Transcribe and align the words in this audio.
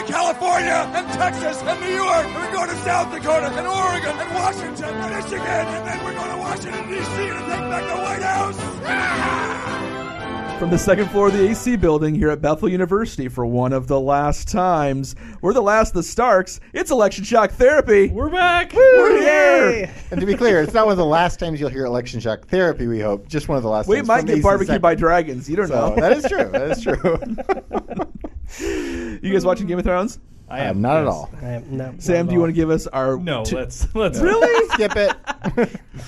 We're 0.00 0.06
to 0.06 0.12
California 0.12 0.90
and 0.94 1.06
Texas 1.08 1.60
and 1.62 1.78
New 1.80 1.94
York. 1.94 2.24
And 2.24 2.34
we're 2.34 2.52
going 2.52 2.70
to 2.70 2.76
South 2.76 3.12
Dakota 3.12 3.48
and 3.48 3.66
Oregon 3.66 4.18
and 4.18 4.34
Washington 4.34 4.94
and 4.94 5.14
Michigan. 5.14 5.40
And 5.42 5.86
then 5.86 6.02
we're 6.04 6.14
going 6.14 6.30
to 6.30 6.36
Washington, 6.38 6.88
D.C. 6.88 7.16
to 7.26 7.34
take 7.34 7.46
back 7.46 7.86
the 7.86 8.00
White 8.02 8.22
House. 8.22 8.56
Ah! 8.86 10.56
from 10.58 10.70
the 10.70 10.78
second 10.78 11.08
floor 11.10 11.26
of 11.26 11.34
the 11.34 11.50
AC 11.50 11.76
building 11.76 12.14
here 12.14 12.30
at 12.30 12.40
Bethel 12.40 12.70
University 12.70 13.28
for 13.28 13.44
one 13.44 13.74
of 13.74 13.88
the 13.88 14.00
last 14.00 14.48
times. 14.48 15.16
We're 15.42 15.52
the 15.52 15.60
last 15.60 15.90
of 15.90 15.94
the 15.96 16.02
Starks. 16.02 16.60
It's 16.72 16.90
election 16.90 17.24
shock 17.24 17.50
therapy. 17.50 18.08
We're 18.08 18.30
back. 18.30 18.72
Woo, 18.72 18.80
We're 18.80 19.20
here. 19.20 19.94
And 20.10 20.18
to 20.20 20.26
be 20.26 20.34
clear, 20.34 20.62
it's 20.62 20.72
not 20.72 20.86
one 20.86 20.92
of 20.92 20.98
the 20.98 21.04
last 21.04 21.38
times 21.40 21.60
you'll 21.60 21.68
hear 21.68 21.84
election 21.84 22.20
shock 22.20 22.46
therapy. 22.48 22.86
We 22.86 23.00
hope 23.00 23.28
just 23.28 23.48
one 23.48 23.58
of 23.58 23.62
the 23.62 23.68
last. 23.70 23.86
We 23.86 23.96
times 23.96 24.08
might 24.08 24.26
get 24.26 24.42
barbecued 24.42 24.80
by 24.80 24.94
dragons. 24.94 25.48
You 25.50 25.56
don't 25.56 25.68
So, 25.68 25.94
know. 25.94 25.96
that 26.00 26.12
is 26.16 26.24
true. 26.24 26.44
That 26.50 26.70
is 26.70 26.82
true. 26.82 28.06
you 28.60 29.32
guys 29.32 29.44
watching 29.44 29.66
Game 29.66 29.78
of 29.78 29.84
Thrones? 29.84 30.18
I 30.48 30.60
am 30.60 30.80
not 30.80 30.96
at 30.96 31.06
all. 31.06 31.30
I 31.40 31.50
am, 31.50 31.76
no, 31.76 31.94
Sam, 31.98 32.26
not 32.26 32.30
do 32.30 32.34
you 32.34 32.40
at 32.40 32.42
want 32.42 32.50
to 32.50 32.54
give 32.54 32.70
us 32.70 32.86
our 32.88 33.16
No, 33.18 33.44
two- 33.44 33.56
let's 33.56 33.94
let's 33.94 34.18
really? 34.18 34.68
Skip 34.74 34.96
it. 34.96 35.16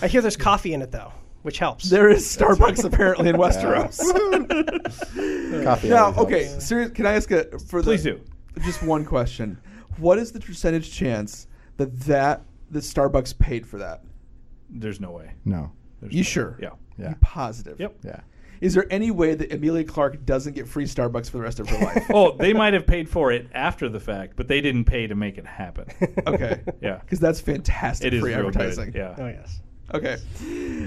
I 0.03 0.09
hear 0.09 0.21
there's 0.21 0.37
coffee 0.37 0.75
in 0.75 0.83
it 0.83 0.91
though, 0.91 1.13
which 1.43 1.59
helps. 1.59 1.89
There 1.89 2.09
is 2.09 2.25
Starbucks 2.25 2.85
apparently 2.85 3.29
in 3.29 3.37
Westeros. 3.43 3.99
Coffee. 5.65 5.89
now, 5.89 6.07
always 6.07 6.19
okay, 6.19 6.45
helps. 6.47 6.67
serious. 6.67 6.91
Can 6.91 7.07
I 7.07 7.13
ask 7.15 7.31
a 7.31 7.57
for 7.61 7.83
the, 7.83 7.87
Please 7.91 8.03
do. 8.03 8.21
just 8.63 8.83
one 8.83 9.05
question? 9.05 9.59
What 9.99 10.19
is 10.19 10.33
the 10.33 10.41
percentage 10.41 10.91
chance 10.93 11.47
that 11.77 11.97
that 12.01 12.43
that 12.71 12.81
Starbucks 12.81 13.39
paid 13.39 13.67
for 13.67 13.79
that? 13.79 14.03
There's 14.71 15.01
no 15.01 15.11
way. 15.13 15.33
No. 15.45 15.71
There's 16.01 16.13
You 16.13 16.21
no 16.21 16.25
sure? 16.25 16.51
Way. 16.53 16.57
Yeah. 16.63 16.71
Yeah. 16.99 17.09
You 17.11 17.17
positive? 17.21 17.79
Yep. 17.79 17.97
Yeah. 18.03 18.21
Is 18.63 18.75
there 18.75 18.87
any 18.91 19.11
way 19.11 19.35
that 19.35 19.53
Emilia 19.53 19.83
Clarke 19.83 20.25
doesn't 20.25 20.53
get 20.55 20.69
free 20.69 20.85
Starbucks 20.85 21.27
for 21.29 21.39
the 21.39 21.43
rest 21.43 21.59
of 21.59 21.69
her 21.69 21.85
life? 21.85 22.07
Oh, 22.15 22.37
they 22.37 22.53
might 22.53 22.75
have 22.75 22.87
paid 22.87 23.09
for 23.09 23.33
it 23.33 23.49
after 23.53 23.89
the 23.89 23.99
fact, 23.99 24.35
but 24.37 24.47
they 24.47 24.61
didn't 24.61 24.85
pay 24.85 25.09
to 25.09 25.17
make 25.17 25.37
it 25.37 25.45
happen. 25.47 25.87
Okay. 26.27 26.61
Yeah. 26.81 26.99
Because 27.01 27.19
that's 27.19 27.41
fantastic 27.41 28.07
It 28.07 28.15
is 28.15 28.21
free 28.23 28.31
real 28.35 28.47
advertising. 28.47 28.93
good. 28.93 28.95
Yeah. 28.95 29.15
oh 29.19 29.27
yes. 29.27 29.61
Okay. 29.95 30.17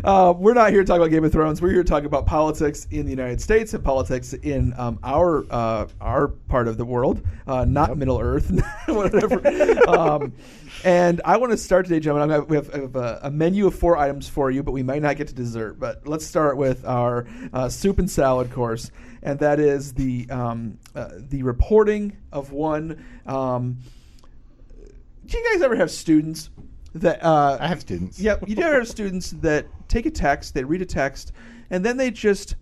Uh, 0.04 0.34
we're 0.36 0.56
not 0.56 0.72
here 0.72 0.82
to 0.82 0.88
talk 0.88 0.98
about 0.98 1.12
Game 1.12 1.24
of 1.24 1.32
Thrones. 1.32 1.62
We're 1.62 1.70
here 1.70 1.84
to 1.84 1.90
talk 1.90 2.06
about 2.06 2.26
politics 2.26 2.88
in 2.90 3.06
the 3.06 3.12
United 3.12 3.40
States 3.40 3.74
and 3.76 3.84
politics 3.84 4.34
in 4.34 4.74
um, 4.78 5.00
our 5.04 5.46
uh, 5.52 5.88
our 6.02 6.30
part 6.30 6.68
of 6.68 6.78
the 6.78 6.86
world, 6.86 7.26
uh, 7.46 7.66
not 7.66 7.96
Middle 7.98 8.20
Earth, 8.20 8.52
whatever. 8.88 9.88
um, 9.88 10.34
and 10.84 11.22
I 11.24 11.38
want 11.38 11.52
to 11.52 11.58
start 11.58 11.86
today, 11.86 12.00
gentlemen. 12.00 12.32
I'm 12.32 12.40
gonna, 12.40 12.50
we 12.50 12.56
have, 12.56 12.74
I 12.74 12.80
have 12.80 12.96
a, 12.96 13.20
a 13.24 13.32
menu 13.32 13.68
of 13.68 13.76
four 13.76 13.96
items 13.96 14.28
for 14.28 14.50
you, 14.50 14.64
but 14.64 14.72
we 14.72 14.82
might 14.82 15.04
not 15.04 15.18
get 15.18 15.28
to 15.28 15.36
dessert. 15.36 15.80
But 15.80 16.08
let's 16.08 16.26
start 16.26 16.58
with 16.58 16.84
our 16.86 17.28
uh, 17.54 17.70
soup 17.70 18.00
and 18.00 18.10
salad 18.10 18.52
course, 18.52 18.90
and 19.22 19.38
that 19.40 19.60
is 19.60 19.94
the 19.94 20.28
um, 20.32 20.80
uh, 20.96 21.10
the 21.16 21.44
reporting 21.44 22.18
of 22.32 22.52
one. 22.52 23.06
Um, 23.28 23.78
do 25.26 25.38
you 25.38 25.54
guys 25.54 25.62
ever 25.62 25.76
have 25.76 25.92
students 25.92 26.50
that 26.96 27.24
uh, 27.24 27.58
I 27.60 27.68
have 27.68 27.82
students. 27.82 28.20
Yep. 28.20 28.48
You 28.48 28.56
do 28.56 28.62
have 28.62 28.88
students 28.88 29.32
that 29.32 29.68
take 29.88 30.06
a 30.06 30.12
text, 30.12 30.54
they 30.54 30.64
read 30.64 30.82
a 30.82 30.86
text, 30.86 31.32
and 31.70 31.86
then 31.86 31.98
they 31.98 32.10
just 32.12 32.56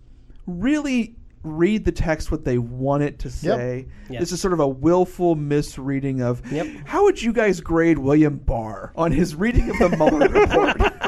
really 0.46 1.14
read 1.42 1.84
the 1.84 1.92
text 1.92 2.30
what 2.30 2.44
they 2.44 2.58
want 2.58 3.02
it 3.02 3.18
to 3.20 3.30
say. 3.30 3.86
Yes. 4.08 4.20
This 4.20 4.32
is 4.32 4.40
sort 4.40 4.54
of 4.54 4.60
a 4.60 4.68
willful 4.68 5.36
misreading 5.36 6.22
of. 6.22 6.40
Yep. 6.50 6.66
How 6.86 7.04
would 7.04 7.20
you 7.22 7.32
guys 7.32 7.60
grade 7.60 7.98
William 7.98 8.38
Barr 8.38 8.92
on 8.96 9.12
his 9.12 9.34
reading 9.34 9.70
of 9.70 9.78
the 9.78 9.88
Mueller 9.96 10.28
report? 10.28 10.92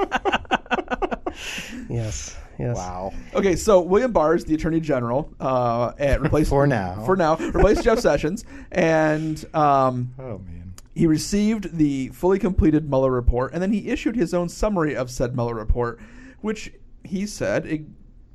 Yes. 1.88 2.37
Yes. 2.58 2.76
Wow. 2.76 3.12
Okay, 3.34 3.54
so 3.54 3.81
William 3.81 4.12
Barr 4.12 4.34
is 4.34 4.44
the 4.44 4.54
Attorney 4.54 4.81
General 4.81 5.31
uh, 5.38 5.93
at 5.98 6.20
replace 6.25 6.48
For 6.48 6.66
now. 6.66 7.04
For 7.04 7.16
now, 7.16 7.37
replace 7.37 7.82
Jeff 7.82 7.98
Sessions, 7.98 8.44
and 8.72 9.44
um, 9.54 10.12
Oh 10.19 10.38
man. 10.38 10.56
He 10.96 11.06
received 11.06 11.76
the 11.76 12.08
fully 12.08 12.38
completed 12.38 12.88
Mueller 12.88 13.10
report, 13.10 13.52
and 13.52 13.60
then 13.60 13.70
he 13.70 13.88
issued 13.90 14.16
his 14.16 14.32
own 14.32 14.48
summary 14.48 14.96
of 14.96 15.10
said 15.10 15.34
Mueller 15.36 15.54
report, 15.54 16.00
which 16.40 16.72
he 17.04 17.26
said 17.26 17.66
it, 17.66 17.82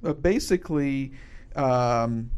uh, 0.06 0.14
basically 0.14 1.12
um, 1.56 2.30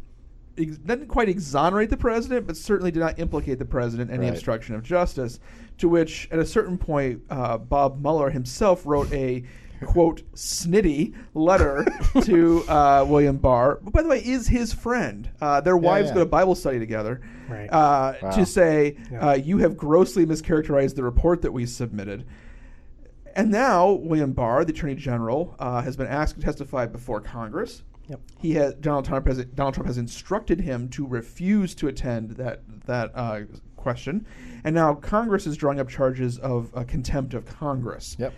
ex- 0.57 0.78
didn't 0.78 1.07
quite 1.07 1.28
exonerate 1.28 1.89
the 1.89 1.97
president, 1.97 2.47
but 2.47 2.56
certainly 2.56 2.89
did 2.89 3.01
not 3.01 3.19
implicate 3.19 3.59
the 3.59 3.66
president 3.66 4.09
in 4.11 4.16
any 4.17 4.28
Right. 4.28 4.34
obstruction 4.34 4.75
of 4.75 4.81
justice. 4.81 5.41
To 5.79 5.89
which, 5.89 6.29
at 6.31 6.40
a 6.40 6.45
certain 6.45 6.78
point, 6.78 7.22
uh, 7.29 7.57
Bob 7.57 8.01
Mueller 8.01 8.29
himself 8.29 8.85
wrote 8.85 9.11
a 9.11 9.44
quote 9.84 10.22
snitty 10.34 11.14
letter 11.34 11.86
to 12.24 12.64
uh, 12.68 13.06
William 13.08 13.38
Barr, 13.38 13.80
who, 13.84 13.92
by 13.92 14.02
the 14.02 14.10
way, 14.10 14.20
is 14.20 14.48
his 14.48 14.74
friend. 14.74 15.30
Uh, 15.42 15.62
their 15.62 15.78
wives 15.78 16.10
yeah. 16.10 16.14
go 16.16 16.20
to 16.22 16.26
Bible 16.26 16.56
study 16.56 16.80
together. 16.80 17.22
Right. 17.50 17.68
Uh, 17.68 18.14
Wow. 18.22 18.32
To 18.32 18.46
say 18.46 18.98
Yeah. 19.12 19.30
uh, 19.30 19.34
you 19.36 19.58
have 19.60 19.76
grossly 19.78 20.26
mischaracterized 20.26 20.96
the 20.96 21.04
report 21.04 21.42
that 21.42 21.52
we 21.52 21.66
submitted. 21.66 22.26
And 23.36 23.50
now 23.52 23.92
William 23.92 24.32
Barr, 24.34 24.64
the 24.64 24.72
Attorney 24.74 24.96
General, 24.96 25.56
uh, 25.60 25.82
has 25.82 25.96
been 25.98 26.08
asked 26.08 26.36
to 26.36 26.42
testify 26.42 26.86
before 26.86 27.20
Congress. 27.20 27.84
Yep. 28.10 28.22
He 28.40 28.54
has 28.54 28.74
Donald 28.76 29.06
Trump 29.06 29.28
has 29.28 29.44
Donald 29.46 29.74
Trump 29.76 29.88
has 29.88 29.98
instructed 29.98 30.60
him 30.60 30.90
to 30.90 31.08
refuse 31.08 31.74
to 31.76 31.88
attend 31.88 32.32
that 32.32 32.62
that 32.86 33.12
uh, 33.16 33.42
question, 33.78 34.26
and 34.66 34.76
now 34.76 34.94
Congress 34.94 35.48
is 35.48 35.56
drawing 35.56 35.80
up 35.80 35.88
charges 35.90 36.38
of 36.40 36.70
uh, 36.76 36.84
contempt 36.84 37.34
of 37.34 37.46
Congress. 37.46 38.16
Yep. 38.20 38.34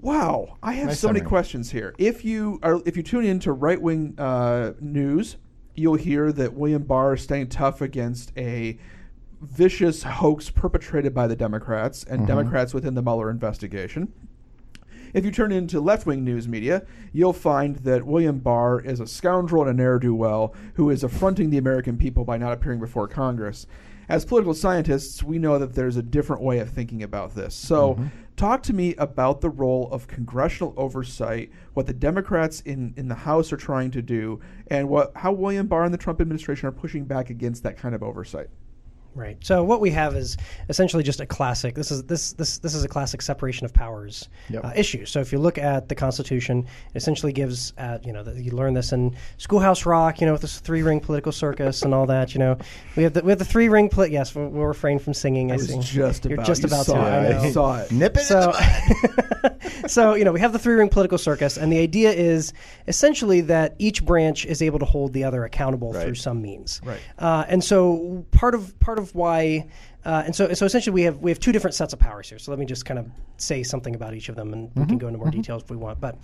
Wow, 0.00 0.56
I 0.62 0.72
have 0.74 0.88
Nice 0.88 1.00
so 1.00 1.08
many 1.08 1.20
questions 1.20 1.70
here. 1.70 1.94
If 1.98 2.24
you 2.24 2.58
are, 2.62 2.80
if 2.86 2.96
you 2.96 3.02
tune 3.02 3.24
in 3.24 3.38
to 3.40 3.52
right 3.52 3.80
wing 3.80 4.14
uh, 4.18 4.72
news, 4.80 5.36
you'll 5.74 5.96
hear 5.96 6.32
that 6.32 6.54
William 6.54 6.84
Barr 6.84 7.14
is 7.14 7.22
staying 7.22 7.48
tough 7.48 7.80
against 7.82 8.32
a 8.36 8.78
vicious 9.42 10.02
hoax 10.02 10.50
perpetrated 10.50 11.14
by 11.14 11.26
the 11.26 11.36
Democrats 11.36 12.04
and 12.04 12.26
Democrats 12.26 12.74
within 12.74 12.94
the 12.94 13.02
Mueller 13.02 13.30
investigation. 13.30 14.12
If 15.12 15.24
you 15.24 15.30
turn 15.30 15.50
into 15.50 15.80
left 15.80 16.06
wing 16.06 16.24
news 16.24 16.46
media, 16.46 16.86
you'll 17.12 17.32
find 17.32 17.76
that 17.76 18.06
William 18.06 18.38
Barr 18.38 18.80
is 18.80 19.00
a 19.00 19.06
scoundrel 19.06 19.62
and 19.66 19.70
a 19.70 19.82
ne'er 19.82 19.98
do 19.98 20.14
well 20.14 20.54
who 20.74 20.88
is 20.90 21.02
affronting 21.02 21.50
the 21.50 21.58
American 21.58 21.96
people 21.96 22.24
by 22.24 22.38
not 22.38 22.52
appearing 22.52 22.80
before 22.80 23.08
Congress. 23.08 23.66
As 24.08 24.24
political 24.24 24.54
scientists, 24.54 25.22
we 25.22 25.38
know 25.38 25.58
that 25.58 25.74
there's 25.74 25.96
a 25.96 26.02
different 26.02 26.42
way 26.42 26.58
of 26.58 26.70
thinking 26.70 27.02
about 27.02 27.34
this. 27.34 27.54
So, 27.54 27.96
talk 28.40 28.62
to 28.62 28.72
me 28.72 28.94
about 28.94 29.42
the 29.42 29.50
role 29.50 29.86
of 29.92 30.06
congressional 30.06 30.72
oversight, 30.78 31.50
what 31.74 31.86
the 31.86 31.92
Democrats 31.92 32.62
in, 32.62 32.94
in 32.96 33.06
the 33.06 33.14
House 33.14 33.52
are 33.52 33.58
trying 33.58 33.90
to 33.90 34.00
do, 34.00 34.40
and 34.68 34.88
what 34.88 35.12
how 35.14 35.30
William 35.30 35.66
Barr 35.66 35.84
and 35.84 35.92
the 35.92 35.98
Trump 35.98 36.22
administration 36.22 36.66
are 36.66 36.72
pushing 36.72 37.04
back 37.04 37.28
against 37.28 37.62
that 37.64 37.76
kind 37.76 37.94
of 37.94 38.02
oversight. 38.02 38.48
Right. 39.14 39.36
So 39.40 39.64
what 39.64 39.80
we 39.80 39.90
have 39.90 40.14
is 40.14 40.36
essentially 40.68 41.02
just 41.02 41.20
a 41.20 41.26
classic. 41.26 41.74
This 41.74 41.90
is 41.90 42.04
this 42.04 42.32
this 42.34 42.58
this 42.58 42.74
is 42.74 42.84
a 42.84 42.88
classic 42.88 43.22
separation 43.22 43.64
of 43.64 43.74
powers 43.74 44.28
Yep. 44.50 44.64
uh, 44.64 44.72
issue. 44.76 45.04
So 45.04 45.20
if 45.20 45.32
you 45.32 45.38
look 45.38 45.58
at 45.58 45.88
the 45.88 45.94
Constitution, 45.94 46.60
it 46.94 46.96
essentially 46.96 47.32
gives 47.32 47.72
uh, 47.78 47.98
you 48.04 48.12
know 48.12 48.22
the, 48.22 48.40
you 48.40 48.52
learn 48.52 48.74
this 48.74 48.92
in 48.92 49.16
Schoolhouse 49.38 49.84
Rock. 49.84 50.20
You 50.20 50.26
know 50.26 50.32
with 50.32 50.42
this 50.42 50.60
three 50.60 50.82
ring 50.82 51.00
political 51.00 51.32
circus 51.32 51.82
and 51.82 51.92
all 51.92 52.06
that. 52.06 52.34
You 52.34 52.38
know 52.38 52.56
we 52.96 53.02
have 53.02 53.12
the 53.12 53.22
we 53.22 53.30
have 53.30 53.38
the 53.40 53.44
three 53.44 53.68
ring. 53.68 53.88
Poli- 53.88 54.12
yes, 54.12 54.34
we'll, 54.34 54.48
we'll 54.48 54.66
refrain 54.66 54.98
from 54.98 55.12
singing. 55.14 55.50
I, 55.50 55.54
I 55.54 55.58
just 55.58 55.92
You're 55.94 56.06
about 56.06 56.46
just 56.46 56.62
you 56.62 56.68
about 56.68 56.86
saw 56.86 56.94
to. 56.94 57.00
I 57.00 57.26
it. 57.26 57.30
know. 57.32 57.40
I 57.42 57.50
saw 57.50 57.78
it. 57.80 57.90
Nip 57.92 58.16
it. 58.16 58.20
So, 58.20 58.52
so 59.86 60.14
you 60.14 60.24
know, 60.24 60.32
we 60.32 60.40
have 60.40 60.52
the 60.52 60.58
three 60.58 60.74
ring 60.74 60.88
political 60.88 61.18
circus, 61.18 61.56
and 61.56 61.72
the 61.72 61.78
idea 61.78 62.10
is 62.12 62.52
essentially 62.86 63.40
that 63.42 63.74
each 63.78 64.04
branch 64.04 64.46
is 64.46 64.62
able 64.62 64.78
to 64.78 64.84
hold 64.84 65.12
the 65.12 65.24
other 65.24 65.44
accountable 65.44 65.92
through 65.92 66.14
some 66.14 66.40
means. 66.40 66.80
Right. 66.84 67.00
Uh, 67.18 67.44
and 67.48 67.62
so 67.62 68.24
part 68.30 68.54
of 68.54 68.78
part 68.80 68.98
of 69.00 69.14
why. 69.14 69.66
Uh, 70.02 70.22
and 70.24 70.34
so, 70.34 70.50
so 70.54 70.64
essentially, 70.64 70.94
we 70.94 71.02
have 71.02 71.18
we 71.18 71.30
have 71.30 71.38
two 71.38 71.52
different 71.52 71.74
sets 71.74 71.92
of 71.92 71.98
powers 71.98 72.26
here. 72.26 72.38
So 72.38 72.50
let 72.52 72.58
me 72.58 72.64
just 72.64 72.86
kind 72.86 72.98
of 72.98 73.06
say 73.36 73.62
something 73.62 73.94
about 73.94 74.14
each 74.14 74.30
of 74.30 74.36
them, 74.36 74.54
and 74.54 74.70
we 74.74 74.86
can 74.86 74.96
go 74.96 75.08
into 75.08 75.18
more 75.18 75.30
details 75.30 75.62
if 75.62 75.70
we 75.70 75.76
want. 75.76 76.00
But, 76.00 76.16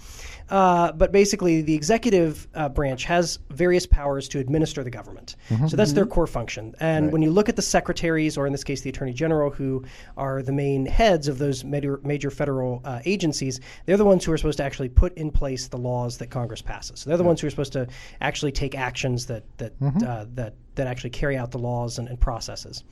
uh, 0.48 0.92
but 0.92 1.12
basically, 1.12 1.60
the 1.60 1.74
executive 1.74 2.48
uh, 2.54 2.70
branch 2.70 3.04
has 3.04 3.38
various 3.50 3.86
powers 3.86 4.28
to 4.28 4.38
administer 4.38 4.82
the 4.82 4.90
government. 4.90 5.36
So 5.68 5.76
that's 5.76 5.92
their 5.92 6.06
core 6.06 6.26
function. 6.26 6.74
And 6.80 7.12
when 7.12 7.20
you 7.20 7.30
look 7.30 7.50
at 7.50 7.56
the 7.56 7.62
secretaries, 7.62 8.38
or 8.38 8.46
in 8.46 8.52
this 8.52 8.64
case, 8.64 8.80
the 8.80 8.88
attorney 8.90 9.12
general, 9.12 9.50
who 9.50 9.84
are 10.16 10.42
the 10.42 10.52
main 10.52 10.86
heads 10.86 11.28
of 11.28 11.36
those 11.36 11.62
major, 11.62 12.00
major 12.02 12.30
federal 12.30 12.80
uh, 12.84 13.00
agencies, 13.04 13.60
they're 13.84 13.98
the 13.98 14.04
ones 14.06 14.24
who 14.24 14.32
are 14.32 14.38
supposed 14.38 14.58
to 14.58 14.64
actually 14.64 14.88
put 14.88 15.12
in 15.18 15.30
place 15.30 15.68
the 15.68 15.78
laws 15.78 16.16
that 16.18 16.30
Congress 16.30 16.62
passes. 16.62 17.00
So 17.00 17.10
they're 17.10 17.18
the 17.18 17.24
ones 17.24 17.42
who 17.42 17.46
are 17.46 17.50
supposed 17.50 17.74
to 17.74 17.86
actually 18.22 18.52
take 18.52 18.74
actions 18.74 19.26
that 19.26 19.44
that 19.58 19.72
uh, 20.06 20.24
that 20.34 20.54
that 20.76 20.86
actually 20.86 21.10
carry 21.10 21.36
out 21.36 21.50
the 21.50 21.58
laws 21.58 21.98
and, 21.98 22.08
and 22.08 22.20
processes. 22.20 22.84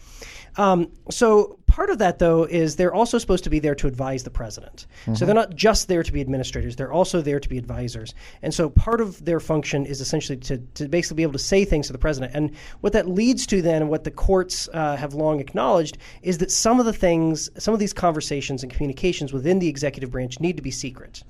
Um, 0.56 0.90
so 1.10 1.58
part 1.74 1.90
of 1.90 1.98
that, 1.98 2.20
though, 2.20 2.44
is 2.44 2.76
they're 2.76 2.94
also 2.94 3.18
supposed 3.18 3.42
to 3.42 3.50
be 3.50 3.58
there 3.58 3.74
to 3.74 3.88
advise 3.88 4.22
the 4.22 4.30
president. 4.30 4.86
So 5.14 5.26
they're 5.26 5.34
not 5.34 5.56
just 5.56 5.88
there 5.88 6.04
to 6.04 6.12
be 6.12 6.20
administrators; 6.20 6.76
they're 6.76 6.92
also 6.92 7.20
there 7.20 7.40
to 7.40 7.48
be 7.48 7.58
advisors. 7.58 8.14
And 8.42 8.54
so 8.54 8.70
part 8.70 9.00
of 9.00 9.24
their 9.24 9.40
function 9.40 9.84
is 9.84 10.00
essentially 10.00 10.38
to, 10.38 10.58
to 10.58 10.88
basically 10.88 11.16
be 11.16 11.24
able 11.24 11.32
to 11.32 11.38
say 11.40 11.64
things 11.64 11.88
to 11.88 11.92
the 11.92 11.98
president. 11.98 12.32
And 12.32 12.54
what 12.80 12.92
that 12.92 13.08
leads 13.08 13.44
to 13.48 13.60
then, 13.60 13.82
and 13.82 13.90
what 13.90 14.04
the 14.04 14.12
courts 14.12 14.68
uh, 14.72 14.94
have 14.94 15.14
long 15.14 15.40
acknowledged, 15.40 15.98
is 16.22 16.38
that 16.38 16.52
some 16.52 16.78
of 16.78 16.86
the 16.86 16.92
things, 16.92 17.50
some 17.58 17.74
of 17.74 17.80
these 17.80 17.92
conversations 17.92 18.62
and 18.62 18.72
communications 18.72 19.32
within 19.32 19.58
the 19.58 19.68
executive 19.68 20.12
branch 20.12 20.38
need 20.38 20.56
to 20.56 20.62
be 20.62 20.70
secret. 20.70 21.24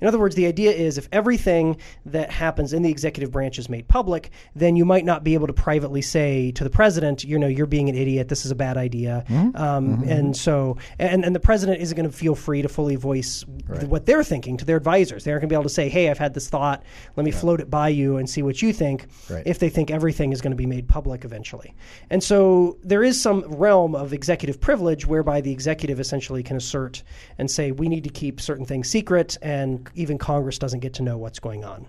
In 0.00 0.06
other 0.06 0.18
words, 0.20 0.36
the 0.36 0.46
idea 0.46 0.70
is 0.70 0.96
if 0.96 1.08
everything 1.10 1.76
that 2.06 2.30
happens 2.30 2.72
in 2.72 2.82
the 2.82 2.90
executive 2.90 3.32
branch 3.32 3.58
is 3.58 3.68
made 3.68 3.88
public, 3.88 4.30
then 4.54 4.76
you 4.76 4.84
might 4.84 5.04
not 5.04 5.24
be 5.24 5.34
able 5.34 5.48
to 5.48 5.52
privately 5.52 6.02
say 6.02 6.52
to 6.52 6.62
the 6.62 6.70
president, 6.70 7.24
you 7.24 7.36
know, 7.36 7.48
you're 7.48 7.66
being 7.66 7.88
an 7.88 7.96
idiot. 7.96 8.28
This 8.28 8.44
is 8.44 8.52
a 8.52 8.54
bad 8.54 8.76
idea. 8.76 9.24
Um, 9.56 9.87
Um, 9.94 10.02
mm-hmm. 10.02 10.10
And 10.10 10.36
so, 10.36 10.76
and, 10.98 11.24
and 11.24 11.34
the 11.34 11.40
president 11.40 11.80
isn't 11.80 11.96
going 11.96 12.08
to 12.08 12.16
feel 12.16 12.34
free 12.34 12.62
to 12.62 12.68
fully 12.68 12.96
voice 12.96 13.44
th- 13.72 13.84
what 13.84 14.06
they're 14.06 14.24
thinking 14.24 14.56
to 14.56 14.64
their 14.64 14.76
advisors. 14.76 15.24
They 15.24 15.30
aren't 15.30 15.42
going 15.42 15.48
to 15.48 15.52
be 15.52 15.56
able 15.56 15.64
to 15.64 15.68
say, 15.68 15.88
hey, 15.88 16.10
I've 16.10 16.18
had 16.18 16.34
this 16.34 16.48
thought. 16.48 16.82
Let 17.16 17.24
me 17.24 17.30
float 17.30 17.60
it 17.60 17.70
by 17.70 17.88
you 17.88 18.16
and 18.16 18.28
see 18.28 18.42
what 18.42 18.60
you 18.62 18.72
think. 18.72 19.06
Right. 19.30 19.42
If 19.46 19.58
they 19.58 19.68
think 19.68 19.90
everything 19.90 20.32
is 20.32 20.40
going 20.40 20.52
to 20.52 20.56
be 20.56 20.66
made 20.66 20.88
public 20.88 21.24
eventually. 21.24 21.74
And 22.10 22.22
so 22.22 22.78
there 22.82 23.02
is 23.02 23.20
some 23.20 23.42
realm 23.42 23.94
of 23.94 24.12
executive 24.12 24.60
privilege 24.60 25.06
whereby 25.06 25.40
the 25.40 25.52
executive 25.52 26.00
essentially 26.00 26.42
can 26.42 26.56
assert 26.56 27.02
and 27.38 27.50
say, 27.50 27.72
we 27.72 27.88
need 27.88 28.04
to 28.04 28.10
keep 28.10 28.40
certain 28.40 28.64
things 28.64 28.88
secret, 28.88 29.36
and 29.42 29.88
even 29.94 30.18
Congress 30.18 30.58
doesn't 30.58 30.80
get 30.80 30.94
to 30.94 31.02
know 31.02 31.18
what's 31.18 31.38
going 31.38 31.64
on. 31.64 31.86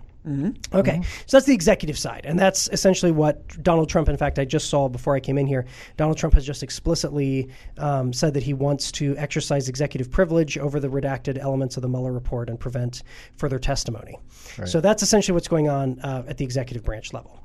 Okay, 0.72 1.00
so 1.26 1.36
that's 1.36 1.46
the 1.46 1.54
executive 1.54 1.98
side, 1.98 2.22
and 2.24 2.38
that's 2.38 2.68
essentially 2.72 3.10
what 3.12 3.62
Donald 3.62 3.88
Trump. 3.88 4.08
In 4.08 4.16
fact, 4.16 4.38
I 4.38 4.44
just 4.44 4.68
saw 4.68 4.88
before 4.88 5.14
I 5.14 5.20
came 5.20 5.38
in 5.38 5.46
here. 5.46 5.66
Donald 5.96 6.18
Trump 6.18 6.34
has 6.34 6.44
just 6.44 6.62
explicitly 6.62 7.48
um, 7.78 8.12
said 8.12 8.34
that 8.34 8.42
he 8.42 8.52
wants 8.52 8.92
to 8.92 9.16
exercise 9.16 9.68
executive 9.68 10.10
privilege 10.10 10.58
over 10.58 10.78
the 10.80 10.88
redacted 10.88 11.38
elements 11.38 11.76
of 11.76 11.82
the 11.82 11.88
Mueller 11.88 12.12
report 12.12 12.48
and 12.50 12.60
prevent 12.60 13.02
further 13.36 13.58
testimony. 13.58 14.18
So 14.66 14.80
that's 14.80 15.02
essentially 15.02 15.34
what's 15.34 15.48
going 15.48 15.68
on 15.68 16.00
uh, 16.00 16.24
at 16.28 16.36
the 16.36 16.44
executive 16.44 16.82
branch 16.84 17.12
level. 17.12 17.40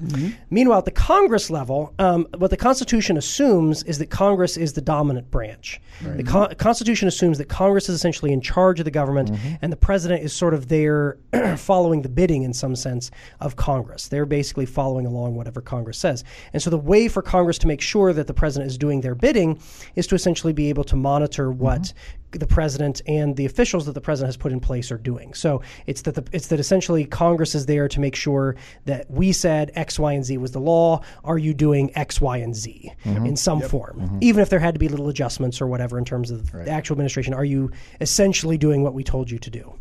Meanwhile, 0.50 0.80
at 0.80 0.86
the 0.86 0.92
Congress 0.92 1.50
level, 1.50 1.94
um, 2.00 2.27
what 2.38 2.50
the 2.51 2.57
Constitution 2.57 3.16
assumes 3.18 3.83
is 3.83 4.00
that 4.00 4.10
Congress 4.10 4.57
is 4.57 4.74
the 4.74 4.81
dominant 4.81 5.30
branch. 5.31 5.80
The 6.18 6.24
Con- 6.24 6.56
Constitution 6.56 7.07
assumes 7.07 7.38
that 7.38 7.45
Congress 7.48 7.88
is 7.89 7.95
essentially 7.95 8.33
in 8.33 8.42
charge 8.42 8.80
of 8.80 8.86
the 8.86 8.92
government, 8.92 9.30
and 9.62 9.72
the 9.72 9.77
president 9.77 10.24
is 10.24 10.33
sort 10.33 10.54
of 10.54 10.68
there 10.68 11.18
following 11.57 12.01
the 12.01 12.10
bidding 12.10 12.44
in 12.44 12.54
some 12.54 12.65
sense 12.74 13.12
of 13.42 13.58
Congress. 13.58 14.08
They're 14.08 14.26
basically 14.26 14.66
following 14.66 15.06
along 15.06 15.36
whatever 15.36 15.60
Congress 15.60 15.98
says. 15.98 16.24
And 16.54 16.64
so 16.64 16.70
the 16.70 16.78
way 16.78 17.10
for 17.10 17.22
Congress 17.22 17.58
to 17.60 17.68
make 17.68 17.82
sure 17.82 18.14
that 18.14 18.28
the 18.28 18.34
president 18.34 18.72
is 18.72 18.78
doing 18.78 19.02
their 19.02 19.16
bidding 19.16 19.60
is 19.96 20.08
to 20.08 20.16
essentially 20.16 20.54
be 20.54 20.70
able 20.70 20.86
to 20.86 20.96
monitor 20.96 21.52
what 21.52 21.82
mm-hmm. 21.82 21.98
The 22.40 22.48
president 22.48 23.02
and 23.08 23.36
the 23.36 23.46
officials 23.46 23.86
that 23.86 23.94
the 23.94 24.02
president 24.02 24.28
has 24.30 24.38
put 24.38 24.52
in 24.52 24.60
place 24.60 24.92
are 24.92 24.98
doing. 24.98 25.34
So 25.34 25.62
it's 25.86 26.04
that 26.04 26.16
the, 26.16 26.26
it's 26.32 26.48
that 26.48 26.60
essentially 26.60 27.06
Congress 27.06 27.56
is 27.56 27.66
there 27.66 27.88
to 27.88 28.00
make 28.00 28.16
sure 28.16 28.56
that 28.86 29.10
we 29.10 29.32
said 29.32 29.72
X, 29.76 30.00
Y, 30.00 30.14
and 30.14 30.24
Z 30.24 30.38
was 30.38 30.52
the 30.52 30.60
law. 30.60 31.02
Are 31.24 31.38
you 31.38 31.54
doing 31.54 31.92
X, 31.96 32.22
Y, 32.22 32.38
and 32.38 32.56
Z 32.56 32.92
mm-hmm. 33.04 33.26
in 33.26 33.36
some 33.36 33.62
form? 33.62 34.00
Mm-hmm. 34.00 34.18
Even 34.22 34.42
if 34.42 34.50
there 34.50 34.60
had 34.60 34.76
to 34.76 34.80
be 34.80 34.90
little 34.90 35.10
adjustments 35.10 35.62
or 35.62 35.68
whatever 35.68 35.98
in 35.98 36.06
terms 36.06 36.32
of 36.32 36.52
the 36.52 36.70
actual 36.70 36.94
administration, 36.94 37.34
are 37.34 37.46
you 37.46 37.72
essentially 38.02 38.58
doing 38.58 38.84
what 38.84 38.94
we 38.94 39.04
told 39.04 39.32
you 39.32 39.40
to 39.40 39.50
do? 39.50 39.74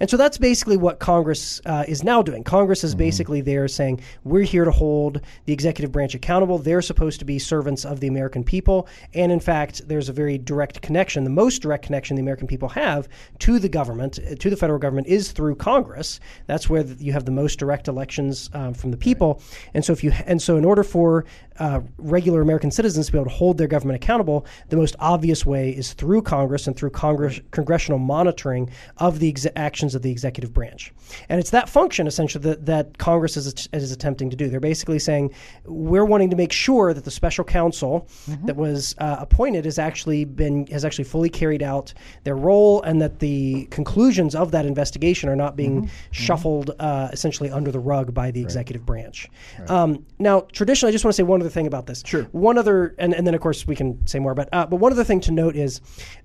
And 0.00 0.10
so 0.10 0.16
that's 0.16 0.38
basically 0.38 0.76
what 0.76 0.98
Congress 0.98 1.60
uh, 1.66 1.84
is 1.86 2.02
now 2.02 2.22
doing. 2.22 2.42
Congress 2.42 2.84
is 2.84 2.92
mm-hmm. 2.92 2.98
basically 2.98 3.40
there 3.40 3.68
saying 3.68 4.00
we're 4.24 4.42
here 4.42 4.64
to 4.64 4.70
hold 4.70 5.20
the 5.44 5.52
executive 5.52 5.92
branch 5.92 6.14
accountable. 6.14 6.58
They're 6.58 6.82
supposed 6.82 7.18
to 7.20 7.24
be 7.24 7.38
servants 7.38 7.84
of 7.84 8.00
the 8.00 8.08
American 8.08 8.44
people, 8.44 8.88
and 9.14 9.30
in 9.30 9.40
fact, 9.40 9.86
there's 9.86 10.08
a 10.08 10.12
very 10.12 10.38
direct 10.38 10.82
connection. 10.82 11.24
The 11.24 11.30
most 11.30 11.62
direct 11.62 11.84
connection 11.84 11.97
the 12.06 12.20
American 12.20 12.46
people 12.46 12.68
have 12.70 13.08
to 13.40 13.58
the 13.58 13.68
government, 13.68 14.18
uh, 14.18 14.34
to 14.36 14.50
the 14.50 14.56
federal 14.56 14.78
government, 14.78 15.06
is 15.06 15.32
through 15.32 15.56
Congress. 15.56 16.20
That's 16.46 16.68
where 16.68 16.84
you 16.84 17.12
have 17.12 17.24
the 17.24 17.30
most 17.32 17.58
direct 17.58 17.88
elections 17.88 18.50
um, 18.52 18.74
from 18.74 18.90
the 18.90 18.96
people. 18.96 19.42
And 19.74 19.84
so, 19.84 19.92
if 19.92 20.04
you 20.04 20.12
and 20.26 20.40
so, 20.40 20.56
in 20.56 20.64
order 20.64 20.84
for 20.84 21.24
uh, 21.58 21.80
regular 21.98 22.40
American 22.40 22.70
citizens 22.70 23.06
to 23.06 23.12
be 23.12 23.18
able 23.18 23.30
to 23.30 23.34
hold 23.36 23.58
their 23.58 23.66
government 23.66 24.02
accountable, 24.02 24.46
the 24.68 24.76
most 24.76 24.96
obvious 24.98 25.44
way 25.44 25.70
is 25.70 25.92
through 25.92 26.22
Congress 26.22 26.66
and 26.66 26.76
through 26.76 26.90
Congress 26.90 27.40
congressional 27.50 27.98
monitoring 27.98 28.70
of 28.98 29.18
the 29.18 29.28
exe- 29.28 29.46
actions 29.56 29.94
of 29.94 30.02
the 30.02 30.10
executive 30.10 30.52
branch. 30.52 30.92
And 31.28 31.40
it's 31.40 31.50
that 31.50 31.68
function 31.68 32.06
essentially 32.06 32.42
that, 32.44 32.66
that 32.66 32.98
Congress 32.98 33.36
is, 33.36 33.68
is 33.72 33.92
attempting 33.92 34.30
to 34.30 34.36
do. 34.36 34.48
They're 34.48 34.60
basically 34.60 34.98
saying 34.98 35.32
we're 35.64 36.04
wanting 36.04 36.30
to 36.30 36.36
make 36.36 36.52
sure 36.52 36.94
that 36.94 37.04
the 37.04 37.10
special 37.10 37.44
counsel 37.44 38.08
that 38.46 38.56
was 38.56 38.94
uh, 38.98 39.16
appointed 39.18 39.64
has 39.64 39.78
actually 39.78 40.24
been 40.24 40.66
has 40.68 40.84
actually 40.84 41.04
fully 41.04 41.28
carried 41.28 41.62
out 41.62 41.94
their 42.24 42.36
role, 42.36 42.82
and 42.82 43.00
that 43.00 43.18
the 43.18 43.66
conclusions 43.66 44.34
of 44.34 44.50
that 44.52 44.66
investigation 44.66 45.28
are 45.28 45.36
not 45.36 45.56
being 45.56 45.90
shuffled 46.10 46.70
uh, 46.78 47.08
essentially 47.12 47.50
under 47.50 47.72
the 47.72 47.78
rug 47.78 48.12
by 48.12 48.30
the 48.30 48.40
executive 48.40 48.84
branch. 48.84 49.28
Um, 49.68 50.04
now, 50.18 50.40
traditionally, 50.52 50.90
I 50.90 50.92
just 50.92 51.04
want 51.04 51.14
to 51.14 51.16
say 51.16 51.22
one 51.22 51.40
other 51.40 51.47
thing 51.48 51.66
about 51.66 51.86
this. 51.86 52.02
Sure. 52.04 52.24
One 52.32 52.58
other, 52.58 52.94
and, 52.98 53.14
and 53.14 53.26
then 53.26 53.34
of 53.34 53.40
course 53.40 53.66
we 53.66 53.76
can 53.76 54.06
say 54.06 54.18
more. 54.18 54.34
But 54.34 54.48
uh, 54.52 54.66
but 54.66 54.76
one 54.76 54.92
other 54.92 55.04
thing 55.04 55.20
to 55.20 55.32
note 55.32 55.56
is 55.56 55.80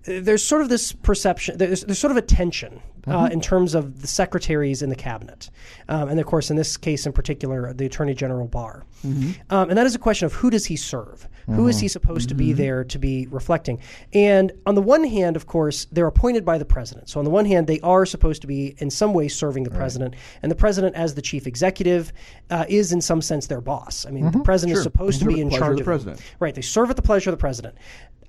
uh, 0.08 0.20
there's 0.22 0.46
sort 0.46 0.62
of 0.62 0.70
this 0.70 0.92
perception. 0.92 1.58
There's, 1.58 1.84
there's 1.84 2.00
sort 2.00 2.12
of 2.12 2.18
a 2.18 2.22
tension 2.22 2.82
uh, 3.08 3.30
in 3.32 3.42
terms 3.42 3.76
of 3.76 4.02
the 4.02 4.08
secretaries 4.08 4.82
in 4.82 4.90
the 4.90 4.96
cabinet, 4.96 5.50
um, 5.90 6.10
and 6.10 6.20
of 6.20 6.26
course 6.26 6.50
in 6.50 6.56
this 6.56 6.78
case 6.78 7.06
in 7.06 7.14
particular, 7.14 7.74
the 7.74 7.86
Attorney 7.86 8.14
General 8.14 8.48
Barr. 8.48 8.84
Um, 9.50 9.70
and 9.70 9.78
that 9.78 9.86
is 9.86 9.96
a 9.96 10.00
question 10.00 10.26
of 10.26 10.34
who 10.34 10.50
does 10.50 10.66
he 10.66 10.78
serve? 10.78 11.28
Who 11.48 11.68
is 11.68 11.80
he 11.80 11.88
supposed 11.88 12.30
to 12.30 12.36
be 12.36 12.54
there 12.54 12.84
to 12.86 13.00
be 13.00 13.28
reflecting? 13.28 13.80
And 14.14 14.52
on 14.66 14.76
the 14.76 14.82
one 14.82 15.04
hand, 15.04 15.36
of 15.36 15.48
course, 15.48 15.88
they're 15.92 16.08
appointed 16.08 16.46
by 16.46 16.58
the 16.58 16.66
president. 16.66 17.10
So 17.10 17.20
on 17.20 17.26
the 17.26 17.32
one 17.32 17.46
hand, 17.46 17.68
they 17.68 17.80
are 17.82 18.06
supposed 18.06 18.42
to 18.42 18.48
be 18.48 18.76
in 18.78 18.90
some 18.90 19.14
way 19.14 19.28
serving 19.28 19.64
the 19.64 19.72
president, 19.72 20.16
and 20.42 20.52
the 20.52 20.56
president, 20.56 20.96
as 20.96 21.16
the 21.16 21.22
chief 21.22 21.48
executive, 21.48 22.14
uh, 22.50 22.66
is 22.68 22.92
in 22.92 23.02
some 23.02 23.22
sense 23.22 23.48
their 23.48 23.62
boss. 23.62 24.06
I 24.06 24.12
mean, 24.12 24.32
the 24.32 24.40
president 24.40 24.78
is 24.78 24.84
supposed 24.84 25.20
to 25.20 25.26
be 25.26 25.42
in 25.42 25.50
charge 25.50 25.72
of 25.72 25.76
the 25.78 25.82
of 25.82 25.86
president. 25.86 26.22
Right, 26.40 26.56
they 26.56 26.62
serve 26.62 26.90
at 26.90 26.96
the 26.96 27.02
pleasure 27.02 27.30
of 27.30 27.34
the 27.34 27.42
president. 27.42 27.76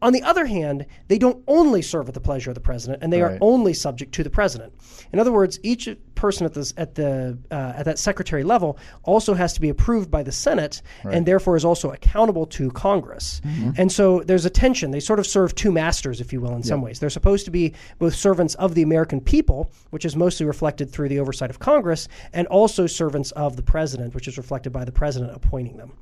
On 0.02 0.12
the 0.12 0.22
other 0.22 0.44
hand, 0.44 0.84
they 1.08 1.16
don't 1.16 1.42
only 1.46 1.80
serve 1.80 2.08
at 2.08 2.14
the 2.14 2.20
pleasure 2.20 2.50
of 2.50 2.54
the 2.54 2.60
president, 2.60 3.02
and 3.02 3.12
they 3.12 3.22
are 3.22 3.38
only 3.40 3.72
subject 3.72 4.12
to 4.14 4.22
the 4.22 4.28
president. 4.28 4.74
In 5.14 5.20
other 5.20 5.30
words, 5.30 5.60
each 5.62 5.88
person 6.16 6.44
at 6.44 6.54
this 6.54 6.74
at 6.76 6.96
the 6.96 7.38
uh, 7.52 7.74
at 7.76 7.84
that 7.84 8.00
secretary 8.00 8.42
level 8.42 8.78
also 9.04 9.32
has 9.34 9.52
to 9.52 9.60
be 9.60 9.68
approved 9.68 10.10
by 10.10 10.24
the 10.24 10.32
Senate, 10.32 10.82
and 11.04 11.24
therefore 11.24 11.54
is 11.54 11.64
also 11.64 11.92
accountable 11.92 12.46
to 12.46 12.68
Congress. 12.72 13.40
And 13.76 13.92
so 13.92 14.24
there's 14.24 14.44
a 14.44 14.50
tension. 14.50 14.90
They 14.90 14.98
sort 14.98 15.20
of 15.20 15.26
serve 15.26 15.54
two 15.54 15.70
masters, 15.70 16.20
if 16.20 16.32
you 16.32 16.40
will, 16.40 16.56
in 16.56 16.64
some 16.64 16.80
ways. 16.82 16.98
They're 16.98 17.10
supposed 17.10 17.44
to 17.44 17.52
be 17.52 17.74
both 18.00 18.16
servants 18.16 18.56
of 18.56 18.74
the 18.74 18.82
American 18.82 19.20
people, 19.20 19.70
which 19.90 20.04
is 20.04 20.16
mostly 20.16 20.46
reflected 20.46 20.90
through 20.90 21.10
the 21.10 21.20
oversight 21.20 21.50
of 21.50 21.60
Congress, 21.60 22.08
and 22.32 22.48
also 22.48 22.88
servants 22.88 23.30
of 23.32 23.54
the 23.54 23.62
president, 23.62 24.16
which 24.16 24.26
is 24.26 24.36
reflected 24.36 24.72
by 24.72 24.84
the 24.84 24.92
president 24.92 25.30
appointing 25.32 25.76
them. 25.76 25.92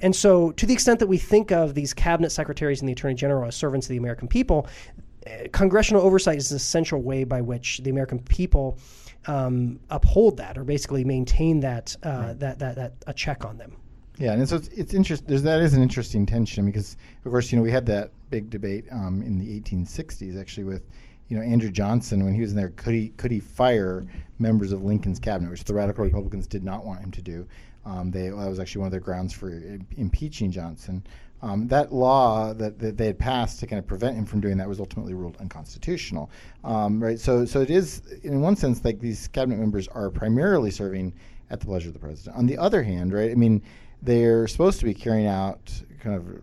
And 0.00 0.14
so, 0.14 0.52
to 0.52 0.64
the 0.64 0.74
extent 0.74 1.00
that 1.00 1.08
we 1.08 1.18
think 1.18 1.50
of 1.50 1.74
these 1.74 1.92
cabinet 1.92 2.30
secretaries 2.30 2.80
and 2.80 2.88
the 2.88 2.92
attorney 2.92 3.14
general 3.14 3.48
as 3.48 3.56
servants 3.56 3.86
of 3.86 3.90
the 3.90 3.96
American 3.96 4.28
people, 4.28 4.68
congressional 5.52 6.02
oversight 6.02 6.38
is 6.38 6.50
an 6.50 6.56
essential 6.56 7.02
way 7.02 7.24
by 7.24 7.40
which 7.40 7.78
the 7.78 7.90
American 7.90 8.18
people 8.20 8.78
um, 9.26 9.78
uphold 9.90 10.36
that, 10.38 10.56
or 10.56 10.64
basically 10.64 11.04
maintain 11.04 11.60
that 11.60 11.96
uh, 12.02 12.34
that, 12.34 12.58
that 12.58 12.76
that 12.76 12.92
a 13.06 13.12
check 13.12 13.44
on 13.44 13.58
them. 13.58 13.76
Yeah, 14.18 14.32
and 14.32 14.48
so 14.48 14.56
it's, 14.56 14.68
it's 14.68 14.94
interesting. 14.94 15.28
There's 15.28 15.42
that 15.42 15.60
is 15.60 15.74
an 15.74 15.82
interesting 15.82 16.26
tension 16.26 16.66
because, 16.66 16.96
of 17.24 17.30
course, 17.30 17.50
you 17.50 17.56
know 17.56 17.62
we 17.62 17.70
had 17.70 17.86
that 17.86 18.10
big 18.30 18.50
debate 18.50 18.84
um, 18.92 19.22
in 19.22 19.38
the 19.38 19.60
1860s 19.60 20.38
actually 20.38 20.64
with, 20.64 20.82
you 21.28 21.36
know, 21.36 21.42
Andrew 21.42 21.70
Johnson 21.70 22.24
when 22.24 22.34
he 22.34 22.40
was 22.40 22.50
in 22.50 22.56
there. 22.56 22.70
Could 22.70 22.94
he 22.94 23.08
could 23.16 23.30
he 23.30 23.40
fire 23.40 24.06
members 24.38 24.72
of 24.72 24.82
Lincoln's 24.82 25.18
cabinet, 25.18 25.50
which 25.50 25.64
the 25.64 25.74
radical 25.74 26.04
Republicans 26.04 26.46
did 26.46 26.64
not 26.64 26.84
want 26.84 27.00
him 27.00 27.10
to 27.12 27.22
do. 27.22 27.46
Um, 27.86 28.10
they 28.10 28.28
that 28.28 28.34
was 28.34 28.58
actually 28.58 28.80
one 28.80 28.86
of 28.86 28.92
their 28.92 29.00
grounds 29.00 29.32
for 29.32 29.50
im- 29.50 29.86
impeaching 29.96 30.50
Johnson. 30.50 31.04
Um, 31.42 31.68
that 31.68 31.92
law 31.92 32.52
that, 32.52 32.78
that 32.80 32.98
they 32.98 33.06
had 33.06 33.18
passed 33.18 33.60
to 33.60 33.66
kind 33.66 33.78
of 33.78 33.86
prevent 33.86 34.16
him 34.16 34.26
from 34.26 34.40
doing 34.40 34.58
that 34.58 34.68
was 34.68 34.78
ultimately 34.78 35.14
ruled 35.14 35.36
unconstitutional. 35.38 36.30
Um, 36.64 37.02
right. 37.02 37.18
So 37.18 37.44
so 37.44 37.60
it 37.60 37.70
is 37.70 38.02
in 38.22 38.40
one 38.42 38.56
sense 38.56 38.84
like 38.84 39.00
these 39.00 39.28
cabinet 39.28 39.58
members 39.58 39.88
are 39.88 40.10
primarily 40.10 40.70
serving 40.70 41.14
at 41.50 41.60
the 41.60 41.66
pleasure 41.66 41.88
of 41.88 41.94
the 41.94 42.00
president. 42.00 42.36
On 42.36 42.46
the 42.46 42.58
other 42.58 42.82
hand, 42.82 43.12
right. 43.12 43.30
I 43.30 43.34
mean, 43.34 43.62
they're 44.02 44.46
supposed 44.48 44.78
to 44.80 44.84
be 44.84 44.94
carrying 44.94 45.26
out 45.26 45.72
kind 46.00 46.16
of 46.16 46.42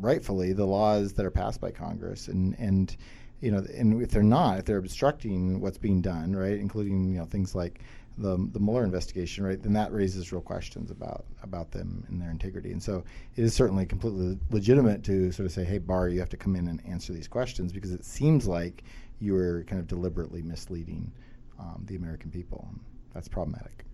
rightfully 0.00 0.52
the 0.52 0.64
laws 0.64 1.12
that 1.14 1.26
are 1.26 1.30
passed 1.30 1.60
by 1.60 1.70
Congress, 1.70 2.28
and 2.28 2.56
and 2.58 2.96
you 3.40 3.50
know, 3.50 3.64
and 3.76 4.02
if 4.02 4.10
they're 4.10 4.22
not, 4.22 4.58
if 4.58 4.64
they're 4.64 4.78
obstructing 4.78 5.60
what's 5.60 5.78
being 5.78 6.00
done, 6.00 6.34
right, 6.34 6.58
including 6.58 7.10
you 7.10 7.18
know 7.18 7.24
things 7.24 7.54
like 7.54 7.80
the 8.18 8.48
the 8.52 8.60
Mueller 8.60 8.84
investigation, 8.84 9.44
right, 9.44 9.62
then 9.62 9.72
that 9.74 9.92
raises 9.92 10.32
real 10.32 10.40
questions 10.40 10.90
about 10.90 11.24
about 11.42 11.70
them 11.70 12.04
and 12.08 12.20
their 12.20 12.30
integrity. 12.30 12.72
And 12.72 12.82
so 12.82 13.04
it 13.36 13.44
is 13.44 13.54
certainly 13.54 13.86
completely 13.86 14.38
legitimate 14.50 15.04
to 15.04 15.32
sort 15.32 15.46
of 15.46 15.52
say, 15.52 15.64
hey, 15.64 15.78
Barr, 15.78 16.08
you 16.08 16.20
have 16.20 16.28
to 16.30 16.36
come 16.36 16.56
in 16.56 16.68
and 16.68 16.84
answer 16.86 17.12
these 17.12 17.28
questions 17.28 17.72
because 17.72 17.92
it 17.92 18.04
seems 18.04 18.46
like 18.46 18.84
you 19.20 19.36
are 19.36 19.64
kind 19.64 19.80
of 19.80 19.86
deliberately 19.86 20.42
misleading 20.42 21.12
um, 21.58 21.82
the 21.86 21.96
American 21.96 22.30
people. 22.30 22.68
That's 23.14 23.28
problematic. 23.28 23.84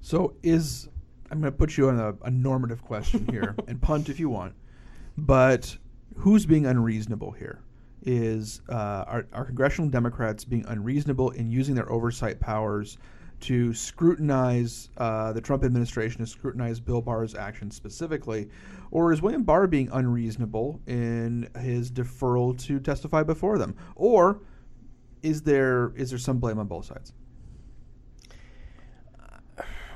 So 0.00 0.34
is 0.42 0.88
I'm 1.30 1.40
going 1.40 1.52
to 1.52 1.56
put 1.56 1.76
you 1.76 1.88
on 1.88 1.98
a, 1.98 2.14
a 2.22 2.30
normative 2.30 2.82
question 2.82 3.26
here 3.30 3.54
and 3.68 3.80
punt 3.80 4.08
if 4.08 4.18
you 4.18 4.28
want, 4.28 4.54
but 5.16 5.76
who's 6.16 6.46
being 6.46 6.66
unreasonable 6.66 7.32
here? 7.32 7.60
Is 8.02 8.62
uh, 8.68 9.24
are 9.32 9.44
congressional 9.44 9.90
Democrats 9.90 10.44
being 10.44 10.64
unreasonable 10.66 11.30
in 11.30 11.50
using 11.50 11.74
their 11.74 11.90
oversight 11.90 12.40
powers 12.40 12.96
to 13.40 13.72
scrutinize 13.72 14.88
uh, 14.98 15.32
the 15.32 15.40
Trump 15.40 15.64
administration, 15.64 16.20
to 16.20 16.26
scrutinize 16.26 16.80
Bill 16.80 17.00
Barr's 17.00 17.34
actions 17.34 17.74
specifically, 17.74 18.48
or 18.90 19.12
is 19.12 19.22
William 19.22 19.44
Barr 19.44 19.66
being 19.66 19.88
unreasonable 19.92 20.80
in 20.86 21.48
his 21.58 21.90
deferral 21.90 22.58
to 22.66 22.80
testify 22.80 23.22
before 23.22 23.58
them, 23.58 23.76
or 23.96 24.40
is 25.22 25.42
there 25.42 25.92
is 25.96 26.10
there 26.10 26.18
some 26.18 26.38
blame 26.38 26.58
on 26.58 26.66
both 26.66 26.86
sides? 26.86 27.12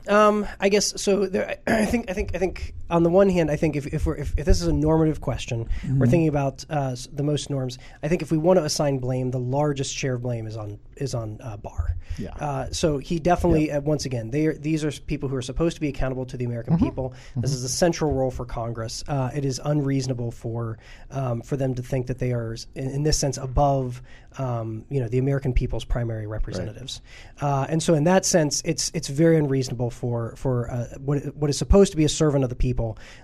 Um, 0.07 0.47
I 0.61 0.69
guess 0.69 1.01
so. 1.01 1.27
There, 1.27 1.59
I 1.67 1.85
think. 1.87 2.11
I 2.11 2.13
think. 2.13 2.35
I 2.35 2.39
think. 2.39 2.75
On 2.91 3.03
the 3.03 3.11
one 3.11 3.29
hand, 3.29 3.51
I 3.51 3.57
think 3.57 3.77
if, 3.77 3.87
if 3.87 4.07
we're 4.07 4.17
if, 4.17 4.35
if 4.37 4.45
this 4.47 4.61
is 4.61 4.69
a 4.69 4.73
normative 4.73 5.21
question, 5.21 5.69
we're 5.97 6.07
thinking 6.07 6.29
about 6.29 6.65
uh, 6.69 6.95
the 7.13 7.23
most 7.23 7.51
norms. 7.51 7.79
I 8.03 8.09
think 8.09 8.23
if 8.23 8.31
we 8.31 8.39
want 8.39 8.59
to 8.59 8.65
assign 8.65 8.99
blame, 8.99 9.31
the 9.31 9.39
largest 9.39 9.95
share 9.95 10.15
of 10.15 10.23
blame 10.23 10.47
is 10.47 10.57
on 10.57 10.79
is 10.97 11.15
on 11.15 11.41
uh, 11.43 11.57
Barr. 11.57 11.97
Yeah. 12.19 12.31
Uh, 12.35 12.71
so 12.71 12.99
he 12.99 13.19
definitely, 13.19 13.73
uh, 13.73 13.81
once 13.81 14.05
again, 14.05 14.31
they 14.31 14.47
are, 14.47 14.55
these 14.55 14.85
are 14.85 14.93
people 14.93 15.29
who 15.29 15.37
are 15.37 15.43
supposed 15.43 15.75
to 15.77 15.81
be 15.81 15.89
accountable 15.89 16.25
to 16.27 16.37
the 16.37 16.45
American 16.45 16.79
people. 16.79 17.15
This 17.37 17.53
is 17.53 17.65
a 17.65 17.69
central 17.69 18.13
role 18.13 18.31
for 18.31 18.45
Congress. 18.45 19.03
Uh, 19.09 19.31
it 19.35 19.45
is 19.45 19.61
unreasonable 19.65 20.31
for 20.31 20.79
um, 21.11 21.43
for 21.43 21.57
them 21.57 21.75
to 21.75 21.83
think 21.83 22.07
that 22.07 22.19
they 22.19 22.33
are, 22.33 22.57
in, 22.75 22.91
in 22.91 23.03
this 23.03 23.19
sense, 23.19 23.37
above 23.39 24.03
um, 24.39 24.85
you 24.91 25.01
know 25.01 25.09
the 25.09 25.19
American 25.19 25.53
people's 25.53 25.85
primary 25.85 26.27
representatives. 26.27 27.01
Uh, 27.41 27.67
and 27.69 27.83
so, 27.83 27.95
in 27.95 28.05
that 28.05 28.25
sense, 28.25 28.63
it's 28.65 28.91
it's 28.95 29.09
very 29.09 29.37
unreasonable 29.37 29.91
for 29.91 30.35
for 30.37 30.71
uh, 30.71 30.87
what 30.99 31.35
what 31.37 31.51
is 31.51 31.59
supposed 31.59 31.93
to 31.93 31.97
be 31.97 32.05
a 32.05 32.09
servant 32.09 32.45
of 32.45 32.51
the 32.51 32.57
people 32.57 32.74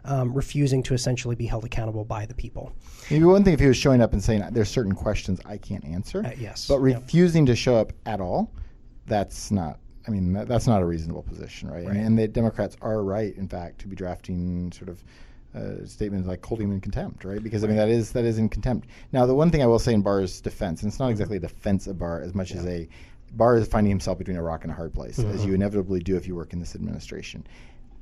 um, 0.04 0.33
refusing 0.33 0.83
to 0.85 0.95
essentially 0.95 1.35
be 1.37 1.47
held 1.47 1.64
accountable 1.64 2.04
by 2.04 2.26
the 2.26 2.35
people. 2.35 2.73
Maybe 3.11 3.25
one 3.25 3.45
thing 3.45 3.54
if 3.54 3.61
he 3.61 3.66
was 3.66 3.76
showing 3.76 4.00
up 4.00 4.12
and 4.12 4.23
saying 4.23 4.45
there's 4.52 4.69
certain 4.69 4.95
questions 4.95 5.40
I 5.45 5.57
can't 5.57 5.85
answer, 5.85 6.25
Uh, 6.25 6.33
yes. 6.38 6.66
but 6.69 6.75
Yep. 6.76 6.83
refusing 6.83 7.47
to 7.47 7.57
show 7.57 7.76
up 7.76 7.92
at 8.07 8.21
all, 8.21 8.50
that's 9.07 9.50
not. 9.50 9.78
I 10.09 10.11
mean, 10.11 10.33
that, 10.33 10.49
that's 10.49 10.66
not 10.66 10.80
a 10.80 10.85
reasonable 10.87 11.23
position, 11.23 11.71
right? 11.71 11.87
And, 11.87 11.97
and 11.97 12.19
the 12.19 12.26
Democrats 12.26 12.76
are 12.80 13.02
right, 13.04 13.37
in 13.37 13.47
fact, 13.49 13.80
to 13.80 13.88
be 13.88 13.95
drafting 13.95 14.73
sort 14.73 14.88
of 14.88 15.04
uh, 15.54 15.85
statements 15.85 16.26
like 16.28 16.45
holding 16.45 16.69
him 16.69 16.73
in 16.75 16.80
contempt, 16.80 17.25
right? 17.25 17.42
Because 17.42 17.64
I 17.64 17.66
mean, 17.66 17.76
that 17.76 17.88
is 17.88 18.12
that 18.12 18.25
is 18.25 18.38
in 18.38 18.49
contempt. 18.49 18.88
Now, 19.12 19.26
the 19.26 19.35
one 19.35 19.50
thing 19.50 19.62
I 19.62 19.66
will 19.66 19.78
say 19.80 19.92
in 19.92 20.00
Barr's 20.02 20.40
defense, 20.40 20.83
and 20.83 20.90
it's 20.90 20.99
not 21.00 21.11
exactly 21.11 21.37
a 21.37 21.40
defense 21.40 21.87
of 21.87 21.99
Barr 21.99 22.23
as 22.23 22.35
much 22.35 22.52
as 22.52 22.64
a 22.66 22.88
Barr 23.33 23.57
is 23.59 23.69
finding 23.69 23.90
himself 23.90 24.19
between 24.19 24.37
a 24.37 24.42
rock 24.42 24.64
and 24.64 24.73
a 24.73 24.75
hard 24.75 24.92
place, 24.95 25.19
as 25.19 25.45
you 25.45 25.54
inevitably 25.54 26.00
do 26.00 26.16
if 26.16 26.26
you 26.26 26.35
work 26.35 26.52
in 26.52 26.59
this 26.61 26.75
administration 26.75 27.45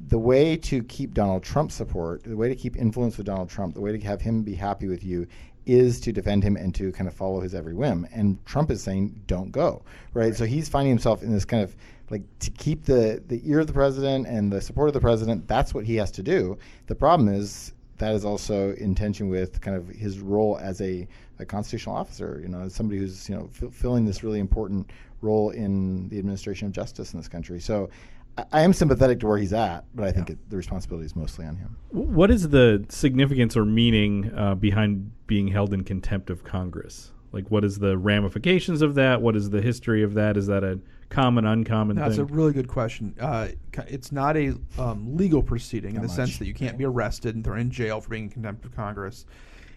the 0.06 0.18
way 0.18 0.56
to 0.56 0.82
keep 0.84 1.12
Donald 1.12 1.42
Trump 1.42 1.72
support, 1.72 2.22
the 2.22 2.36
way 2.36 2.48
to 2.48 2.54
keep 2.54 2.76
influence 2.76 3.16
with 3.16 3.26
Donald 3.26 3.50
Trump, 3.50 3.74
the 3.74 3.80
way 3.80 3.92
to 3.92 4.06
have 4.06 4.20
him 4.20 4.42
be 4.42 4.54
happy 4.54 4.86
with 4.86 5.04
you 5.04 5.26
is 5.66 6.00
to 6.00 6.12
defend 6.12 6.42
him 6.42 6.56
and 6.56 6.74
to 6.74 6.92
kind 6.92 7.08
of 7.08 7.14
follow 7.14 7.40
his 7.40 7.54
every 7.54 7.74
whim. 7.74 8.06
And 8.12 8.44
Trump 8.46 8.70
is 8.70 8.82
saying, 8.82 9.20
don't 9.26 9.50
go. 9.50 9.82
Right? 10.14 10.34
So 10.34 10.46
he's 10.46 10.68
finding 10.68 10.90
himself 10.90 11.22
in 11.22 11.32
this 11.32 11.44
kind 11.44 11.62
of 11.62 11.76
like 12.10 12.22
to 12.38 12.50
keep 12.52 12.84
the, 12.84 13.22
the 13.26 13.42
ear 13.44 13.60
of 13.60 13.66
the 13.66 13.72
president 13.72 14.26
and 14.26 14.50
the 14.50 14.60
support 14.60 14.88
of 14.88 14.94
the 14.94 15.00
president, 15.00 15.46
that's 15.46 15.74
what 15.74 15.84
he 15.84 15.96
has 15.96 16.10
to 16.12 16.22
do. 16.22 16.56
The 16.86 16.94
problem 16.94 17.28
is 17.28 17.72
that 17.98 18.14
is 18.14 18.24
also 18.24 18.72
in 18.74 18.94
tension 18.94 19.28
with 19.28 19.60
kind 19.60 19.76
of 19.76 19.88
his 19.88 20.20
role 20.20 20.56
as 20.58 20.80
a, 20.80 21.06
a 21.38 21.44
constitutional 21.44 21.96
officer, 21.96 22.38
you 22.40 22.48
know, 22.48 22.60
as 22.60 22.74
somebody 22.74 22.98
who's, 22.98 23.28
you 23.28 23.34
know, 23.34 23.50
f- 23.62 23.74
filling 23.74 24.06
this 24.06 24.22
really 24.22 24.38
important 24.38 24.90
role 25.20 25.50
in 25.50 26.08
the 26.08 26.18
administration 26.18 26.68
of 26.68 26.72
justice 26.72 27.12
in 27.12 27.18
this 27.18 27.28
country. 27.28 27.60
So 27.60 27.90
I, 28.38 28.44
I 28.52 28.62
am 28.62 28.72
sympathetic 28.72 29.20
to 29.20 29.26
where 29.26 29.38
he's 29.38 29.52
at, 29.52 29.84
but 29.94 30.06
I 30.06 30.12
think 30.12 30.30
it, 30.30 30.38
the 30.50 30.56
responsibility 30.56 31.06
is 31.06 31.16
mostly 31.16 31.44
on 31.44 31.56
him. 31.56 31.76
What 31.90 32.30
is 32.30 32.48
the 32.48 32.84
significance 32.88 33.56
or 33.56 33.64
meaning 33.64 34.32
uh, 34.36 34.54
behind 34.54 35.12
being 35.26 35.48
held 35.48 35.74
in 35.74 35.84
contempt 35.84 36.30
of 36.30 36.44
Congress? 36.44 37.12
Like, 37.32 37.50
what 37.50 37.64
is 37.64 37.78
the 37.78 37.98
ramifications 37.98 38.80
of 38.80 38.94
that? 38.94 39.20
What 39.20 39.36
is 39.36 39.50
the 39.50 39.60
history 39.60 40.02
of 40.02 40.14
that? 40.14 40.36
Is 40.36 40.46
that 40.46 40.64
a 40.64 40.78
common, 41.10 41.46
uncommon 41.46 41.96
That's 41.96 42.18
a 42.18 42.24
really 42.24 42.52
good 42.52 42.68
question. 42.68 43.14
Uh, 43.20 43.48
it's 43.86 44.12
not 44.12 44.36
a 44.36 44.54
um, 44.78 45.16
legal 45.16 45.42
proceeding 45.42 45.90
in 45.90 46.02
Not 46.02 46.08
the 46.08 46.14
sense 46.14 46.38
that 46.38 46.46
you 46.46 46.54
can't 46.54 46.78
be 46.78 46.84
arrested 46.84 47.34
and 47.34 47.44
thrown 47.44 47.58
in 47.60 47.70
jail 47.70 48.00
for 48.00 48.10
being 48.10 48.24
in 48.24 48.30
contempt 48.30 48.64
of 48.64 48.74
Congress. 48.74 49.26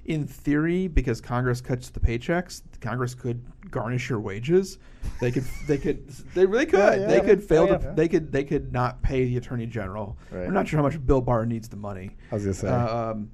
In 0.05 0.25
theory, 0.25 0.88
because 0.88 1.22
Congress 1.22 1.62
cuts 1.62 1.89
the 1.89 2.00
paychecks, 2.00 2.63
Congress 2.81 3.13
could 3.13 3.43
garnish 3.70 4.10
your 4.10 4.20
wages. 4.20 4.79
They 5.20 5.31
could, 5.31 5.43
they 5.67 5.77
could, 5.77 6.08
they 6.34 6.46
really 6.46 6.65
could. 6.65 6.79
Yeah, 6.79 6.96
yeah, 6.96 7.08
they 7.08 7.22
could 7.22 7.43
fail 7.43 7.63
Oh, 7.63 7.77
to, 7.77 7.84
yeah. 7.84 7.91
they 7.93 8.08
could, 8.08 8.31
they 8.31 8.43
could 8.43 8.74
not 8.74 9.01
pay 9.03 9.25
the 9.25 9.38
attorney 9.38 9.67
general. 9.67 10.17
Right. 10.31 10.48
I'm 10.48 10.53
not 10.53 10.67
sure 10.67 10.77
how 10.77 10.84
much 10.84 11.03
Bill 11.05 11.22
Barr 11.22 11.46
needs 11.46 11.70
the 11.70 11.77
money. 11.77 12.12
I 12.31 12.36
was 12.36 12.43
gonna 12.46 12.53
say. 12.55 12.67
Um, 12.67 13.29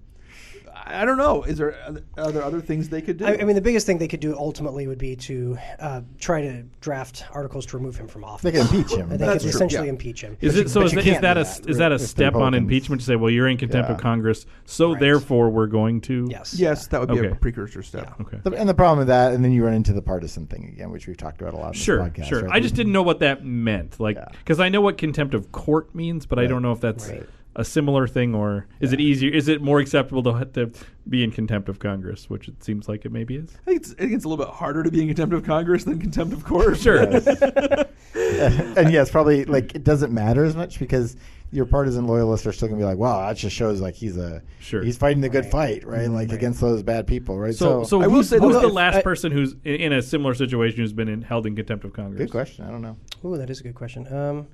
I 0.85 1.01
I 1.01 1.05
don't 1.05 1.17
know. 1.17 1.43
Is 1.43 1.57
there 1.57 1.75
are 2.17 2.31
there- 2.31 2.43
other 2.43 2.59
things 2.61 2.89
they 2.89 3.01
could 3.01 3.17
do? 3.17 3.25
I, 3.25 3.37
I 3.39 3.43
mean, 3.43 3.55
the 3.55 3.61
biggest 3.61 3.85
thing 3.85 3.97
they 3.97 4.07
could 4.07 4.19
do 4.19 4.35
ultimately 4.37 4.87
would 4.87 4.97
be 4.97 5.15
to 5.15 5.57
uh, 5.79 6.01
try 6.19 6.41
to 6.41 6.63
draft 6.81 7.23
articles 7.31 7.65
to 7.67 7.77
remove 7.77 7.95
him 7.97 8.07
from 8.07 8.23
office. 8.23 8.41
They 8.43 8.51
can 8.51 8.61
impeach 8.61 8.91
him. 8.93 9.11
And 9.11 9.19
they 9.19 9.25
That's 9.25 9.43
could 9.43 9.51
true, 9.51 9.57
essentially 9.57 9.85
yeah. 9.87 9.93
impeach 9.93 10.21
him. 10.21 10.37
Is 10.41 10.53
But 10.53 10.59
it 10.59 10.63
you- 10.63 10.67
so? 10.69 10.79
but 10.81 10.85
Is, 10.87 10.93
that, 10.93 11.07
is 11.07 11.21
that 11.21 11.37
a 11.37 11.43
that 11.61 11.69
is 11.69 11.77
that 11.77 11.91
a 11.91 11.99
step 11.99 12.35
on 12.35 12.53
impeachment 12.53 13.01
to 13.01 13.05
say, 13.05 13.15
well, 13.15 13.29
you're 13.29 13.47
in 13.47 13.57
contempt 13.57 13.89
Yeah. 13.89 13.95
of 13.95 14.01
Congress, 14.01 14.45
so 14.65 14.91
Right. 14.91 14.99
therefore 14.99 15.49
we're 15.49 15.67
going 15.67 16.01
to? 16.01 16.27
Yes. 16.29 16.55
yes, 16.57 16.87
that 16.87 16.99
would 16.99 17.09
be 17.09 17.19
Okay. 17.19 17.29
a 17.29 17.35
precursor 17.35 17.81
step. 17.83 18.13
Okay. 18.21 18.39
The- 18.43 18.51
and 18.53 18.67
the 18.67 18.73
problem 18.73 18.99
with 18.99 19.07
that, 19.07 19.33
and 19.33 19.43
then 19.43 19.51
you 19.51 19.63
run 19.65 19.73
into 19.73 19.93
the 19.93 20.01
partisan 20.01 20.47
thing 20.47 20.65
again, 20.73 20.89
which 20.91 21.07
we've 21.07 21.17
talked 21.17 21.41
about 21.41 21.53
a 21.53 21.57
lot. 21.57 21.67
In 21.69 21.73
Sure, 21.73 21.97
this 22.09 22.25
podcast, 22.25 22.29
sure. 22.29 22.41
right? 22.43 22.51
I 22.55 22.59
just 22.59 22.75
didn't 22.75 22.91
know 22.93 23.03
what 23.03 23.19
that 23.19 23.43
meant, 23.45 23.99
like, 23.99 24.15
Yeah. 24.17 24.27
because 24.39 24.59
I 24.59 24.69
know 24.69 24.81
what 24.81 24.97
contempt 24.97 25.33
of 25.33 25.51
court 25.51 25.93
means, 25.93 26.25
but 26.25 26.39
I 26.39 26.45
don't 26.47 26.61
know 26.61 26.71
if 26.71 26.79
that's 26.81 27.07
Right. 27.09 27.25
A 27.57 27.65
similar 27.65 28.07
thing, 28.07 28.35
or 28.35 28.67
is 28.79 28.93
it 28.93 29.01
easier? 29.01 29.31
Is 29.33 29.47
it 29.47 29.61
more 29.63 29.79
acceptable 29.79 30.21
to, 30.23 30.45
to 30.53 30.71
be 31.09 31.23
in 31.23 31.31
contempt 31.31 31.67
of 31.69 31.79
Congress, 31.79 32.29
which 32.29 32.47
it 32.47 32.63
seems 32.63 32.87
like 32.87 33.03
it 33.03 33.11
maybe 33.11 33.35
is? 33.35 33.49
I 33.63 33.71
think, 33.71 33.81
it's, 33.81 33.91
I 33.93 33.95
think 33.95 34.13
it's 34.13 34.25
a 34.25 34.29
little 34.29 34.45
bit 34.45 34.53
harder 34.53 34.83
to 34.83 34.91
be 34.91 35.01
in 35.01 35.07
contempt 35.07 35.33
of 35.33 35.43
Congress 35.43 35.83
than 35.83 35.99
contempt 35.99 36.33
of 36.33 36.45
court. 36.45 36.77
Sure. 36.87 36.99
and 38.15 38.91
yes, 38.93 39.09
probably 39.09 39.45
like 39.45 39.73
it 39.73 39.83
doesn't 39.83 40.13
matter 40.13 40.45
as 40.45 40.55
much 40.55 40.77
because 40.79 41.17
your 41.51 41.65
partisan 41.65 42.05
loyalists 42.05 42.45
are 42.45 42.51
still 42.51 42.67
gonna 42.67 42.79
be 42.79 42.85
like, 42.85 42.97
"Wow, 42.97 43.25
that 43.27 43.37
just 43.37 43.55
shows 43.55 43.81
like 43.81 43.95
he's 43.95 44.15
a 44.17 44.43
Sure. 44.59 44.83
he's 44.83 44.95
fighting 44.95 45.21
the 45.21 45.29
good 45.29 45.45
fight, 45.45 45.85
right? 45.85 46.09
Like 46.09 46.31
against 46.31 46.61
those 46.61 46.83
bad 46.83 47.07
people, 47.07 47.39
right?" 47.39 47.55
So, 47.55 47.83
so, 47.83 48.01
I 48.01 48.07
will 48.07 48.17
who's, 48.17 48.29
say 48.29 48.37
who's 48.37 48.61
the 48.61 48.67
last 48.67 48.97
I- 48.97 49.01
person 49.01 49.31
who's 49.31 49.53
in, 49.63 49.75
in 49.75 49.93
a 49.93 50.01
similar 50.01 50.35
situation 50.35 50.77
who's 50.79 50.93
been 50.93 51.07
in, 51.07 51.21
held 51.23 51.47
in 51.47 51.55
contempt 51.55 51.83
of 51.83 51.93
Congress? 51.93 52.19
good 52.19 52.31
question. 52.31 52.65
I 52.65 52.69
don't 52.69 52.81
know. 52.81 52.97
Ooh, 53.25 53.37
that 53.37 53.49
is 53.49 53.59
a 53.59 53.63
good 53.63 53.75
question. 53.75 54.05
Um, 54.13 54.47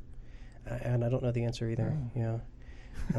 and 0.65 1.03
I 1.03 1.09
don't 1.09 1.21
know 1.21 1.31
the 1.31 1.43
answer 1.43 1.69
either. 1.69 1.97
Yeah. 2.15 2.37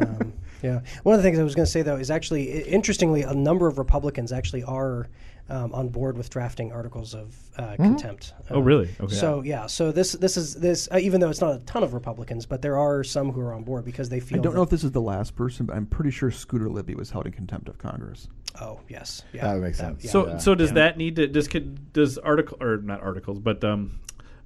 Um, 0.01 0.33
yeah. 0.63 0.81
One 1.03 1.15
of 1.15 1.23
the 1.23 1.27
things 1.29 1.39
I 1.39 1.43
was 1.43 1.55
going 1.55 1.67
to 1.67 1.71
say 1.71 1.83
though 1.83 1.97
is 1.97 2.11
actually, 2.11 2.53
i- 2.53 2.67
interestingly, 2.67 3.23
a 3.23 3.35
number 3.35 3.67
of 3.67 3.79
Republicans 3.79 4.33
actually 4.33 4.63
are 4.65 5.09
um, 5.51 5.75
on 5.75 5.91
board 5.91 6.17
with 6.17 6.31
drafting 6.31 6.73
articles 6.73 7.15
of 7.15 7.37
uh, 7.59 7.77
contempt. 7.77 8.33
Oh, 8.51 8.59
Um, 8.59 8.65
really? 8.65 8.89
Okay. 8.99 9.15
So 9.15 9.43
yeah. 9.43 9.67
So 9.67 9.93
this 9.93 10.13
this 10.13 10.39
is 10.39 10.55
this 10.55 10.89
uh, 10.91 10.97
even 10.99 11.21
though 11.21 11.29
it's 11.29 11.43
not 11.43 11.55
a 11.55 11.59
ton 11.67 11.83
of 11.83 11.93
Republicans, 11.93 12.47
but 12.47 12.63
there 12.63 12.79
are 12.79 13.05
some 13.05 13.31
who 13.31 13.41
are 13.43 13.53
on 13.53 13.63
board 13.63 13.85
because 13.85 14.09
they 14.09 14.21
feel 14.21 14.37
I 14.39 14.41
feel. 14.41 14.43
don't 14.43 14.55
know 14.55 14.63
if 14.63 14.71
this 14.71 14.85
is 14.85 14.93
the 14.93 15.03
last 15.03 15.37
person, 15.37 15.67
but 15.67 15.77
I'm 15.77 15.85
pretty 15.85 16.11
sure 16.11 16.31
Scooter 16.31 16.71
Libby 16.71 16.95
was 16.95 17.11
held 17.11 17.27
in 17.27 17.33
contempt 17.33 17.69
of 17.69 17.77
Congress. 17.77 18.29
Oh 18.59 18.81
yes. 18.89 19.23
Yeah. 19.35 19.43
That 19.49 19.55
would 19.55 19.63
make 19.65 19.75
sense. 19.75 20.03
yeah. 20.03 20.11
So, 20.13 20.29
Yeah. 20.29 20.37
so 20.39 20.55
does 20.55 20.71
Yeah. 20.71 20.75
that 20.77 20.97
need 20.97 21.17
to 21.17 21.27
does 21.27 21.47
could- 21.47 21.93
does 21.93 22.17
article 22.17 22.57
or 22.63 22.79
not 22.79 23.03
articles, 23.03 23.39
but 23.39 23.63
um, 23.65 23.99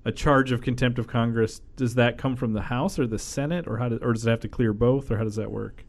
a 0.04 0.12
charge 0.12 0.52
of 0.52 0.60
contempt 0.62 0.98
of 0.98 1.06
Congress 1.06 1.60
does 1.76 1.94
that 1.96 2.18
come 2.18 2.36
from 2.36 2.52
the 2.52 2.62
House 2.62 2.98
or 2.98 3.06
the 3.06 3.18
Senate, 3.18 3.66
or 3.66 3.78
how 3.78 3.88
does 3.88 3.98
or 4.00 4.12
does 4.12 4.26
it 4.26 4.30
have 4.30 4.40
to 4.40 4.48
clear 4.48 4.72
both, 4.72 5.10
or 5.10 5.18
how 5.18 5.24
does 5.24 5.36
that 5.36 5.50
work? 5.50 5.84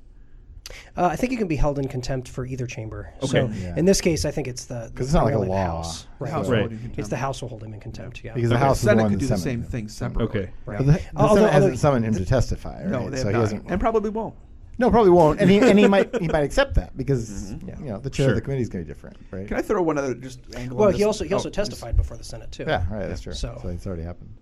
Uh, 0.96 1.06
I 1.06 1.16
think 1.16 1.32
you 1.32 1.38
can 1.40 1.48
be 1.48 1.56
held 1.56 1.80
in 1.80 1.88
contempt 1.88 2.28
for 2.28 2.46
either 2.46 2.68
chamber. 2.68 3.12
So 3.24 3.40
Okay. 3.40 3.60
Yeah. 3.60 3.74
in 3.76 3.86
this 3.86 4.02
case, 4.02 4.24
I 4.24 4.30
think 4.30 4.48
it's 4.48 4.66
the 4.66 4.92
'Cause 4.94 5.08
it's 5.08 5.14
not 5.14 5.26
like 5.26 5.34
a 5.34 5.40
the 5.40 5.46
law. 5.46 5.66
House. 5.78 6.06
Right. 6.20 6.32
House 6.32 6.48
Right. 6.48 6.60
holding. 6.60 6.94
It's 6.96 7.10
the 7.10 7.16
House 7.18 7.42
will 7.42 7.50
hold 7.50 7.64
him 7.64 7.74
in 7.74 7.80
contempt. 7.80 8.24
Yeah. 8.24 8.34
Because 8.36 8.50
the 8.52 8.56
Okay, 8.56 8.64
House 8.66 8.78
is 8.78 8.84
the 8.84 8.90
Senate 8.90 9.02
one 9.02 9.12
could 9.12 9.20
do 9.20 9.26
that 9.28 9.36
the 9.36 9.42
same 9.42 9.64
thing 9.64 9.88
separately. 9.88 10.42
Okay. 10.42 10.52
But 10.68 10.78
the, 10.78 10.84
the 10.84 11.02
Although- 11.16 11.36
Senate 11.38 11.54
hasn't 11.54 11.64
although- 11.72 11.76
summoned 11.76 12.06
him 12.06 12.14
to 12.14 12.26
testify, 12.26 12.82
right? 12.84 12.92
No, 12.92 13.10
they 13.10 13.18
so 13.18 13.24
have 13.24 13.28
he 13.28 13.34
not, 13.34 13.40
hasn't. 13.42 13.64
and 13.68 13.80
probably 13.82 14.12
won't. 14.12 14.36
No, 14.80 14.90
probably 14.90 15.12
won't. 15.12 15.40
And 15.40 15.50
he 15.52 15.60
and 15.60 15.78
he 15.78 15.88
might 15.88 16.16
he 16.20 16.28
might 16.36 16.44
accept 16.44 16.74
that 16.76 16.98
because 16.98 17.52
Mm-hmm. 17.54 17.84
you 17.86 17.92
know 17.92 18.00
the 18.00 18.10
chair 18.10 18.30
of 18.30 18.32
the 18.32 18.38
Sure. 18.38 18.42
committee 18.42 18.62
is 18.64 18.70
going 18.70 18.84
to 18.84 18.88
be 18.88 18.94
different, 18.94 19.18
right? 19.32 19.48
Can 19.48 19.58
I 19.58 19.62
throw 19.62 19.82
one 19.84 19.98
other 19.98 20.14
just 20.16 20.40
angle? 20.56 20.78
Well, 20.78 20.88
on 20.88 20.94
he 20.94 21.00
this? 21.00 21.06
also 21.08 21.24
he 21.26 21.34
also 21.34 21.50
Oh, 21.50 21.52
testified 21.52 21.96
before 21.96 22.18
the 22.18 22.24
Senate 22.24 22.52
too. 22.52 22.64
yeah, 22.68 22.86
right. 22.92 23.08
That's 23.08 23.22
true. 23.22 23.34
So- 23.34 23.60
so 23.62 23.68
it's 23.70 23.86
already 23.86 24.04
happened. 24.04 24.34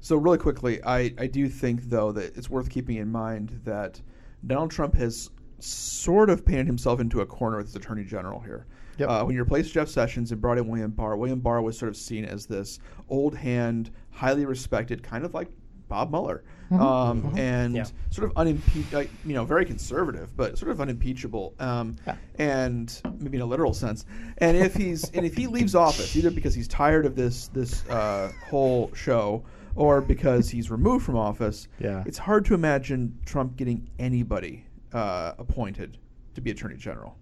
So 0.00 0.16
really 0.16 0.38
quickly, 0.38 0.80
I, 0.84 1.12
I 1.18 1.26
do 1.26 1.48
think 1.48 1.82
though 1.90 2.12
that 2.12 2.36
it's 2.36 2.48
worth 2.48 2.70
keeping 2.70 2.96
in 2.98 3.10
mind 3.10 3.60
that 3.64 4.00
Donald 4.46 4.70
Trump 4.70 4.94
has 4.94 5.30
sort 5.58 6.30
of 6.30 6.44
painted 6.44 6.66
himself 6.66 7.00
into 7.00 7.22
a 7.22 7.26
corner 7.26 7.56
with 7.56 7.66
his 7.66 7.76
attorney 7.76 8.04
general 8.04 8.38
here. 8.40 8.66
Yep. 8.98 9.08
Uh, 9.08 9.24
when 9.24 9.34
you 9.34 9.42
replaced 9.42 9.72
Jeff 9.74 9.88
Sessions 9.88 10.32
and 10.32 10.40
brought 10.40 10.58
in 10.58 10.68
William 10.68 10.90
Barr, 10.90 11.16
William 11.16 11.40
Barr 11.40 11.60
was 11.62 11.76
sort 11.78 11.88
of 11.88 11.96
seen 11.96 12.24
as 12.24 12.46
this 12.46 12.78
old 13.08 13.34
hand, 13.36 13.90
highly 14.10 14.44
respected, 14.46 15.02
kind 15.02 15.24
of 15.24 15.34
like 15.34 15.48
Bob 15.88 16.10
Mueller, 16.10 16.42
um, 16.72 17.32
and 17.36 17.74
Yeah. 17.76 17.84
sort 18.10 18.28
of 18.30 18.36
unimpeached, 18.36 18.92
like, 18.92 19.10
you 19.24 19.34
know, 19.34 19.44
very 19.44 19.64
conservative, 19.64 20.36
but 20.36 20.58
sort 20.58 20.70
of 20.72 20.80
unimpeachable, 20.80 21.54
um, 21.60 21.96
Yeah. 22.06 22.16
and 22.38 23.00
maybe 23.20 23.36
in 23.36 23.42
a 23.42 23.46
literal 23.46 23.72
sense. 23.72 24.04
And 24.38 24.56
if 24.56 24.74
he's 24.74 25.08
and 25.10 25.24
if 25.24 25.36
he 25.36 25.46
leaves 25.46 25.74
office, 25.74 26.16
either 26.16 26.30
because 26.30 26.54
he's 26.54 26.68
tired 26.68 27.06
of 27.06 27.14
this 27.14 27.48
this 27.48 27.86
uh, 27.88 28.32
whole 28.50 28.90
show 28.94 29.44
or 29.76 30.00
because 30.00 30.48
he's 30.50 30.70
removed 30.70 31.04
from 31.04 31.16
office, 31.16 31.68
Yeah. 31.78 32.02
it's 32.06 32.18
hard 32.18 32.44
to 32.46 32.54
imagine 32.54 33.18
Trump 33.26 33.56
getting 33.56 33.88
anybody 33.98 34.64
uh, 34.92 35.32
appointed 35.38 35.98
to 36.34 36.40
be 36.40 36.50
Attorney 36.50 36.76
General. 36.76 37.16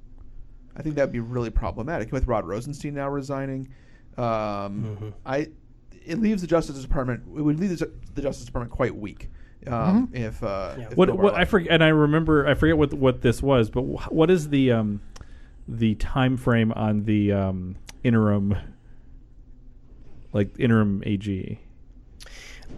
I 0.76 0.82
think 0.82 0.94
that'd 0.96 1.12
be 1.12 1.20
really 1.20 1.50
problematic 1.50 2.12
with 2.12 2.26
Rod 2.26 2.46
Rosenstein 2.46 2.94
now 2.94 3.08
resigning. 3.08 3.68
Um, 4.16 4.24
Mm-hmm. 4.24 5.08
I 5.26 5.48
it 6.04 6.20
leaves 6.20 6.42
the 6.42 6.48
Justice 6.48 6.80
Department. 6.80 7.22
It 7.36 7.40
would 7.40 7.58
leave 7.58 7.78
the, 7.78 8.22
Justice 8.22 8.44
Department 8.44 8.72
quite 8.72 8.94
weak. 8.96 9.30
Um, 9.66 10.10
If, 10.12 10.42
uh, 10.42 10.74
if 10.78 10.96
What, 10.96 11.16
what 11.16 11.34
I 11.34 11.44
forget, 11.46 11.72
and 11.72 11.82
I 11.82 11.88
remember, 11.88 12.46
I 12.46 12.54
forget 12.54 12.76
what 12.76 12.92
what 12.92 13.22
this 13.22 13.42
was, 13.42 13.70
but 13.70 13.82
wh- 13.82 14.12
what 14.12 14.30
is 14.30 14.50
the 14.50 14.72
um, 14.72 15.00
the 15.66 15.94
time 15.94 16.36
frame 16.36 16.70
on 16.72 17.04
the 17.04 17.32
um, 17.32 17.76
interim, 18.02 18.54
like 20.34 20.54
interim 20.58 21.02
AG? 21.06 21.60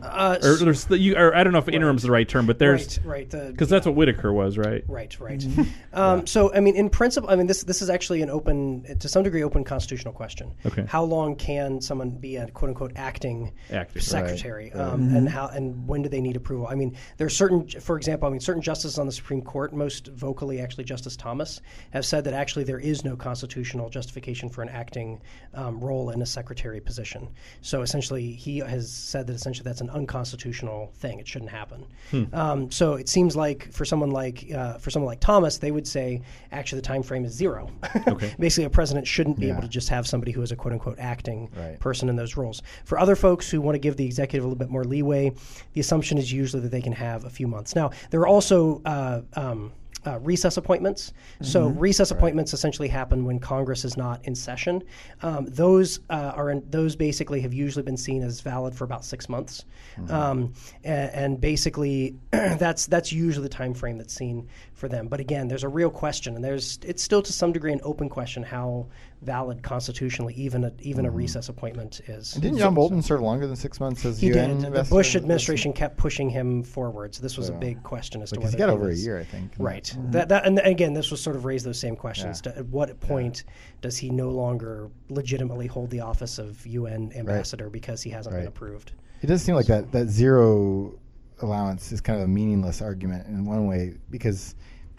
Uh, 0.03 0.38
Or, 0.43 0.57
there's 0.57 0.85
the, 0.87 0.99
you, 0.99 1.17
or 1.17 1.35
I 1.35 1.43
don't 1.45 1.53
know 1.53 1.59
if 1.59 1.69
interim 1.69 1.87
interim's 1.87 2.03
the 2.03 2.11
right 2.11 2.29
term, 2.29 2.47
but 2.47 2.59
there's 2.59 2.99
right, 2.99 3.07
right. 3.07 3.31
The, 3.31 3.50
because 3.50 3.69
that's 3.69 3.87
what 3.87 3.95
Whitaker 3.95 4.33
was, 4.33 4.59
right? 4.59 4.85
Right, 4.88 5.19
right. 5.21 5.45
Um, 5.93 6.26
So, 6.26 6.53
I 6.53 6.61
mean, 6.61 6.76
in 6.76 6.91
principle, 6.91 7.31
I 7.31 7.37
mean, 7.37 7.47
this 7.47 7.62
this 7.65 7.81
is 7.81 7.88
actually 7.88 8.23
an 8.23 8.31
open, 8.31 8.85
to 8.99 9.09
some 9.09 9.23
degree, 9.23 9.43
open 9.43 9.65
constitutional 9.65 10.12
question. 10.12 10.53
Okay. 10.67 10.85
How 10.87 11.03
long 11.05 11.37
can 11.37 11.81
someone 11.81 12.11
be 12.11 12.37
a 12.37 12.49
quote 12.49 12.69
unquote 12.71 12.93
acting, 12.97 13.53
Acting. 13.71 14.03
secretary, 14.03 14.73
Um, 14.73 15.15
and 15.15 15.29
how 15.29 15.49
and 15.49 15.87
when 15.88 16.03
do 16.03 16.09
they 16.09 16.21
need 16.21 16.37
approval? 16.37 16.67
I 16.67 16.75
mean, 16.75 16.97
there 17.17 17.26
are 17.26 17.31
certain, 17.31 17.67
for 17.69 17.97
example, 17.97 18.29
I 18.29 18.31
mean, 18.31 18.41
certain 18.41 18.62
justices 18.62 18.99
on 18.99 19.07
the 19.07 19.12
Supreme 19.12 19.43
Court, 19.43 19.73
most 19.73 20.09
vocally, 20.09 20.61
actually, 20.61 20.85
Justice 20.85 21.17
Thomas, 21.17 21.61
have 21.91 22.05
said 22.05 22.25
that 22.25 22.35
actually 22.35 22.65
there 22.65 22.79
is 22.81 23.05
no 23.05 23.17
constitutional 23.17 23.88
justification 23.88 24.49
for 24.49 24.62
an 24.62 24.69
acting 24.69 25.21
um, 25.55 25.81
role 25.81 26.11
in 26.11 26.21
a 26.23 26.26
secretary 26.26 26.81
position. 26.81 27.29
So 27.61 27.83
essentially, 27.83 28.33
he 28.33 28.59
has 28.59 28.91
said 28.93 29.26
that 29.29 29.35
essentially 29.35 29.65
that's 29.65 29.81
an 29.81 29.86
unconstitutional 29.90 30.90
thing. 30.97 31.19
It 31.19 31.28
shouldn't 31.28 31.50
happen. 31.50 31.85
Um, 32.33 32.71
so 32.71 32.95
it 32.95 33.09
seems 33.09 33.37
like 33.37 33.73
for 33.73 33.85
someone 33.85 34.11
like 34.11 34.50
uh, 34.52 34.78
for 34.78 34.90
someone 34.90 35.09
like 35.09 35.21
Thomas, 35.21 35.59
they 35.59 35.71
would 35.71 35.87
say 35.87 36.23
actually 36.52 36.81
the 36.81 36.87
time 36.87 37.02
frame 37.02 37.25
is 37.25 37.33
zero. 37.33 37.71
Okay. 38.09 38.35
Basically, 38.38 38.64
a 38.64 38.71
president 38.71 39.07
shouldn't 39.07 39.38
be 39.38 39.47
Yeah. 39.47 39.52
able 39.52 39.62
to 39.62 39.69
just 39.69 39.88
have 39.88 40.07
somebody 40.07 40.31
who 40.33 40.40
is 40.43 40.52
a 40.52 40.57
quote 40.57 40.73
unquote 40.73 40.99
acting 40.99 41.50
Right. 41.57 41.78
person 41.81 42.09
in 42.09 42.16
those 42.16 42.37
roles. 42.37 42.62
For 42.85 42.99
other 42.99 43.16
folks 43.16 43.50
who 43.50 43.61
want 43.61 43.75
to 43.75 43.78
give 43.81 43.97
the 43.97 44.05
executive 44.05 44.45
a 44.45 44.49
little 44.49 44.59
bit 44.59 44.71
more 44.71 44.85
leeway, 44.85 45.33
the 45.73 45.81
assumption 45.81 46.19
is 46.19 46.33
usually 46.33 46.62
that 46.62 46.71
they 46.71 46.81
can 46.83 46.93
have 46.93 47.25
a 47.25 47.31
few 47.31 47.47
months. 47.49 47.75
Now, 47.75 47.90
there 48.11 48.21
are 48.21 48.26
also 48.28 48.81
uh, 48.85 49.23
um, 49.35 49.73
uh, 50.07 50.19
recess 50.21 50.57
appointments. 50.57 51.12
So 51.43 51.69
recess 51.69 52.11
appointments 52.11 52.55
essentially 52.55 52.88
happen 52.88 53.25
when 53.25 53.38
Congress 53.38 53.85
is 53.85 53.97
not 53.97 54.25
in 54.25 54.35
session. 54.35 54.83
Um, 55.23 55.47
those 55.47 56.00
uh, 56.11 56.33
are 56.35 56.50
in, 56.50 56.62
those 56.71 56.97
basically 56.97 57.41
have 57.41 57.53
usually 57.53 57.83
been 57.83 57.97
seen 57.97 58.23
as 58.23 58.41
valid 58.41 58.75
for 58.75 58.85
about 58.85 59.05
six 59.05 59.29
months, 59.29 59.65
um, 60.09 60.53
and, 60.85 61.11
and 61.11 61.41
basically 61.41 62.17
that's 62.31 62.87
that's 62.87 63.12
usually 63.12 63.43
the 63.45 63.55
time 63.55 63.75
frame 63.75 63.99
that's 63.99 64.15
seen 64.15 64.49
for 64.75 64.88
them. 64.88 65.09
But 65.09 65.21
again, 65.21 65.49
there's 65.49 65.65
a 65.65 65.69
real 65.69 65.91
question, 65.91 66.35
and 66.37 66.45
there's 66.45 66.79
it's 66.83 67.03
still 67.03 67.23
to 67.23 67.33
some 67.33 67.53
degree 67.53 67.73
an 67.73 67.81
open 67.83 68.09
question 68.09 68.43
how 68.43 68.87
valid 69.23 69.63
constitutionally 69.63 70.35
even 70.35 70.65
a 70.65 70.73
even 70.81 71.07
a 71.07 71.09
mm-hmm. 71.09 71.19
recess 71.19 71.49
appointment 71.49 72.01
is. 72.07 72.33
Didn't 72.33 72.59
John 72.59 72.75
Bolton 72.75 73.03
serve 73.03 73.21
longer 73.21 73.47
than 73.47 73.57
six 73.57 73.81
months 73.81 74.05
as 74.05 74.21
He 74.21 74.29
UN 74.29 74.61
did. 74.61 74.73
The? 74.73 74.85
Bush 74.85 75.17
administration 75.17 75.73
kept 75.73 75.97
pushing 75.97 76.29
him 76.29 76.63
forward, 76.63 77.15
so 77.15 77.23
this 77.23 77.37
was 77.37 77.49
a 77.49 77.53
big 77.53 77.83
question 77.83 78.23
as 78.23 78.31
to 78.33 78.41
whether 78.41 78.53
he 78.53 78.57
got 78.57 78.69
over 78.69 78.91
a 78.91 78.95
year, 78.95 79.19
I 79.19 79.25
think. 79.25 79.53
Right. 79.59 79.85
Mm-hmm. 79.85 80.11
That, 80.13 80.29
that, 80.29 80.47
and 80.47 80.59
again, 80.61 80.93
this 80.93 81.11
was 81.11 81.21
sort 81.21 81.37
of 81.37 81.45
raised 81.45 81.65
those 81.67 81.81
same 81.81 81.97
questions. 81.97 82.41
To, 82.43 82.57
at 82.57 82.67
what 82.67 82.99
point 83.01 83.45
does 83.81 83.97
he 83.97 84.11
no 84.11 84.31
longer 84.31 84.91
legitimately 85.09 85.67
hold 85.67 85.91
the 85.91 86.01
office 86.01 86.39
of 86.39 86.67
UN 86.67 87.13
ambassador 87.15 87.71
because 87.71 88.03
he 88.03 88.11
hasn't 88.11 88.35
been 88.35 88.47
approved? 88.47 88.93
It 89.23 89.29
does 89.29 89.43
seem 89.43 89.55
like 89.55 89.67
that, 89.67 89.93
that 89.93 90.09
zero 90.09 90.99
allowance 91.41 91.93
is 91.93 92.01
kind 92.01 92.19
of 92.19 92.25
a 92.25 92.29
meaningless 92.29 92.81
argument 92.81 93.27
in 93.27 93.45
one 93.45 93.67
way 93.67 93.95
because 94.11 94.55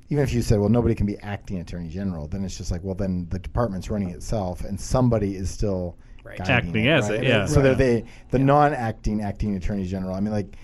even 0.10 0.24
if 0.24 0.34
you 0.34 0.42
said, 0.42 0.60
well, 0.60 0.70
nobody 0.70 0.96
can 0.96 1.06
be 1.06 1.18
acting 1.20 1.60
attorney 1.60 1.90
general, 1.90 2.28
then 2.28 2.44
it's 2.46 2.58
just 2.58 2.72
like, 2.72 2.82
well, 2.84 2.96
then 2.96 3.28
the 3.30 3.40
department's 3.40 3.90
running 3.90 4.10
itself 4.12 4.62
and 4.64 4.80
somebody 4.80 5.36
is 5.36 5.50
still 5.50 5.98
Right. 6.24 6.42
Acting 6.42 6.84
it, 6.86 6.90
as 6.90 7.10
right? 7.10 7.24
it, 7.24 7.28
yeah. 7.28 7.46
So 7.46 7.62
they're 7.62 7.72
Right. 7.72 7.78
they 7.78 8.06
the 8.32 8.40
non-acting 8.40 9.22
acting 9.22 9.56
attorney 9.56 9.86
general. 9.86 10.14
I 10.14 10.20
mean, 10.20 10.34
like 10.34 10.58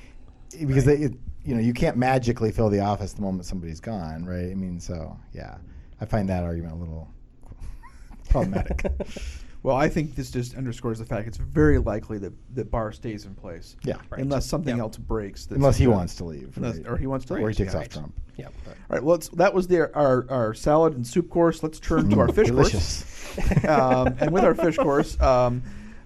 because 0.67 0.83
they, 0.83 0.95
it, 0.97 1.13
you 1.45 1.55
know 1.55 1.61
you 1.61 1.73
can't 1.73 1.95
magically 1.95 2.51
fill 2.51 2.69
the 2.69 2.81
office 2.81 3.13
the 3.13 3.21
moment 3.21 3.45
somebody's 3.45 3.79
gone, 3.79 4.25
right? 4.25 4.51
I 4.51 4.55
mean, 4.55 4.77
so 4.81 5.17
yeah, 5.31 5.55
I 6.01 6.05
find 6.05 6.27
that 6.27 6.43
argument 6.43 6.73
a 6.73 6.77
little 6.77 7.09
problematic. 8.29 8.85
Well, 9.63 9.77
I 9.77 9.87
think 9.87 10.15
this 10.15 10.29
just 10.29 10.55
underscores 10.57 10.99
the 10.99 11.05
fact 11.05 11.25
it's 11.25 11.37
very 11.37 11.77
likely 11.77 12.17
that 12.17 12.33
that 12.55 12.69
Barr 12.69 12.91
stays 12.91 13.23
in 13.23 13.33
place. 13.33 13.77
Yeah. 13.85 13.95
Unless 14.11 14.45
something 14.45 14.75
Yeah. 14.75 14.83
else 14.83 14.97
breaks. 14.97 15.47
Unless 15.49 15.77
he 15.77 15.85
gonna- 15.85 15.95
wants 15.95 16.15
to 16.15 16.25
leave, 16.25 16.57
Unless- 16.57 16.79
right. 16.79 16.87
or 16.89 16.97
he 16.97 17.07
wants 17.07 17.23
to 17.27 17.35
leave. 17.35 17.43
or 17.45 17.47
he 17.49 17.55
takes 17.55 17.73
yeah. 17.73 17.79
off 17.79 17.87
Trump. 17.87 18.13
Yeah. 18.37 18.47
All 18.47 18.73
right. 18.89 19.03
Well, 19.03 19.17
that 19.33 19.53
was 19.53 19.67
the, 19.67 19.93
our 19.95 20.25
our 20.29 20.53
salad 20.53 20.95
and 20.95 21.05
soup 21.05 21.29
course. 21.29 21.63
Let's 21.63 21.79
turn 21.79 22.09
to 22.09 22.19
our 22.19 22.27
fish 22.29 22.49
course. 22.51 23.65
um, 23.65 24.15
and 24.19 24.31
with 24.31 24.43
our 24.43 24.55
fish 24.55 24.77
course, 24.77 25.19
um, 25.21 25.63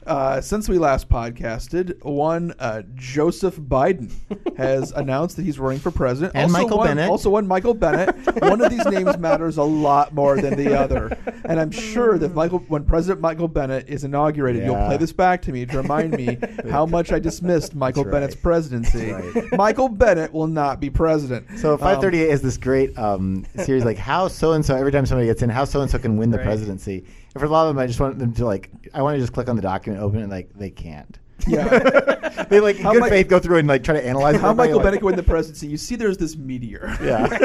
uh, 0.07 0.41
since 0.41 0.67
we 0.69 0.77
last 0.77 1.09
podcasted, 1.09 2.03
one 2.03 2.53
uh, 2.59 2.81
Joseph 2.95 3.57
Biden 3.57 4.11
has 4.57 4.91
announced 4.95 5.35
that 5.37 5.43
he's 5.43 5.59
running 5.59 5.79
for 5.79 5.91
president. 5.91 6.33
And 6.35 6.43
also 6.51 6.63
Michael 6.63 6.77
one, 6.77 6.87
Bennet. 6.87 7.09
Also, 7.09 7.29
one 7.29 7.47
Michael 7.47 7.73
Bennet. 7.73 8.15
one 8.41 8.61
of 8.61 8.71
these 8.71 8.85
names 8.89 9.17
matters 9.17 9.57
a 9.57 9.63
lot 9.63 10.13
more 10.13 10.39
than 10.41 10.55
the 10.55 10.77
other. 10.77 11.17
And 11.45 11.59
I'm 11.59 11.71
sure 11.71 12.17
that 12.17 12.33
Michael, 12.33 12.59
when 12.67 12.83
President 12.85 13.21
Michael 13.21 13.47
Bennet 13.47 13.87
is 13.89 14.03
inaugurated, 14.03 14.63
you'll 14.65 14.75
play 14.87 14.97
this 14.97 15.11
back 15.13 15.41
to 15.43 15.51
me 15.51 15.65
to 15.65 15.77
remind 15.77 16.11
me 16.13 16.37
how 16.71 16.85
much 16.85 17.11
I 17.11 17.19
dismissed 17.19 17.75
Michael 17.75 18.03
That's 18.03 18.13
right. 18.13 18.19
Bennet's 18.21 18.35
presidency. 18.35 19.11
Right. 19.11 19.51
Michael 19.53 19.89
Bennet 19.89 20.31
will 20.33 20.47
not 20.47 20.79
be 20.79 20.89
president. 20.89 21.47
So 21.59 21.73
Um, 21.73 21.79
538 21.79 22.29
is 22.29 22.41
this 22.41 22.57
great 22.57 22.97
um, 22.97 23.45
series 23.63 23.83
like 23.85 23.97
how 23.97 24.27
so 24.27 24.53
and 24.53 24.65
so 24.65 24.75
every 24.75 24.91
time 24.91 25.05
somebody 25.05 25.27
gets 25.27 25.41
in 25.41 25.49
how 25.49 25.65
so 25.65 25.81
and 25.81 25.91
so 25.91 25.97
can 25.99 26.17
win 26.17 26.31
the 26.31 26.37
Right. 26.37 26.45
presidency. 26.45 27.03
And 27.37 27.41
for 27.41 27.45
a 27.45 27.49
lot 27.49 27.67
of 27.67 27.75
them, 27.75 27.77
I 27.79 27.85
just 27.85 27.99
want 27.99 28.17
them 28.17 28.33
to 28.33 28.45
like 28.47 28.71
I 28.95 29.03
want 29.03 29.13
to 29.13 29.19
just 29.19 29.31
click 29.31 29.47
on 29.47 29.55
the 29.55 29.61
document, 29.61 30.01
open 30.01 30.21
it, 30.21 30.29
like 30.29 30.51
they 30.55 30.71
can't. 30.71 31.19
Yeah. 31.45 31.67
they 32.49 32.59
like 32.59 32.77
in 32.77 32.81
How 32.81 32.93
good 32.93 33.03
Mi- 33.03 33.09
faith 33.09 33.27
go 33.27 33.37
through 33.37 33.59
and 33.59 33.67
like 33.67 33.83
try 33.83 33.93
to 33.93 34.03
analyze 34.03 34.41
How 34.41 34.49
everybody, 34.49 34.69
Michael 34.69 34.77
like- 34.77 34.83
Bennet 34.85 34.99
can 35.01 35.05
win 35.05 35.15
the 35.15 35.21
presidency? 35.21 35.67
You 35.67 35.77
see, 35.77 35.95
there's 35.95 36.17
this 36.17 36.35
meteor. 36.35 36.97
Yeah. 36.99 37.27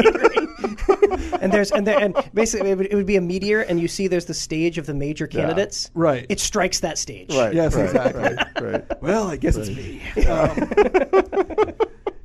and 1.42 1.52
there's 1.52 1.72
and 1.72 1.86
there, 1.86 1.98
and 1.98 2.16
basically 2.32 2.70
it 2.70 2.78
would, 2.78 2.86
it 2.86 2.94
would 2.94 3.04
be 3.04 3.16
a 3.16 3.20
meteor, 3.20 3.60
and 3.60 3.78
you 3.78 3.86
see 3.86 4.08
there's 4.08 4.24
the 4.24 4.32
stage 4.32 4.78
of 4.78 4.86
the 4.86 4.94
major 4.94 5.26
candidates. 5.26 5.90
Right. 5.92 6.24
It 6.30 6.40
strikes 6.40 6.80
that 6.80 6.96
stage. 6.96 7.34
right. 7.34 7.52
Yes, 7.52 7.74
right, 7.74 7.84
exactly. 7.84 8.22
Right. 8.22 8.72
right. 8.72 9.02
Well, 9.02 9.26
I 9.26 9.36
guess 9.36 9.56
it's 9.56 9.68
me. 9.68 10.00
Um, 10.24 11.74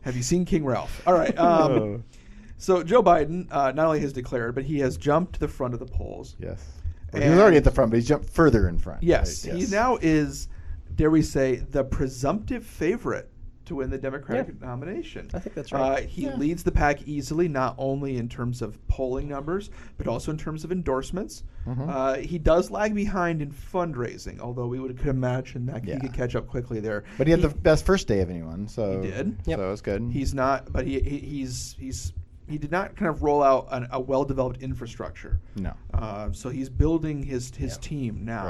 have 0.03 0.15
you 0.15 0.23
seen 0.23 0.45
King 0.45 0.63
Ralph? 0.63 1.06
All 1.06 1.15
right. 1.15 1.38
Um, 1.38 2.06
so 2.58 2.82
Joe 2.82 3.03
Biden 3.03 3.47
uh, 3.51 3.73
not 3.73 3.88
only 3.88 3.99
has 3.99 4.13
declared, 4.13 4.56
but 4.56 4.63
he 4.63 4.80
has 4.80 4.95
jumped 4.95 5.34
to 5.34 5.39
the 5.41 5.49
front 5.49 5.73
of 5.73 5.82
the 5.82 5.86
polls. 5.86 6.38
Yes. 6.39 6.63
Well, 7.13 7.24
he 7.24 7.30
was 7.30 7.39
already 7.39 7.58
at 7.58 7.63
the 7.63 7.72
front, 7.72 7.91
but 7.91 7.98
he's 7.98 8.08
jumped 8.08 8.30
further 8.30 8.67
in 8.67 8.78
front. 8.78 9.02
Yes, 9.04 9.48
right? 9.48 9.56
he 9.58 9.65
now 9.67 9.98
is, 10.02 10.50
dare 10.96 11.10
we 11.10 11.22
say, 11.22 11.56
the 11.58 11.84
presumptive 11.84 12.65
favorite 12.65 13.30
to 13.65 13.76
win 13.76 13.89
the 13.89 13.98
Democratic 13.98 14.56
Yeah. 14.62 14.67
nomination. 14.67 15.30
I 15.34 15.39
think 15.39 15.54
that's 15.54 15.74
right. 15.74 16.04
Uh, 16.06 16.08
he 16.08 16.30
leads 16.32 16.63
the 16.63 16.72
pack 16.72 17.06
easily, 17.06 17.50
not 17.50 17.76
only 17.78 18.15
in 18.17 18.30
terms 18.30 18.62
of 18.62 18.86
polling 18.88 19.28
numbers, 19.28 19.70
but 19.98 20.08
also 20.08 20.32
in 20.32 20.38
terms 20.38 20.63
of 20.63 20.72
endorsements. 20.72 21.43
Mm-hmm. 21.67 21.89
Uh, 21.89 22.13
he 22.15 22.38
does 22.39 22.72
lag 22.72 22.96
behind 22.96 23.41
in 23.41 23.52
fundraising, 23.52 24.39
although 24.39 24.67
we 24.67 24.80
would 24.80 24.98
could 24.98 25.08
imagine 25.08 25.65
that 25.65 25.84
Yeah. 25.86 25.96
he 25.96 26.00
could 26.00 26.13
catch 26.13 26.34
up 26.36 26.48
quickly 26.48 26.80
there. 26.80 27.04
But 27.17 27.28
he 27.28 27.32
had 27.32 27.41
the 27.41 27.50
best 27.50 27.86
first 27.86 28.08
day 28.08 28.22
of 28.22 28.30
anyone, 28.30 28.70
so 28.70 29.02
He 29.02 29.10
did. 29.12 29.38
So 29.43 29.52
Yep. 29.52 29.60
it 29.60 29.67
was 29.67 29.82
good. 29.82 30.10
He's 30.13 30.34
not, 30.34 30.72
but 30.72 30.88
he, 30.88 31.00
he 31.02 31.17
he's 31.20 31.76
he's 31.78 32.13
he 32.48 32.58
did 32.58 32.72
not 32.72 32.96
kind 32.96 33.10
of 33.10 33.24
roll 33.24 33.44
out 33.44 33.68
an, 33.72 33.88
a 33.92 34.00
well-developed 34.00 34.62
infrastructure. 34.62 35.40
no. 35.56 35.74
Uh, 35.94 36.32
so 36.32 36.50
he's 36.50 36.70
building 36.70 37.24
his 37.24 37.54
his 37.56 37.78
team 37.78 38.24
now. 38.26 38.46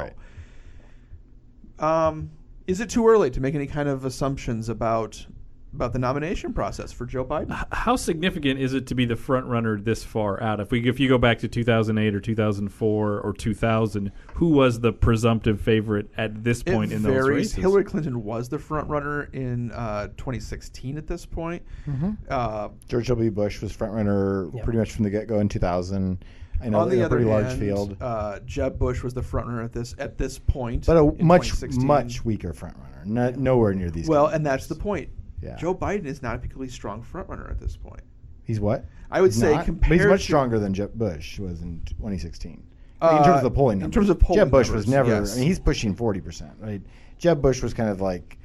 Right. 1.80 2.08
Um, 2.08 2.32
is 2.66 2.80
it 2.82 2.90
too 2.90 3.08
early 3.08 3.30
to 3.32 3.40
make 3.40 3.56
any 3.56 3.68
kind 3.68 3.88
of 3.88 4.04
assumptions 4.06 4.68
about 4.70 5.26
about 5.73 5.93
the 5.93 5.99
nomination 5.99 6.53
process 6.53 6.91
for 6.91 7.06
Joe 7.06 7.23
Biden? 7.25 7.65
How 7.71 7.95
significant 7.95 8.60
is 8.60 8.73
it 8.73 8.88
to 8.88 8.95
be 8.95 9.06
the 9.06 9.15
front 9.15 9.45
runner 9.47 9.80
this 9.80 10.03
far 10.03 10.41
out? 10.41 10.60
If 10.60 10.71
we 10.71 10.88
if 10.88 10.99
you 10.99 11.08
go 11.10 11.17
back 11.17 11.39
to 11.39 11.47
2008 11.47 12.15
or 12.15 12.19
2004 12.19 13.19
or 13.19 13.34
2000, 13.34 14.12
who 14.36 14.49
was 14.49 14.80
the 14.80 14.91
presumptive 14.93 15.60
favorite 15.62 16.10
at 16.17 16.43
this 16.43 16.63
point 16.63 16.91
it 16.91 16.95
in 16.95 17.01
varies. 17.01 17.17
those 17.17 17.30
races? 17.30 17.53
Hillary 17.56 17.84
Clinton 17.84 18.23
was 18.23 18.49
the 18.49 18.60
front 18.60 18.89
runner 18.89 19.23
in 19.34 19.71
uh, 19.71 20.08
2016 20.17 20.97
at 20.97 21.08
this 21.08 21.25
point. 21.25 21.63
Mm-hmm. 21.88 22.12
Uh, 22.30 22.69
George 22.88 23.08
W. 23.08 23.32
Bush 23.32 23.62
was 23.62 23.71
front 23.71 23.93
runner 23.93 24.49
Yeah. 24.53 24.63
pretty 24.63 24.80
much 24.80 24.91
from 24.91 25.03
the 25.03 25.10
get 25.10 25.27
go 25.27 25.39
in 25.39 25.49
2000. 25.49 26.23
I 26.60 26.69
know 26.69 26.80
on 26.80 26.89
the 26.89 26.95
in 26.95 27.01
a 27.01 27.06
other 27.06 27.17
pretty 27.17 27.30
hand, 27.30 27.45
large 27.45 27.60
field, 27.60 27.97
uh, 28.01 28.39
Jeb 28.45 28.80
Bush 28.80 29.03
was 29.03 29.13
the 29.13 29.21
front 29.21 29.47
runner 29.47 29.62
at 29.62 29.73
this 29.73 29.93
at 29.99 30.17
this 30.17 30.39
point, 30.39 30.88
but 30.88 30.97
a 30.97 31.08
in 31.19 31.27
much 31.27 31.53
much 31.77 32.25
weaker 32.25 32.51
front 32.51 32.75
runner. 32.77 33.03
Not 33.06 33.38
nowhere 33.38 33.73
near 33.75 33.91
these. 33.91 34.08
Well, 34.10 34.25
guys. 34.25 34.36
and 34.38 34.45
that's 34.45 34.65
the 34.67 34.73
point. 34.75 35.10
Yeah. 35.41 35.56
Joe 35.56 35.76
Biden 35.76 36.06
is 36.06 36.21
not 36.21 36.36
a 36.36 36.38
particularly 36.39 36.69
strong 36.69 37.04
frontrunner 37.04 37.50
at 37.52 37.60
this 37.60 37.78
point. 37.78 38.02
He's 38.43 38.60
what? 38.60 38.86
I 39.12 39.21
would 39.21 39.32
He's 39.32 39.39
say 39.39 39.54
not? 39.54 39.65
compared 39.65 39.89
but 39.89 39.97
he's 39.97 40.06
much 40.08 40.19
to- 40.21 40.26
stronger 40.26 40.58
than 40.60 40.73
Jeb 40.73 40.93
Bush 40.93 41.38
was 41.39 41.62
in 41.62 41.82
2016. 41.86 42.63
Uh, 43.00 43.17
in 43.19 43.23
terms 43.23 43.38
of 43.38 43.43
the 43.43 43.52
polling 43.52 43.82
in 43.82 43.91
terms 43.91 44.10
of 44.10 44.19
polling 44.19 44.39
Jeb 44.39 44.50
Bush 44.50 44.69
was 44.69 44.88
never. 44.88 45.10
yes. 45.12 45.34
I 45.36 45.39
mean, 45.39 45.47
he's 45.47 45.60
pushing 45.60 45.93
40 45.95 46.19
percent, 46.21 46.52
right? 46.60 46.82
Jeb 47.19 47.41
Bush 47.41 47.62
was 47.62 47.73
kind 47.73 47.89
of 47.89 48.02
like, 48.02 48.39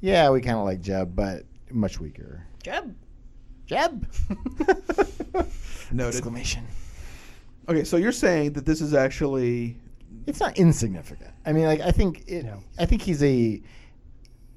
yeah, 0.00 0.28
we 0.30 0.40
kind 0.40 0.58
of 0.58 0.64
like 0.64 0.80
Jeb, 0.80 1.14
but 1.14 1.44
much 1.70 2.00
weaker. 2.00 2.44
Jeb. 2.64 2.96
Jeb. 3.66 4.06
Noted. 5.92 6.16
Exclamation. 6.16 6.66
Okay, 7.68 7.84
so 7.84 7.96
you're 7.96 8.10
saying 8.12 8.54
that 8.54 8.66
this 8.66 8.80
is 8.80 8.92
actually 8.94 9.76
it's 10.26 10.40
not 10.40 10.58
insignificant. 10.58 11.30
I 11.46 11.52
mean, 11.52 11.64
like 11.66 11.80
I 11.80 11.90
think 11.92 12.24
it, 12.26 12.44
No. 12.44 12.58
I 12.78 12.86
think 12.86 13.02
he's 13.02 13.22
a 13.22 13.62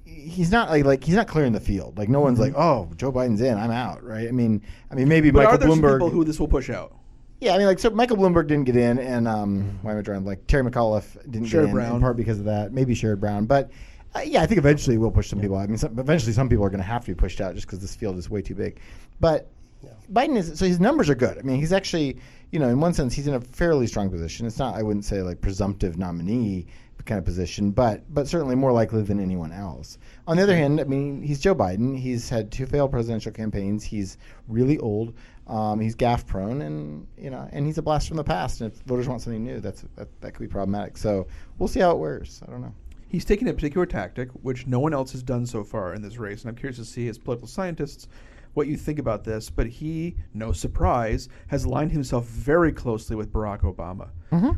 he's 0.05 0.51
not 0.51 0.69
like 0.69 0.85
like 0.85 1.03
he's 1.03 1.15
not 1.15 1.27
clearing 1.27 1.51
the 1.51 1.59
field. 1.59 1.97
Like 1.97 2.09
no 2.09 2.21
one's 2.21 2.39
like, 2.39 2.53
oh, 2.55 2.89
Joe 2.95 3.11
Biden's 3.11 3.41
in, 3.41 3.57
I'm 3.57 3.71
out, 3.71 4.03
right? 4.03 4.27
I 4.27 4.31
mean, 4.31 4.61
I 4.91 4.95
mean 4.95 5.07
maybe 5.07 5.31
But 5.31 5.43
Michael 5.43 5.55
are 5.55 5.57
there 5.57 5.69
Bloomberg. 5.69 5.95
people 5.95 6.09
who 6.09 6.23
this 6.23 6.39
will 6.39 6.47
push 6.47 6.69
out? 6.69 6.93
yeah, 7.41 7.53
I 7.53 7.57
mean, 7.57 7.67
like 7.67 7.79
so 7.79 7.89
Michael 7.89 8.17
Bloomberg 8.17 8.47
didn't 8.47 8.65
get 8.65 8.75
in, 8.77 8.97
and 8.99 9.27
um, 9.27 9.77
why 9.81 9.91
am 9.91 9.97
I 9.97 10.01
drawing 10.01 10.23
like 10.25 10.47
Terry 10.47 10.63
McAuliffe 10.63 11.15
didn't 11.29 11.47
Sherrod 11.47 11.51
get 11.51 11.63
in 11.65 11.71
Brown. 11.71 11.95
in 11.95 12.01
part 12.01 12.17
because 12.17 12.39
of 12.39 12.45
that. 12.45 12.71
Maybe 12.71 12.95
Sherrod 12.95 13.19
Brown, 13.19 13.45
but. 13.45 13.71
Uh, 14.13 14.21
yeah, 14.21 14.41
I 14.41 14.45
think 14.45 14.59
eventually 14.59 14.97
we'll 14.97 15.11
push 15.11 15.27
some 15.27 15.41
people 15.41 15.57
out. 15.57 15.63
I 15.63 15.67
mean, 15.67 15.77
some, 15.77 15.99
eventually 15.99 16.31
some 16.31 16.47
people 16.47 16.63
are 16.63 16.69
going 16.69 16.79
to 16.79 16.87
have 16.87 17.03
to 17.03 17.11
be 17.11 17.15
pushed 17.15 17.41
out 17.41 17.53
just 17.53 17.67
because 17.67 17.79
this 17.79 17.93
field 17.93 18.17
is 18.17 18.29
way 18.29 18.41
too 18.41 18.55
big. 18.55 18.79
But 19.19 19.49
yeah. 19.83 19.89
Biden 20.13 20.37
is 20.37 20.57
so 20.57 20.65
his 20.65 20.79
numbers 20.79 21.09
are 21.09 21.15
good. 21.15 21.37
I 21.37 21.41
mean, 21.41 21.57
he's 21.57 21.73
actually, 21.73 22.17
you 22.51 22.59
know, 22.59 22.69
in 22.69 22.79
one 22.79 22.93
sense, 22.93 23.13
he's 23.13 23.27
in 23.27 23.33
a 23.33 23.41
fairly 23.41 23.87
strong 23.87 24.09
position. 24.09 24.47
It's 24.47 24.57
not, 24.57 24.73
I 24.75 24.83
wouldn't 24.83 25.03
say 25.03 25.21
like 25.21 25.41
presumptive 25.41 25.97
nominee 25.97 26.65
kind 27.05 27.19
of 27.19 27.25
position, 27.25 27.71
but 27.71 28.01
but 28.13 28.27
certainly 28.27 28.55
more 28.55 28.71
likely 28.71 29.01
than 29.03 29.19
anyone 29.19 29.51
else. 29.51 29.97
On 30.27 30.37
the 30.37 30.43
other 30.43 30.55
hand, 30.55 30.79
I 30.79 30.83
mean, 30.83 31.21
he's 31.21 31.39
Joe 31.39 31.55
Biden. 31.55 31.97
He's 31.97 32.29
had 32.29 32.51
two 32.51 32.65
failed 32.65 32.91
presidential 32.91 33.31
campaigns. 33.31 33.83
He's 33.83 34.17
really 34.47 34.77
old. 34.79 35.13
Um, 35.47 35.79
he's 35.79 35.95
gaffe 35.95 36.25
prone, 36.25 36.61
and 36.63 37.07
you 37.17 37.29
know, 37.29 37.47
and 37.51 37.65
he's 37.65 37.77
a 37.77 37.81
blast 37.81 38.07
from 38.07 38.17
the 38.17 38.23
past. 38.23 38.61
And 38.61 38.71
if 38.71 38.79
voters 38.81 39.07
want 39.07 39.21
something 39.21 39.43
new, 39.43 39.59
that's 39.59 39.83
that, 39.95 40.07
that 40.21 40.33
could 40.33 40.41
be 40.41 40.47
problematic. 40.47 40.97
So 40.97 41.27
we'll 41.57 41.69
see 41.69 41.79
how 41.79 41.91
it 41.91 41.97
wears. 41.97 42.41
I 42.47 42.51
don't 42.51 42.61
know. 42.61 42.73
He's 43.07 43.25
taken 43.25 43.47
a 43.47 43.53
particular 43.53 43.85
tactic 43.85 44.29
which 44.41 44.67
no 44.67 44.79
one 44.79 44.93
else 44.93 45.11
has 45.11 45.23
done 45.23 45.45
so 45.45 45.63
far 45.63 45.93
in 45.93 46.01
this 46.01 46.17
race, 46.17 46.41
and 46.41 46.49
I'm 46.49 46.55
curious 46.55 46.77
to 46.77 46.85
see 46.85 47.07
as 47.07 47.17
political 47.17 47.47
scientists 47.47 48.07
what 48.55 48.67
you 48.67 48.75
think 48.75 48.97
about 48.99 49.23
this. 49.23 49.49
But 49.49 49.67
he, 49.67 50.15
no 50.33 50.51
surprise, 50.51 51.29
has 51.47 51.65
aligned 51.65 51.91
himself 51.91 52.25
very 52.25 52.71
closely 52.71 53.15
with 53.15 53.31
Barack 53.31 53.61
Obama, 53.61 54.09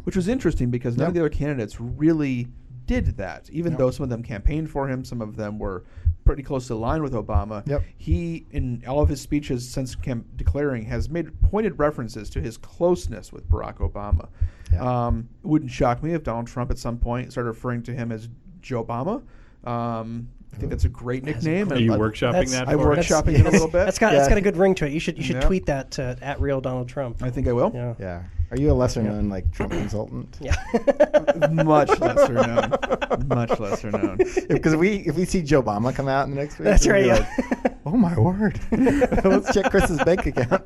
which 0.05 0.15
was 0.15 0.27
interesting 0.27 0.71
because 0.71 0.97
none 0.97 1.09
of 1.09 1.13
the 1.13 1.19
other 1.19 1.29
candidates 1.29 1.79
really 1.81 2.47
did 2.85 3.17
that. 3.17 3.49
Even 3.51 3.75
though 3.75 3.91
some 3.91 4.03
of 4.03 4.09
them 4.09 4.23
campaigned 4.23 4.69
for 4.71 4.87
him, 4.87 5.03
some 5.03 5.21
of 5.21 5.35
them 5.35 5.59
were 5.59 5.83
pretty 6.25 6.43
close 6.43 6.67
to 6.67 6.73
aligned 6.73 7.03
with 7.03 7.13
Obama. 7.13 7.67
Yep. 7.67 7.83
He, 7.97 8.45
in 8.51 8.83
all 8.87 9.01
of 9.01 9.09
his 9.09 9.21
speeches 9.21 9.67
since 9.67 9.95
camp- 9.95 10.25
declaring, 10.35 10.83
has 10.85 11.09
made 11.09 11.39
pointed 11.41 11.79
references 11.79 12.29
to 12.31 12.41
his 12.41 12.57
closeness 12.57 13.31
with 13.31 13.49
Barack 13.49 13.77
Obama. 13.77 14.29
Yeah. 14.71 15.07
Um, 15.07 15.29
it 15.43 15.47
wouldn't 15.47 15.71
shock 15.71 16.03
me 16.03 16.13
if 16.13 16.23
Donald 16.23 16.47
Trump 16.47 16.69
at 16.71 16.77
some 16.77 16.97
point 16.97 17.31
started 17.31 17.49
referring 17.49 17.83
to 17.83 17.93
him 17.93 18.11
as 18.11 18.29
Joe 18.61 18.83
Obama. 18.83 19.23
Um, 19.63 20.29
I 20.53 20.57
think 20.59 20.71
that's 20.71 20.85
a 20.85 20.89
great 20.89 21.23
nickname. 21.23 21.71
Are 21.71 21.77
you 21.77 21.93
I- 21.93 21.97
workshopping 21.97 22.49
that? 22.51 22.67
I 22.67 22.71
for 22.71 22.77
work 22.89 22.97
us? 22.97 23.05
shop- 23.05 23.25
workshopping 23.25 23.39
it 23.39 23.45
a 23.45 23.49
little 23.51 23.67
bit. 23.67 23.85
That's 23.85 23.99
got 23.99 24.11
that's 24.13 24.25
Yeah. 24.25 24.29
got 24.29 24.37
a 24.37 24.41
good 24.41 24.57
ring 24.57 24.73
to 24.75 24.85
it. 24.87 24.91
You 24.91 24.99
should 24.99 25.17
you 25.17 25.23
should 25.23 25.35
Yeah. 25.37 25.41
tweet 25.41 25.65
that 25.67 25.91
to 25.91 26.17
at 26.21 26.41
real 26.41 26.61
Donald 26.61 26.89
Trump. 26.89 27.21
I 27.21 27.29
think 27.29 27.47
I 27.47 27.53
will. 27.53 27.71
Yeah. 27.75 27.93
Yeah. 27.99 28.23
Are 28.49 28.57
you 28.57 28.71
a 28.71 28.73
lesser 28.73 29.03
known 29.03 29.27
like 29.29 29.51
Trump 29.51 29.73
consultant? 29.73 30.37
Yeah. 30.39 30.55
Much 31.51 31.99
lesser 31.99 32.33
known. 32.33 33.27
Much 33.27 33.59
lesser 33.59 33.91
known. 33.91 34.17
Because 34.47 34.73
if 34.73 34.79
we 34.79 34.95
if 35.05 35.15
we 35.15 35.25
see 35.25 35.41
Joe 35.43 35.61
Obama 35.61 35.93
come 35.93 36.07
out 36.07 36.25
in 36.27 36.31
the 36.33 36.41
next 36.41 36.57
week, 36.57 36.63
That's 36.65 36.87
right, 36.87 37.01
be 37.03 37.07
yeah. 37.09 37.27
like, 37.63 37.75
oh 37.85 37.91
my 37.97 38.17
word! 38.17 38.59
Let's 38.71 39.53
check 39.53 39.69
Chris's 39.69 40.01
bank 40.03 40.25
account. 40.25 40.63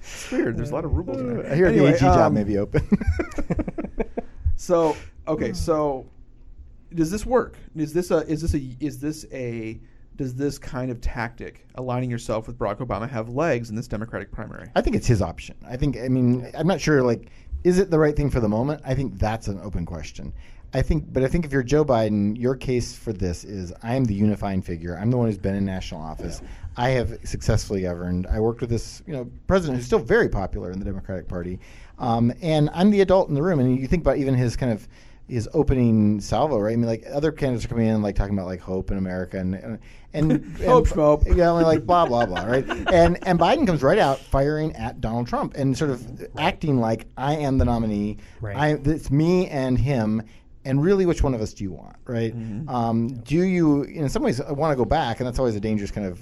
It's 0.00 0.30
weird. 0.32 0.56
There's 0.56 0.70
a 0.70 0.74
lot 0.74 0.84
of 0.84 0.94
rubles 0.94 1.18
in 1.20 1.36
there. 1.36 1.52
I 1.52 1.54
hear 1.54 1.66
Anyway, 1.66 1.90
the 1.90 1.96
AG 1.96 2.00
job 2.00 2.18
um, 2.18 2.34
may 2.34 2.42
be 2.44 2.58
open. 2.58 2.82
So 4.56 4.96
okay, 5.28 5.52
so 5.52 6.06
does 6.96 7.10
this 7.10 7.24
work? 7.24 7.56
Is 7.76 7.92
this 7.92 8.10
a 8.10 8.18
is 8.26 8.42
this 8.42 8.54
a 8.54 8.76
is 8.80 8.98
this 8.98 9.26
a 9.32 9.78
does 10.16 10.34
this 10.34 10.58
kind 10.58 10.90
of 10.90 11.00
tactic 11.00 11.66
aligning 11.74 12.10
yourself 12.10 12.46
with 12.46 12.58
Barack 12.58 12.78
Obama 12.78 13.08
have 13.08 13.28
legs 13.28 13.70
in 13.70 13.76
this 13.76 13.86
Democratic 13.86 14.32
primary? 14.32 14.70
I 14.74 14.80
think 14.80 14.96
it's 14.96 15.06
his 15.06 15.22
option. 15.22 15.56
I 15.68 15.76
think. 15.76 15.96
I 15.98 16.08
mean, 16.08 16.50
I'm 16.54 16.66
not 16.66 16.80
sure. 16.80 17.02
Like, 17.02 17.30
is 17.64 17.78
it 17.78 17.90
the 17.90 17.98
right 17.98 18.16
thing 18.16 18.30
for 18.30 18.40
the 18.40 18.48
moment? 18.48 18.82
I 18.84 18.94
think 18.94 19.18
that's 19.18 19.48
an 19.48 19.60
open 19.62 19.84
question. 19.84 20.32
I 20.74 20.82
think, 20.82 21.12
but 21.12 21.22
I 21.22 21.28
think 21.28 21.44
if 21.46 21.52
you're 21.52 21.62
Joe 21.62 21.84
Biden, 21.84 22.36
your 22.36 22.54
case 22.54 22.94
for 22.94 23.12
this 23.12 23.44
is 23.44 23.72
I 23.82 23.94
am 23.94 24.04
the 24.04 24.14
unifying 24.14 24.60
figure. 24.60 24.98
I'm 24.98 25.10
the 25.10 25.16
one 25.16 25.26
who's 25.26 25.38
been 25.38 25.54
in 25.54 25.64
national 25.64 26.00
office. 26.00 26.42
I 26.76 26.90
have 26.90 27.18
successfully 27.24 27.82
governed. 27.82 28.26
I 28.26 28.40
worked 28.40 28.60
with 28.60 28.68
this, 28.68 29.02
you 29.06 29.14
know, 29.14 29.30
president 29.46 29.78
who's 29.78 29.86
still 29.86 30.00
very 30.00 30.28
popular 30.28 30.70
in 30.72 30.78
the 30.78 30.84
Democratic 30.84 31.28
Party, 31.28 31.60
um, 31.98 32.32
and 32.42 32.68
I'm 32.74 32.90
the 32.90 33.00
adult 33.00 33.28
in 33.28 33.34
the 33.34 33.42
room. 33.42 33.60
And 33.60 33.78
you 33.78 33.86
think 33.86 34.02
about 34.02 34.18
even 34.18 34.34
his 34.34 34.56
kind 34.56 34.72
of 34.72 34.86
his 35.28 35.48
opening 35.54 36.20
salvo, 36.20 36.58
right? 36.58 36.72
I 36.72 36.76
mean, 36.76 36.86
like 36.86 37.04
other 37.12 37.32
candidates 37.32 37.64
are 37.64 37.68
coming 37.68 37.88
in, 37.88 38.02
like 38.02 38.14
talking 38.14 38.34
about 38.34 38.46
like 38.46 38.60
hope 38.60 38.90
in 38.90 38.98
America 38.98 39.38
and 39.38 39.54
and, 39.54 39.78
and 40.12 40.58
Hope, 40.64 40.86
schmope. 40.86 41.24
yeah, 41.36 41.50
like 41.50 41.84
blah 41.84 42.06
blah 42.06 42.26
blah, 42.26 42.44
right? 42.44 42.64
And 42.92 43.18
and 43.26 43.38
Biden 43.38 43.66
comes 43.66 43.82
right 43.82 43.98
out 43.98 44.18
firing 44.18 44.74
at 44.76 45.00
Donald 45.00 45.26
Trump 45.26 45.54
and 45.56 45.76
sort 45.76 45.90
of 45.90 46.28
acting 46.38 46.78
like 46.78 47.06
I 47.16 47.36
am 47.36 47.58
the 47.58 47.64
nominee. 47.64 48.18
Right. 48.40 48.56
I 48.56 48.68
it's 48.84 49.10
me 49.10 49.48
and 49.48 49.78
him. 49.78 50.22
And 50.64 50.82
really, 50.82 51.06
which 51.06 51.22
one 51.22 51.32
of 51.32 51.40
us 51.40 51.54
do 51.54 51.62
you 51.62 51.70
want, 51.70 51.94
right? 52.06 52.34
Um, 52.66 53.06
do 53.22 53.36
you, 53.36 53.84
in 53.84 54.08
some 54.08 54.24
ways, 54.24 54.40
want 54.48 54.72
to 54.72 54.76
go 54.76 54.84
back, 54.84 55.20
and 55.20 55.26
that's 55.26 55.38
always 55.38 55.54
a 55.54 55.60
dangerous 55.60 55.92
kind 55.92 56.08
of 56.08 56.20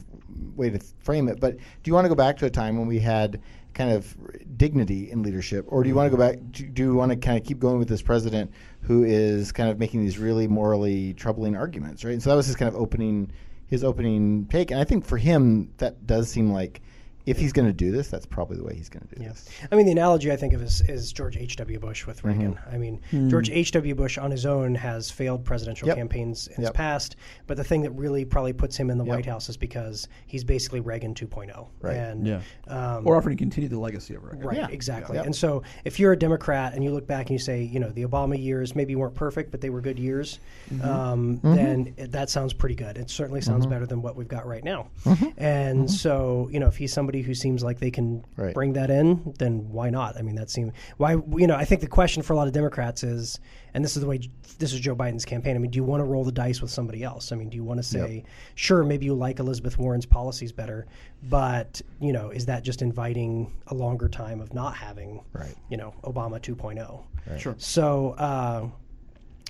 way 0.55 0.69
to 0.69 0.79
frame 0.99 1.29
it. 1.29 1.41
But 1.41 1.57
do 1.57 1.63
you 1.85 1.95
want 1.95 2.05
to 2.05 2.11
go 2.11 2.15
back 2.15 2.37
to 2.39 2.45
a 2.45 2.51
time 2.51 2.77
when 2.77 2.87
we 2.87 2.99
had 2.99 3.41
kind 3.75 3.91
of 3.91 4.17
dignity 4.57 5.11
in 5.11 5.23
leadership, 5.23 5.67
or 5.69 5.83
do 5.83 5.89
you 5.89 5.95
want 5.95 6.11
to 6.11 6.17
go 6.17 6.23
back? 6.23 6.39
Do, 6.51 6.83
you 6.83 6.95
want 6.95 7.11
to 7.11 7.17
kind 7.17 7.39
of 7.39 7.45
keep 7.45 7.59
going 7.59 7.79
with 7.79 7.89
this 7.89 8.03
president 8.03 8.51
who 8.83 9.05
is 9.05 9.53
kind 9.53 9.69
of 9.69 9.79
making 9.79 10.01
these 10.01 10.19
really 10.19 10.47
morally 10.47 11.15
troubling 11.15 11.57
arguments, 11.57 12.05
right? 12.05 12.13
And 12.13 12.23
so 12.23 12.31
that 12.31 12.37
was 12.37 12.47
his 12.47 12.57
kind 12.57 12.69
of 12.69 12.81
opening, 12.81 13.31
his 13.67 13.85
opening 13.85 14.47
take. 14.47 14.71
And 14.71 14.81
I 14.81 14.85
think 14.85 15.05
for 15.05 15.19
him, 15.19 15.73
that 15.79 16.07
does 16.07 16.29
seem 16.29 16.53
like 16.53 16.81
if 17.27 17.39
he's 17.39 17.53
going 17.53 17.67
to 17.67 17.73
do 17.73 17.91
this, 17.91 18.09
that's 18.09 18.27
probably 18.27 18.57
the 18.57 18.65
way 18.65 18.75
he's 18.75 18.89
going 18.89 19.07
to 19.09 19.15
do 19.15 19.23
Yeah. 19.23 19.31
this. 19.31 19.49
I 19.73 19.77
mean, 19.77 19.87
the 19.87 19.93
analogy 19.93 20.31
I 20.31 20.37
think 20.37 20.53
of 20.53 20.63
is, 20.63 20.83
is 20.83 21.13
George 21.13 21.37
H.W. 21.37 21.79
Bush 21.79 22.07
with 22.07 22.23
Reagan. 22.25 22.55
Mm-hmm. 22.55 22.75
I 22.75 22.79
mean, 22.79 23.31
George 23.31 23.51
H.W. 23.51 23.95
Bush 23.95 24.19
on 24.19 24.31
his 24.31 24.45
own 24.45 24.75
has 24.75 25.11
failed 25.11 25.45
presidential 25.45 25.89
Yep. 25.89 25.97
campaigns 25.97 26.49
in 26.49 26.61
his 26.63 26.71
past, 26.71 27.17
but 27.47 27.57
the 27.57 27.65
thing 27.65 27.81
that 27.83 27.91
really 27.93 28.25
probably 28.25 28.53
puts 28.53 28.77
him 28.77 28.91
in 28.91 28.99
the 28.99 29.05
Yep. 29.05 29.15
White 29.15 29.27
House 29.27 29.49
is 29.49 29.57
because 29.57 30.09
he's 30.27 30.45
basically 30.45 30.81
Reagan 30.81 31.15
2.0. 31.15 31.67
Right. 31.81 31.97
And, 31.97 32.27
Yeah. 32.27 32.41
Um, 32.69 33.07
Or 33.07 33.17
offering 33.17 33.37
to 33.37 33.43
continue 33.43 33.69
the 33.69 33.79
legacy 33.79 34.15
of 34.15 34.23
Reagan. 34.25 34.41
Right, 34.47 34.57
Yeah. 34.59 34.69
exactly. 34.71 35.17
Yeah. 35.17 35.23
And 35.25 35.35
so 35.35 35.63
if 35.85 35.99
you're 35.99 36.13
a 36.13 36.19
Democrat 36.19 36.75
and 36.75 36.85
you 36.85 36.91
look 36.91 37.07
back 37.07 37.27
and 37.27 37.31
you 37.31 37.39
say, 37.39 37.63
you 37.63 37.81
know, 37.81 37.91
the 37.91 38.05
Obama 38.05 38.39
years 38.43 38.75
maybe 38.77 38.95
weren't 38.97 39.15
perfect, 39.15 39.51
but 39.51 39.61
they 39.61 39.71
were 39.71 39.81
good 39.81 39.99
years, 39.99 40.41
Mm-hmm. 40.73 40.89
um, 40.89 41.41
then 41.43 41.95
it, 41.97 42.13
that 42.13 42.31
sounds 42.31 42.53
pretty 42.53 42.75
good. 42.75 42.97
It 42.99 43.11
certainly 43.11 43.41
sounds 43.43 43.67
better 43.67 43.87
than 43.87 44.01
what 44.03 44.17
we've 44.17 44.29
got 44.29 44.47
right 44.47 44.65
now. 44.65 44.89
And 45.37 45.91
so, 45.91 46.49
you 46.51 46.59
know, 46.61 46.67
if 46.69 46.77
he's 46.77 46.93
somebody 46.93 47.14
who 47.23 47.35
seems 47.35 47.63
like 47.63 47.79
they 47.81 47.91
can. 47.91 48.25
Right. 48.37 48.55
bring 48.55 48.73
that 48.75 48.91
in, 48.91 49.35
then 49.39 49.71
why 49.71 49.91
not? 49.91 50.17
I 50.17 50.23
mean, 50.23 50.35
that 50.37 50.51
seems 50.51 50.73
why 50.97 51.13
you 51.13 51.47
know. 51.47 51.55
I 51.57 51.65
think 51.65 51.81
the 51.81 51.87
question 51.87 52.23
for 52.23 52.33
a 52.33 52.37
lot 52.37 52.47
of 52.47 52.53
Democrats 52.53 53.03
is, 53.03 53.41
and 53.75 53.85
this 53.85 53.97
is 53.97 54.03
the 54.03 54.09
way 54.09 54.21
this 54.59 54.73
is 54.73 54.81
Joe 54.81 54.95
Biden's 54.95 55.25
campaign. 55.25 55.57
I 55.57 55.59
mean, 55.59 55.71
do 55.71 55.77
you 55.77 55.85
want 55.85 56.01
to 56.01 56.05
roll 56.05 56.25
the 56.25 56.33
dice 56.33 56.61
with 56.63 56.71
somebody 56.71 57.03
else? 57.03 57.33
I 57.33 57.37
mean, 57.37 57.49
do 57.49 57.57
you 57.57 57.65
want 57.65 57.79
to 57.79 57.83
say, 57.85 58.25
sure, 58.55 58.85
maybe 58.85 59.07
you 59.07 59.15
like 59.15 59.39
Elizabeth 59.41 59.79
Warren's 59.79 60.07
policies 60.07 60.53
better, 60.53 60.87
but 61.23 61.81
you 62.01 62.13
know, 62.13 62.31
is 62.31 62.47
that 62.47 62.63
just 62.65 62.83
inviting 62.83 63.53
a 63.69 63.75
longer 63.75 64.09
time 64.09 64.41
of 64.41 64.55
not 64.55 64.75
having, 64.77 65.21
Right. 65.33 65.55
you 65.71 65.77
know, 65.77 65.95
Obama 66.05 66.41
2.0? 66.41 67.05
Sure. 67.39 67.55
So, 67.59 68.11
uh, 68.11 68.69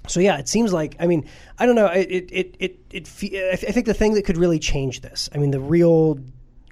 so 0.06 0.20
yeah, 0.20 0.36
it 0.38 0.48
seems 0.48 0.72
like 0.72 0.96
I 1.00 1.06
mean 1.06 1.26
I 1.58 1.64
don't 1.66 1.74
know. 1.76 1.86
It 1.86 2.08
it 2.10 2.30
it 2.30 2.56
it, 2.60 2.78
it 2.90 3.08
I 3.08 3.56
th- 3.56 3.64
I 3.68 3.72
think 3.72 3.86
the 3.86 3.94
thing 3.94 4.12
that 4.14 4.24
could 4.26 4.36
really 4.36 4.58
change 4.58 5.00
this. 5.00 5.30
I 5.34 5.38
mean, 5.38 5.50
the 5.50 5.60
real 5.60 6.18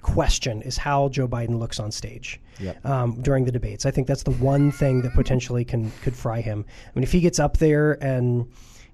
question 0.03 0.61
is 0.61 0.77
how 0.77 1.09
Joe 1.09 1.27
Biden 1.27 1.57
looks 1.59 1.79
on 1.79 1.91
stage 1.91 2.39
Yep. 2.59 2.85
um, 2.85 3.21
during 3.21 3.45
the 3.45 3.51
debates. 3.51 3.85
I 3.85 3.91
think 3.91 4.05
that's 4.07 4.23
the 4.23 4.31
one 4.31 4.71
thing 4.71 5.01
that 5.01 5.13
potentially 5.13 5.65
can 5.65 5.91
could 6.03 6.15
fry 6.15 6.41
him. 6.41 6.65
I 6.85 6.91
mean, 6.93 7.03
if 7.03 7.11
he 7.11 7.19
gets 7.21 7.39
up 7.39 7.57
there 7.57 7.93
and 8.03 8.45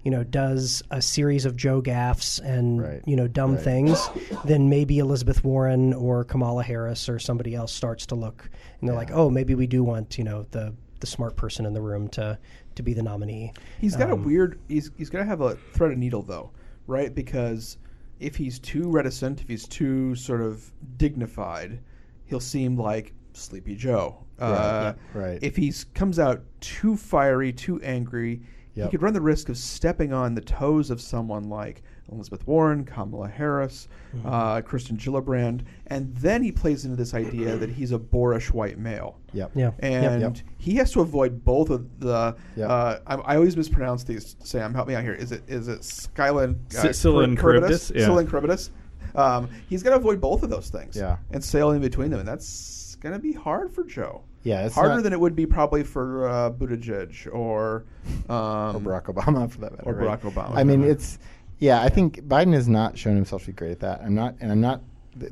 you 0.04 0.12
know 0.12 0.24
does 0.24 0.82
a 0.92 1.02
series 1.02 1.46
of 1.46 1.58
Joe 1.58 1.82
gaffes 1.82 2.40
and 2.42 2.82
Right. 2.82 3.02
you 3.06 3.16
know 3.18 3.28
dumb 3.28 3.56
Right. 3.56 3.64
things, 3.64 4.10
then 4.46 4.70
maybe 4.70 5.00
Elizabeth 5.00 5.44
Warren 5.44 5.94
or 5.94 6.24
Kamala 6.24 6.64
Harris 6.64 7.10
or 7.10 7.20
somebody 7.20 7.54
else 7.54 7.74
starts 7.74 8.06
to 8.08 8.16
look 8.16 8.50
and 8.80 8.88
they're 8.88 8.96
like, 8.96 9.12
oh, 9.12 9.30
maybe 9.30 9.56
we 9.56 9.68
do 9.68 9.84
want 9.84 10.18
you 10.18 10.24
know 10.24 10.46
the 10.52 10.74
the 11.02 11.08
smart 11.08 11.36
person 11.36 11.66
in 11.66 11.74
the 11.74 11.82
room 11.82 12.08
to 12.10 12.38
to 12.76 12.84
be 12.84 12.94
the 12.94 13.04
nominee. 13.04 13.52
He's 13.82 13.96
got 13.98 14.10
Um, 14.10 14.22
a 14.22 14.24
weird. 14.26 14.58
He's 14.70 14.90
he's 14.98 15.10
got 15.10 15.20
to 15.20 15.26
have 15.26 15.42
a 15.42 15.56
thread 15.74 15.92
of 15.92 15.98
needle 15.98 16.22
though, 16.22 16.52
right? 16.88 17.14
Because 17.14 17.78
if 18.20 18.36
he's 18.36 18.60
too 18.60 18.90
reticent, 18.90 19.42
if 19.42 19.48
he's 19.48 19.68
too 19.68 20.16
sort 20.16 20.42
of 20.42 20.72
dignified, 20.98 21.80
he'll 22.26 22.40
seem 22.40 22.78
like 22.78 23.14
Sleepy 23.34 23.76
Joe. 23.76 24.18
Uh, 24.40 24.94
right. 25.14 25.40
If 25.42 25.56
he 25.56 25.74
comes 25.94 26.20
out 26.20 26.44
too 26.62 26.96
fiery, 26.96 27.52
too 27.52 27.82
angry, 27.82 28.42
Yep. 28.76 28.86
he 28.86 28.92
could 28.92 29.02
run 29.02 29.14
the 29.14 29.22
risk 29.22 29.50
of 29.50 29.58
stepping 29.58 30.14
on 30.14 30.36
the 30.36 30.42
toes 30.42 30.90
of 30.90 31.02
someone 31.02 31.50
like 31.50 31.82
Elizabeth 32.12 32.46
Warren, 32.48 32.84
Kamala 32.86 33.28
Harris, 33.28 33.88
Mm-hmm. 34.16 34.28
uh, 34.28 34.62
Kristen 34.62 34.98
Gillibrand, 34.98 35.62
and 35.88 36.16
then 36.18 36.42
he 36.42 36.52
plays 36.52 36.84
into 36.84 36.96
this 36.98 37.14
idea 37.14 37.56
that 37.58 37.70
he's 37.70 37.92
a 37.92 38.00
boorish 38.00 38.52
white 38.52 38.80
male. 38.80 39.20
Yep. 39.34 39.52
Yeah. 39.54 39.72
And 39.80 40.22
Yep. 40.22 40.38
he 40.58 40.74
has 40.78 40.92
to 40.94 41.02
avoid 41.02 41.44
both 41.46 41.70
of 41.70 42.00
the. 42.00 42.36
Yep. 42.56 42.70
Uh, 42.70 42.98
I, 43.06 43.16
I 43.16 43.36
always 43.36 43.56
mispronounce 43.56 44.04
these. 44.04 44.36
Sam, 44.44 44.74
help 44.74 44.88
me 44.88 44.96
out 44.96 45.04
here. 45.04 45.14
Is 45.14 45.32
it 45.32 45.44
is 45.48 45.68
it 45.68 45.82
Skyla 45.82 46.46
and 46.46 46.56
uh, 46.76 46.88
S- 46.88 46.98
Scylla 46.98 47.24
and 47.26 47.38
Char- 47.38 47.60
Charybdis? 47.60 47.92
Yeah. 47.94 48.06
Scylla 48.06 48.20
and 48.22 48.30
Charybdis. 48.32 48.72
Um, 49.16 49.50
he's 49.70 49.84
got 49.84 49.92
to 49.92 49.96
avoid 49.98 50.20
both 50.22 50.42
of 50.44 50.50
those 50.50 50.70
things. 50.70 50.96
Yeah. 50.96 51.18
And 51.32 51.44
sail 51.44 51.72
in 51.72 51.82
between 51.82 52.10
them, 52.10 52.20
and 52.20 52.28
that's 52.28 52.96
going 53.02 53.14
to 53.14 53.20
be 53.20 53.34
hard 53.34 53.72
for 53.72 53.84
Joe. 53.84 54.24
Yeah, 54.44 54.66
it's 54.66 54.74
harder 54.74 54.96
not- 54.96 55.04
than 55.04 55.14
it 55.14 55.20
would 55.20 55.36
be 55.36 55.46
probably 55.46 55.84
for 55.84 56.28
uh, 56.28 56.50
Buttigieg 56.52 57.32
or 57.32 57.86
um, 58.30 58.76
or 58.88 59.02
Barack 59.02 59.04
Obama 59.14 59.52
for 59.52 59.60
that 59.60 59.72
matter. 59.74 59.84
or 59.86 59.94
right? 59.94 60.20
Barack 60.20 60.32
Obama. 60.34 60.56
I 60.56 60.64
mean, 60.64 60.84
it's 60.84 61.20
yeah. 61.60 61.82
I 61.82 61.90
think 61.90 62.22
Biden 62.22 62.54
has 62.54 62.68
not 62.68 62.98
shown 62.98 63.16
himself 63.16 63.44
to 63.44 63.48
be 63.48 63.54
great 63.54 63.72
at 63.72 63.80
that. 63.82 64.02
I'm 64.02 64.16
not, 64.16 64.36
and 64.40 64.52
I'm 64.52 64.62
not. 64.62 64.82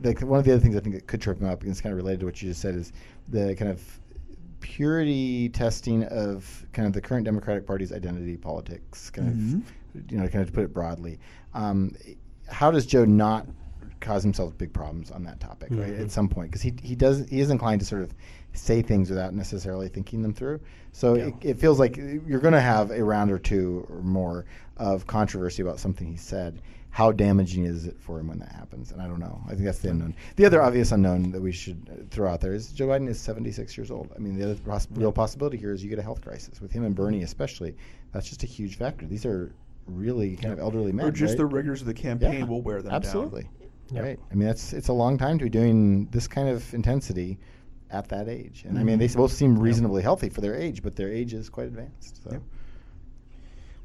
Like 0.03 0.19
one 0.21 0.39
of 0.39 0.45
the 0.45 0.51
other 0.51 0.59
things 0.59 0.75
I 0.75 0.79
think 0.79 0.95
that 0.95 1.07
could 1.07 1.21
trip 1.21 1.39
him 1.39 1.47
up, 1.47 1.61
and 1.61 1.71
it's 1.71 1.81
kind 1.81 1.93
of 1.93 1.97
related 1.97 2.21
to 2.21 2.25
what 2.25 2.41
you 2.41 2.49
just 2.49 2.61
said, 2.61 2.75
is 2.75 2.91
the 3.29 3.55
kind 3.55 3.71
of 3.71 3.99
purity 4.59 5.49
testing 5.49 6.03
of 6.05 6.65
kind 6.73 6.87
of 6.87 6.93
the 6.93 7.01
current 7.01 7.25
Democratic 7.25 7.65
Party's 7.65 7.93
identity 7.93 8.37
politics. 8.37 9.09
Kind 9.09 9.27
of, 9.29 10.11
you 10.11 10.17
know, 10.17 10.27
kind 10.27 10.41
of 10.41 10.47
to 10.47 10.53
put 10.53 10.63
it 10.63 10.73
broadly. 10.73 11.19
Um, 11.53 11.95
how 12.49 12.71
does 12.71 12.85
Joe 12.85 13.05
not 13.05 13.47
cause 13.99 14.23
himself 14.23 14.57
big 14.57 14.73
problems 14.73 15.11
on 15.11 15.23
that 15.23 15.39
topic, 15.39 15.69
right? 15.71 15.89
At 15.89 15.95
mm-hmm. 15.95 16.07
some 16.07 16.29
point, 16.29 16.51
because 16.51 16.61
he 16.61 16.73
he 16.81 16.95
does 16.95 17.27
he 17.29 17.39
is 17.39 17.49
inclined 17.49 17.81
to 17.81 17.85
sort 17.85 18.01
of 18.01 18.13
say 18.53 18.81
things 18.81 19.09
without 19.09 19.33
necessarily 19.33 19.87
thinking 19.87 20.21
them 20.21 20.33
through. 20.33 20.59
So 20.91 21.13
it, 21.13 21.33
it 21.41 21.59
feels 21.59 21.79
like 21.79 21.95
you're 21.95 22.39
going 22.39 22.53
to 22.53 22.61
have 22.61 22.91
a 22.91 23.03
round 23.03 23.31
or 23.31 23.37
two 23.37 23.85
or 23.89 24.01
more 24.01 24.45
of 24.77 25.05
controversy 25.05 25.61
about 25.61 25.79
something 25.79 26.07
he 26.07 26.17
said. 26.17 26.61
How 26.89 27.11
damaging 27.11 27.65
is 27.65 27.85
it 27.85 27.99
for 27.99 28.19
him 28.19 28.27
when 28.27 28.39
that 28.39 28.51
happens? 28.51 28.91
And 28.91 28.99
I 28.99 29.05
don't 29.05 29.19
know. 29.19 29.39
I 29.45 29.49
think 29.49 29.65
that's 29.65 29.79
the 29.79 29.89
unknown. 29.89 30.15
The 30.35 30.45
other 30.45 30.63
obvious 30.63 30.91
unknown 30.91 31.31
that 31.31 31.41
we 31.41 31.51
should 31.51 32.09
throw 32.09 32.31
out 32.31 32.41
there 32.41 32.55
is 32.55 32.71
Joe 32.71 32.87
Biden 32.87 33.07
is 33.07 33.19
76 33.19 33.77
years 33.77 33.91
old. 33.91 34.11
I 34.15 34.19
mean, 34.19 34.35
the 34.35 34.45
other 34.45 34.55
poss- 34.55 34.87
real 34.91 35.11
possibility 35.11 35.57
here 35.57 35.73
is 35.73 35.83
you 35.83 35.91
get 35.91 35.99
a 35.99 36.03
health 36.03 36.21
crisis 36.21 36.59
with 36.59 36.71
him 36.71 36.83
and 36.83 36.95
Bernie, 36.95 37.21
especially. 37.21 37.75
That's 38.13 38.27
just 38.27 38.41
a 38.41 38.47
huge 38.47 38.77
factor. 38.77 39.05
These 39.05 39.27
are 39.27 39.51
really 39.85 40.35
kind 40.35 40.53
of 40.53 40.59
elderly 40.59 40.91
men. 40.91 41.05
or 41.05 41.11
just 41.11 41.31
right? 41.31 41.37
the 41.37 41.45
rigors 41.45 41.81
of 41.81 41.87
the 41.87 41.93
campaign 41.93 42.39
Yeah, 42.39 42.43
will 42.45 42.61
wear 42.61 42.81
them 42.81 42.93
absolutely. 42.93 43.43
down. 43.43 43.51
Right. 43.91 44.19
I 44.31 44.35
mean, 44.35 44.47
that's 44.47 44.73
it's 44.73 44.87
a 44.89 44.93
long 44.93 45.17
time 45.17 45.37
to 45.39 45.45
be 45.45 45.49
doing 45.49 46.07
this 46.11 46.27
kind 46.27 46.49
of 46.49 46.73
intensity 46.73 47.39
at 47.89 48.09
that 48.09 48.27
age. 48.27 48.65
And 48.67 48.77
I 48.77 48.83
mean, 48.83 48.99
Mm-hmm. 48.99 49.07
they 49.07 49.15
both 49.15 49.31
seem 49.31 49.57
reasonably 49.57 50.01
healthy 50.01 50.29
for 50.29 50.41
their 50.41 50.55
age, 50.55 50.83
but 50.83 50.95
their 50.95 51.11
age 51.11 51.33
is 51.33 51.49
quite 51.49 51.67
advanced. 51.67 52.21
So. 52.23 52.41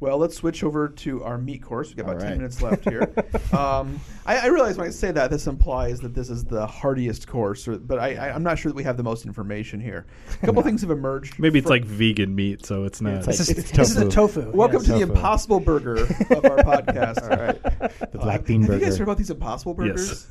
Well, 0.02 0.18
let's 0.18 0.34
switch 0.34 0.64
over 0.64 0.88
to 0.88 1.22
our 1.22 1.38
meat 1.38 1.62
course. 1.62 1.90
We've 1.90 1.98
got 1.98 2.06
about 2.06 2.16
All 2.16 2.28
10 2.28 2.38
minutes 2.38 2.60
left 2.60 2.82
here. 2.88 3.02
um, 3.56 4.00
I, 4.26 4.38
I 4.38 4.46
realize 4.46 4.76
when 4.76 4.88
I 4.88 4.90
say 4.90 5.12
that, 5.12 5.30
this 5.30 5.46
implies 5.46 6.00
that 6.00 6.12
this 6.12 6.28
is 6.28 6.42
the 6.44 6.66
hardiest 6.66 7.28
course, 7.28 7.68
or, 7.68 7.78
but 7.78 8.00
I, 8.00 8.14
I, 8.16 8.34
I'm 8.34 8.42
not 8.42 8.58
sure 8.58 8.72
that 8.72 8.74
we 8.74 8.82
have 8.82 8.96
the 8.96 9.04
most 9.04 9.26
information 9.26 9.78
here. 9.78 10.06
A 10.42 10.46
couple 10.46 10.60
things 10.64 10.80
have 10.80 10.90
emerged. 10.90 11.38
Maybe 11.38 11.60
it's 11.60 11.68
like 11.68 11.84
vegan 11.84 12.34
meat, 12.34 12.66
so 12.66 12.82
it's 12.82 13.00
not. 13.00 13.14
it's 13.14 13.28
like- 13.28 13.36
This 13.36 13.50
is, 13.50 13.58
It's 13.58 13.70
this 13.76 13.90
is 13.92 13.96
a 13.96 14.10
tofu. 14.10 14.42
tofu. 14.42 14.50
Welcome 14.56 14.78
yes. 14.78 14.86
to 14.86 14.92
the 14.94 15.00
Impossible 15.02 15.60
Burger 15.60 15.98
of 15.98 16.44
our 16.46 16.56
podcast. 16.64 17.22
All 17.22 17.38
right. 17.38 17.62
The 18.10 18.18
black 18.18 18.44
bean 18.44 18.62
Have 18.62 18.70
burger. 18.70 18.80
you 18.80 18.86
guys 18.86 18.98
heard 18.98 19.04
about 19.04 19.18
these 19.18 19.30
Impossible 19.30 19.74
Burgers? 19.74 20.08
Yes. 20.08 20.26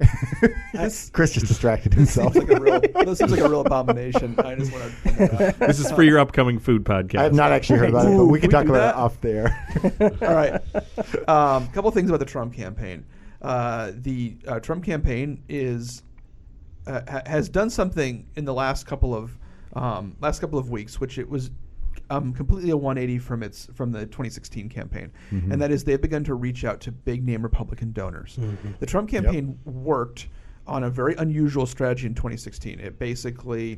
Chris 1.12 1.32
just 1.32 1.46
distracted 1.46 1.92
himself. 1.94 2.32
Seems 2.32 2.48
like 2.48 2.58
a 2.58 2.60
real, 2.60 2.80
this 3.04 3.18
seems 3.18 3.30
like 3.30 3.40
a 3.40 3.48
real 3.48 3.62
abomination. 3.62 4.34
I 4.44 4.54
just 4.54 4.72
want 4.72 4.84
to 4.84 4.90
point 5.02 5.18
that 5.18 5.40
out. 5.40 5.58
this 5.58 5.80
is 5.80 5.90
for 5.90 6.02
your 6.02 6.18
upcoming 6.18 6.58
food 6.58 6.84
podcast. 6.84 7.18
I 7.18 7.22
have 7.24 7.34
not 7.34 7.52
actually 7.52 7.80
heard 7.80 7.90
about 7.90 8.06
it, 8.06 8.16
but 8.16 8.26
we 8.26 8.40
can 8.40 8.50
can 8.50 8.64
talk 8.64 8.64
we 8.64 8.68
do 8.68 8.74
about 8.74 8.90
it 8.90 8.94
that? 8.94 8.96
off 8.96 9.20
there. 9.20 10.18
All 10.28 10.34
right. 10.34 10.60
A 11.26 11.32
um, 11.32 11.68
couple 11.68 11.90
things 11.90 12.10
about 12.10 12.20
the 12.20 12.26
Trump 12.26 12.54
campaign. 12.54 13.04
Uh, 13.42 13.92
the 13.94 14.36
uh, 14.46 14.60
Trump 14.60 14.84
campaign 14.84 15.42
is 15.48 16.02
uh, 16.86 17.02
ha- 17.08 17.22
has 17.26 17.48
done 17.48 17.70
something 17.70 18.26
in 18.36 18.44
the 18.44 18.54
last 18.54 18.86
couple 18.86 19.14
of 19.14 19.38
um, 19.74 20.16
last 20.20 20.40
couple 20.40 20.58
of 20.58 20.70
weeks, 20.70 21.00
which 21.00 21.18
it 21.18 21.28
was 21.28 21.50
um, 22.10 22.32
completely 22.32 22.70
a 22.70 22.76
180 22.76 23.18
from 23.18 23.42
its 23.42 23.68
from 23.74 23.92
the 23.92 24.00
2016 24.06 24.68
campaign, 24.68 25.10
and 25.52 25.60
that 25.60 25.70
is 25.70 25.84
they've 25.84 26.00
begun 26.00 26.24
to 26.24 26.34
reach 26.34 26.64
out 26.64 26.80
to 26.80 26.92
big 26.92 27.24
name 27.24 27.42
Republican 27.42 27.92
donors. 27.92 28.38
The 28.80 28.86
Trump 28.86 29.10
campaign 29.10 29.58
worked 29.64 30.28
on 30.68 30.84
a 30.84 30.90
very 30.90 31.14
unusual 31.16 31.66
strategy 31.66 32.06
in 32.06 32.14
2016. 32.14 32.78
It 32.80 32.98
basically 32.98 33.76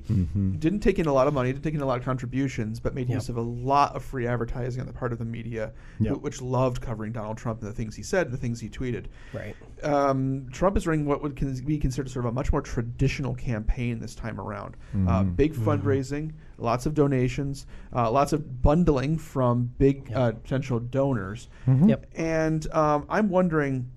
didn't 0.58 0.80
take 0.80 0.98
in 0.98 1.06
a 1.06 1.12
lot 1.12 1.26
of 1.28 1.34
money, 1.34 1.52
didn't 1.52 1.64
take 1.64 1.74
in 1.74 1.80
a 1.80 1.86
lot 1.86 1.98
of 1.98 2.04
contributions, 2.04 2.80
but 2.80 2.94
made 2.94 3.08
use 3.08 3.28
of 3.28 3.36
a 3.36 3.40
lot 3.40 3.94
of 3.94 4.04
free 4.04 4.26
advertising 4.26 4.80
on 4.80 4.86
the 4.86 4.92
part 4.92 5.12
of 5.12 5.18
the 5.18 5.24
media, 5.24 5.72
Yep. 6.00 6.14
wh- 6.16 6.22
which 6.22 6.42
loved 6.42 6.82
covering 6.82 7.12
Donald 7.12 7.36
Trump 7.38 7.60
and 7.62 7.70
the 7.70 7.74
things 7.74 7.94
he 7.96 8.02
said 8.02 8.26
and 8.26 8.34
the 8.34 8.38
things 8.38 8.60
he 8.60 8.68
tweeted. 8.68 9.06
Right. 9.32 9.54
Um, 9.82 10.48
Trump 10.50 10.76
is 10.76 10.86
running 10.86 11.06
what 11.06 11.22
would 11.22 11.36
con- 11.36 11.54
be 11.64 11.78
considered 11.78 12.10
sort 12.10 12.26
of 12.26 12.30
a 12.30 12.34
much 12.34 12.52
more 12.52 12.60
traditional 12.60 13.34
campaign 13.34 14.00
this 14.00 14.14
time 14.14 14.40
around. 14.40 14.76
Uh, 15.08 15.22
big 15.22 15.54
fundraising, 15.54 16.32
lots 16.58 16.86
of 16.86 16.94
donations, 16.94 17.66
uh, 17.94 18.10
lots 18.10 18.32
of 18.32 18.62
bundling 18.62 19.16
from 19.16 19.70
big 19.78 20.10
uh, 20.14 20.32
potential 20.32 20.80
donors. 20.80 21.48
Yep. 21.66 22.06
And 22.16 22.70
um, 22.74 23.06
I'm 23.08 23.28
wondering, 23.28 23.90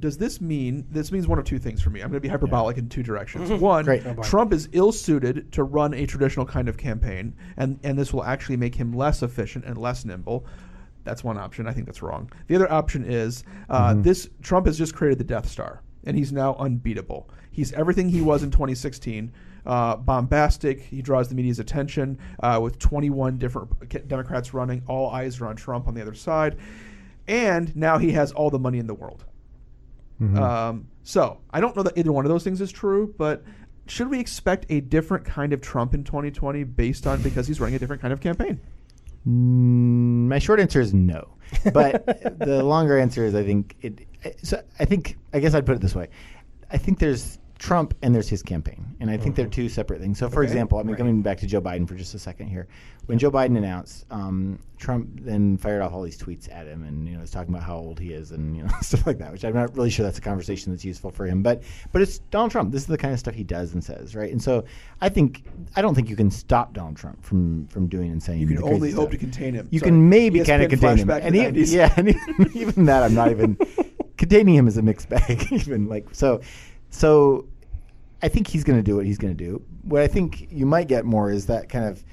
does 0.00 0.18
this 0.18 0.40
mean 0.40 0.86
this 0.90 1.12
means 1.12 1.26
one 1.26 1.38
of 1.38 1.44
two 1.44 1.58
things 1.58 1.80
for 1.80 1.90
me? 1.90 2.00
I'm 2.00 2.08
going 2.08 2.16
to 2.16 2.20
be 2.20 2.28
hyperbolic 2.28 2.76
in 2.78 2.88
two 2.88 3.02
directions. 3.02 3.50
One, 3.60 3.84
Great. 3.84 4.06
Oh, 4.06 4.14
boy. 4.14 4.22
Trump 4.22 4.52
is 4.52 4.68
ill-suited 4.72 5.52
to 5.52 5.64
run 5.64 5.94
a 5.94 6.06
traditional 6.06 6.46
kind 6.46 6.68
of 6.68 6.76
campaign, 6.76 7.34
and 7.56 7.78
and 7.82 7.98
this 7.98 8.12
will 8.12 8.24
actually 8.24 8.56
make 8.56 8.74
him 8.74 8.92
less 8.92 9.22
efficient 9.22 9.64
and 9.64 9.76
less 9.78 10.04
nimble. 10.04 10.46
That's 11.04 11.24
one 11.24 11.38
option. 11.38 11.66
I 11.66 11.72
think 11.72 11.86
that's 11.86 12.02
wrong. 12.02 12.30
The 12.48 12.56
other 12.56 12.70
option 12.70 13.04
is 13.04 13.44
uh, 13.70 13.94
this: 13.94 14.28
Trump 14.42 14.66
has 14.66 14.76
just 14.76 14.94
created 14.94 15.18
the 15.18 15.24
Death 15.24 15.48
Star, 15.48 15.82
and 16.04 16.16
he's 16.16 16.32
now 16.32 16.54
unbeatable. 16.56 17.30
He's 17.50 17.72
everything 17.72 18.08
he 18.08 18.20
was 18.20 18.42
in 18.42 18.50
2016. 18.50 19.32
Uh, 19.66 19.96
bombastic. 19.96 20.80
He 20.80 21.02
draws 21.02 21.28
the 21.28 21.34
media's 21.34 21.58
attention 21.58 22.18
uh, 22.42 22.58
with 22.62 22.78
21 22.78 23.36
different 23.36 24.08
Democrats 24.08 24.54
running. 24.54 24.82
All 24.86 25.10
eyes 25.10 25.40
are 25.40 25.46
on 25.46 25.56
Trump 25.56 25.88
on 25.88 25.94
the 25.94 26.00
other 26.00 26.14
side, 26.14 26.56
and 27.26 27.74
now 27.76 27.98
he 27.98 28.12
has 28.12 28.32
all 28.32 28.48
the 28.50 28.58
money 28.58 28.78
in 28.78 28.86
the 28.86 28.94
world. 28.94 29.24
Um, 30.20 30.88
so 31.02 31.38
I 31.50 31.60
don't 31.60 31.76
know 31.76 31.82
that 31.82 31.96
either 31.96 32.12
one 32.12 32.24
of 32.24 32.28
those 32.28 32.44
things 32.44 32.60
is 32.60 32.72
true, 32.72 33.14
but 33.16 33.44
should 33.86 34.10
we 34.10 34.20
expect 34.20 34.66
a 34.68 34.80
different 34.80 35.24
kind 35.24 35.52
of 35.52 35.60
Trump 35.60 35.94
in 35.94 36.04
2020 36.04 36.64
based 36.64 37.06
on 37.06 37.22
because 37.22 37.46
he's 37.46 37.60
running 37.60 37.76
a 37.76 37.78
different 37.78 38.02
kind 38.02 38.12
of 38.12 38.20
campaign? 38.20 38.60
Mm, 39.26 40.28
my 40.28 40.38
short 40.38 40.60
answer 40.60 40.80
is 40.80 40.94
no, 40.94 41.28
but 41.72 42.06
the 42.38 42.62
longer 42.62 42.98
answer 42.98 43.24
is 43.24 43.34
I 43.34 43.44
think 43.44 43.76
it. 43.82 44.06
So 44.42 44.62
I 44.78 44.84
think 44.84 45.16
I 45.32 45.40
guess 45.40 45.54
I'd 45.54 45.66
put 45.66 45.76
it 45.76 45.80
this 45.80 45.94
way: 45.94 46.08
I 46.70 46.78
think 46.78 46.98
there's 46.98 47.38
Trump 47.58 47.94
and 48.02 48.14
there's 48.14 48.28
his 48.28 48.42
campaign, 48.42 48.86
and 49.00 49.10
I 49.10 49.16
think 49.16 49.34
they're 49.34 49.46
two 49.46 49.68
separate 49.68 50.00
things. 50.00 50.18
So, 50.18 50.28
for 50.28 50.44
example, 50.44 50.78
I 50.78 50.84
mean, 50.84 50.94
coming 50.94 51.22
back 51.22 51.38
to 51.38 51.46
Joe 51.46 51.60
Biden 51.60 51.88
for 51.88 51.96
just 51.96 52.14
a 52.14 52.18
second 52.18 52.46
here, 52.46 52.68
when 53.06 53.18
Joe 53.18 53.32
Biden 53.32 53.56
announced, 53.56 54.06
um, 54.12 54.60
Trump 54.78 55.08
then 55.22 55.56
fired 55.56 55.82
off 55.82 55.92
all 55.92 56.02
these 56.02 56.16
tweets 56.16 56.48
at 56.54 56.66
him, 56.66 56.84
and 56.84 57.08
you 57.08 57.14
know, 57.14 57.20
was 57.20 57.32
talking 57.32 57.52
about 57.52 57.64
how 57.66 57.76
old 57.76 57.98
he 57.98 58.12
is 58.12 58.30
and 58.30 58.56
you 58.56 58.62
know 58.62 58.70
stuff 58.80 59.06
like 59.08 59.18
that, 59.18 59.32
which 59.32 59.44
I'm 59.44 59.54
not 59.54 59.76
really 59.76 59.90
sure 59.90 60.04
that's 60.04 60.18
a 60.18 60.22
conversation 60.22 60.72
that's 60.72 60.84
useful 60.84 61.10
for 61.10 61.26
him. 61.26 61.42
But 61.42 61.62
but 61.90 62.00
it's 62.00 62.20
Donald 62.30 62.52
Trump. 62.52 62.70
This 62.70 62.82
is 62.82 62.86
the 62.86 62.98
kind 62.98 63.12
of 63.12 63.18
stuff 63.18 63.34
he 63.34 63.44
does 63.44 63.74
and 63.74 63.82
says, 63.82 64.14
right? 64.14 64.30
And 64.30 64.40
so 64.40 64.64
I 65.00 65.08
think 65.08 65.42
I 65.74 65.82
don't 65.82 65.96
think 65.96 66.08
you 66.08 66.16
can 66.16 66.30
stop 66.30 66.74
Donald 66.74 66.96
Trump 66.96 67.24
from 67.24 67.66
from 67.66 67.88
doing 67.88 68.12
and 68.12 68.22
saying. 68.22 68.40
You 68.40 68.46
can 68.46 68.62
only 68.62 68.92
hope 68.92 69.08
stuff. 69.08 69.12
to 69.12 69.18
contain 69.18 69.54
him. 69.54 69.66
You 69.70 69.80
Sorry. 69.80 69.90
can 69.90 70.08
maybe 70.08 70.44
kind 70.44 70.62
of 70.62 70.70
contain 70.70 70.98
him, 70.98 71.10
and 71.10 71.34
yeah, 71.34 71.92
and 71.96 72.08
even, 72.10 72.50
even 72.54 72.84
that 72.84 73.02
I'm 73.02 73.14
not 73.14 73.30
even 73.30 73.58
containing 74.16 74.54
him 74.54 74.68
is 74.68 74.76
a 74.76 74.82
mixed 74.82 75.08
bag. 75.08 75.50
even 75.50 75.88
like 75.88 76.06
so, 76.12 76.40
so 76.90 77.46
I 78.22 78.28
think 78.28 78.46
he's 78.48 78.64
going 78.64 78.78
to 78.78 78.82
do 78.82 78.96
what 78.96 79.06
he's 79.06 79.18
going 79.18 79.36
to 79.36 79.44
do. 79.44 79.62
What 79.82 80.02
I 80.02 80.06
think 80.08 80.48
you 80.50 80.66
might 80.66 80.88
get 80.88 81.04
more 81.04 81.30
is 81.30 81.46
that 81.46 81.68
kind 81.68 81.84
of 81.84 82.04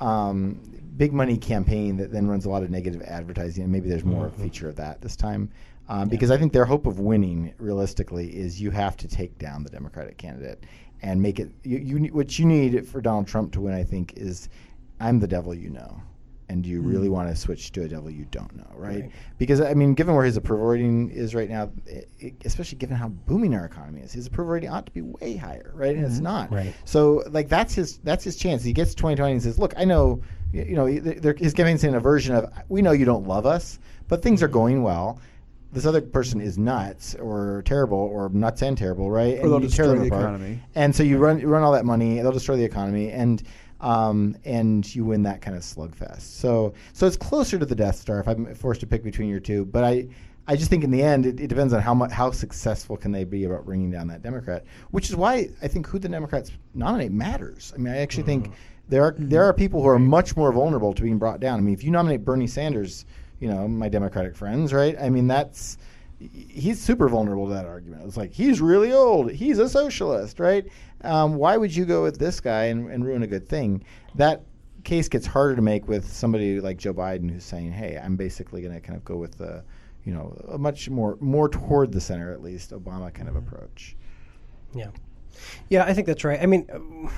um, 0.00 0.60
big 0.96 1.12
money 1.12 1.36
campaign 1.36 1.96
that 1.98 2.12
then 2.12 2.26
runs 2.26 2.44
a 2.44 2.50
lot 2.50 2.62
of 2.62 2.70
negative 2.70 3.02
advertising, 3.02 3.62
and 3.64 3.72
maybe 3.72 3.88
there's 3.88 4.04
more 4.04 4.26
Mm-hmm. 4.28 4.42
feature 4.42 4.68
of 4.68 4.76
that 4.76 5.00
this 5.00 5.16
time. 5.16 5.50
Um, 5.88 6.08
Because 6.08 6.30
I 6.30 6.38
think 6.38 6.52
their 6.52 6.64
hope 6.64 6.86
of 6.86 6.98
winning, 6.98 7.52
realistically, 7.58 8.34
is 8.34 8.60
you 8.60 8.70
have 8.70 8.96
to 8.96 9.08
take 9.08 9.38
down 9.38 9.62
the 9.62 9.70
Democratic 9.70 10.16
candidate 10.16 10.64
and 11.02 11.20
make 11.20 11.38
it. 11.38 11.50
You, 11.62 11.78
you 11.78 11.98
what 12.14 12.38
you 12.38 12.46
need 12.46 12.88
for 12.88 13.00
Donald 13.02 13.26
Trump 13.26 13.52
to 13.52 13.60
win, 13.60 13.74
I 13.74 13.84
think, 13.84 14.14
is 14.16 14.48
I'm 15.00 15.20
the 15.20 15.26
devil 15.28 15.54
you 15.54 15.68
know, 15.70 16.00
and 16.54 16.62
do 16.62 16.70
you 16.70 16.80
mm. 16.80 16.88
really 16.88 17.08
want 17.08 17.28
to 17.28 17.34
switch 17.34 17.72
to 17.72 17.82
a 17.82 17.88
devil 17.88 18.08
you 18.08 18.26
don't 18.30 18.54
know, 18.56 18.70
right? 18.76 19.02
Right. 19.02 19.12
Because 19.38 19.60
I 19.60 19.74
mean, 19.74 19.94
given 19.94 20.14
where 20.14 20.24
his 20.24 20.36
approval 20.36 20.66
rating 20.66 21.10
is 21.10 21.34
right 21.34 21.50
now, 21.50 21.70
i 21.92 22.04
i 22.22 22.32
especially 22.44 22.78
given 22.78 22.96
how 22.96 23.08
booming 23.08 23.54
our 23.54 23.64
economy 23.64 24.02
is, 24.02 24.12
his 24.12 24.28
approval 24.28 24.52
rating 24.52 24.70
ought 24.70 24.86
to 24.86 24.92
be 24.92 25.02
way 25.02 25.36
higher, 25.36 25.72
right? 25.74 25.96
And 25.96 26.04
it's 26.04 26.14
mm-hmm. 26.14 26.24
not. 26.24 26.52
Right. 26.52 26.72
So 26.84 27.24
like 27.30 27.48
that's 27.48 27.74
his 27.74 27.98
that's 27.98 28.22
his 28.22 28.36
chance. 28.36 28.62
He 28.62 28.72
gets 28.72 28.90
to 28.90 28.96
2020 28.96 29.32
and 29.32 29.42
says, 29.42 29.58
"Look, 29.58 29.74
I 29.76 29.84
know, 29.84 30.22
you 30.52 30.76
know, 30.76 30.86
his 30.86 31.52
campaign's 31.54 31.82
in 31.82 31.96
a 31.96 32.00
version 32.00 32.36
of 32.36 32.50
we 32.68 32.80
know 32.80 32.92
you 32.92 33.04
don't 33.04 33.26
love 33.26 33.46
us, 33.46 33.80
but 34.08 34.22
things 34.22 34.42
are 34.42 34.48
going 34.48 34.82
well." 34.82 35.18
This 35.72 35.86
other 35.86 36.00
person 36.00 36.40
is 36.40 36.56
nuts 36.56 37.16
or 37.16 37.64
terrible 37.66 37.98
or 37.98 38.28
nuts 38.28 38.62
and 38.62 38.78
terrible, 38.78 39.10
right? 39.10 39.40
Or 39.40 39.48
they'll 39.48 39.58
destroy 39.58 39.88
the 39.88 40.06
apart. 40.06 40.22
economy. 40.22 40.60
And 40.76 40.94
so 40.94 41.02
you 41.02 41.18
run 41.18 41.40
you 41.40 41.48
run 41.48 41.64
all 41.64 41.72
that 41.72 41.84
money, 41.84 42.20
they'll 42.20 42.30
destroy 42.30 42.54
the 42.54 42.62
economy, 42.62 43.10
and 43.10 43.42
um, 43.80 44.36
and 44.44 44.94
you 44.94 45.04
win 45.04 45.22
that 45.24 45.40
kind 45.42 45.56
of 45.56 45.62
slugfest. 45.62 46.22
So 46.22 46.74
so 46.92 47.06
it's 47.06 47.16
closer 47.16 47.58
to 47.58 47.66
the 47.66 47.74
Death 47.74 47.96
Star 47.96 48.20
if 48.20 48.28
I'm 48.28 48.54
forced 48.54 48.80
to 48.80 48.86
pick 48.86 49.02
between 49.02 49.28
your 49.28 49.40
two. 49.40 49.64
But 49.64 49.84
I 49.84 50.08
I 50.46 50.56
just 50.56 50.70
think 50.70 50.84
in 50.84 50.90
the 50.90 51.02
end 51.02 51.26
it, 51.26 51.40
it 51.40 51.48
depends 51.48 51.72
on 51.72 51.80
how 51.80 51.94
much 51.94 52.12
how 52.12 52.30
successful 52.30 52.96
can 52.96 53.12
they 53.12 53.24
be 53.24 53.44
about 53.44 53.64
bringing 53.64 53.90
down 53.90 54.08
that 54.08 54.22
Democrat, 54.22 54.64
which 54.90 55.08
is 55.08 55.16
why 55.16 55.48
I 55.62 55.68
think 55.68 55.86
who 55.86 55.98
the 55.98 56.08
Democrats 56.08 56.50
nominate 56.74 57.12
matters. 57.12 57.72
I 57.74 57.78
mean, 57.78 57.92
I 57.92 57.98
actually 57.98 58.24
think 58.24 58.52
there 58.88 59.02
are 59.02 59.14
there 59.18 59.44
are 59.44 59.52
people 59.52 59.82
who 59.82 59.88
are 59.88 59.98
much 59.98 60.36
more 60.36 60.52
vulnerable 60.52 60.92
to 60.94 61.02
being 61.02 61.18
brought 61.18 61.40
down. 61.40 61.58
I 61.58 61.62
mean, 61.62 61.74
if 61.74 61.84
you 61.84 61.90
nominate 61.90 62.24
Bernie 62.24 62.46
Sanders, 62.46 63.06
you 63.40 63.48
know, 63.48 63.66
my 63.66 63.88
Democratic 63.88 64.36
friends, 64.36 64.72
right? 64.72 64.96
I 65.00 65.10
mean, 65.10 65.26
that's 65.26 65.78
he's 66.18 66.80
super 66.80 67.08
vulnerable 67.08 67.48
to 67.48 67.54
that 67.54 67.66
argument. 67.66 68.02
It's 68.06 68.16
like 68.16 68.32
he's 68.32 68.60
really 68.60 68.92
old. 68.92 69.30
He's 69.30 69.58
a 69.58 69.68
socialist, 69.68 70.40
right? 70.40 70.66
um, 71.04 71.36
why 71.36 71.56
would 71.56 71.74
you 71.74 71.84
go 71.84 72.02
with 72.02 72.18
this 72.18 72.40
guy 72.40 72.64
and, 72.64 72.90
and 72.90 73.04
ruin 73.04 73.22
a 73.22 73.26
good 73.26 73.46
thing? 73.48 73.84
That 74.14 74.42
case 74.84 75.08
gets 75.08 75.26
harder 75.26 75.54
to 75.56 75.62
make 75.62 75.86
with 75.86 76.10
somebody 76.10 76.60
like 76.60 76.78
Joe 76.78 76.94
Biden, 76.94 77.30
who's 77.30 77.44
saying, 77.44 77.72
"Hey, 77.72 78.00
I'm 78.02 78.16
basically 78.16 78.62
going 78.62 78.74
to 78.74 78.80
kind 78.80 78.96
of 78.96 79.04
go 79.04 79.16
with 79.16 79.36
the, 79.38 79.62
you 80.04 80.12
know, 80.12 80.34
a 80.48 80.58
much 80.58 80.88
more 80.90 81.16
more 81.20 81.48
toward 81.48 81.92
the 81.92 82.00
center 82.00 82.32
at 82.32 82.42
least 82.42 82.70
Obama 82.70 83.12
kind 83.12 83.28
of 83.28 83.36
approach." 83.36 83.96
Yeah, 84.74 84.90
yeah, 85.68 85.84
I 85.84 85.92
think 85.92 86.06
that's 86.06 86.24
right. 86.24 86.40
I 86.40 86.46
mean, 86.46 87.10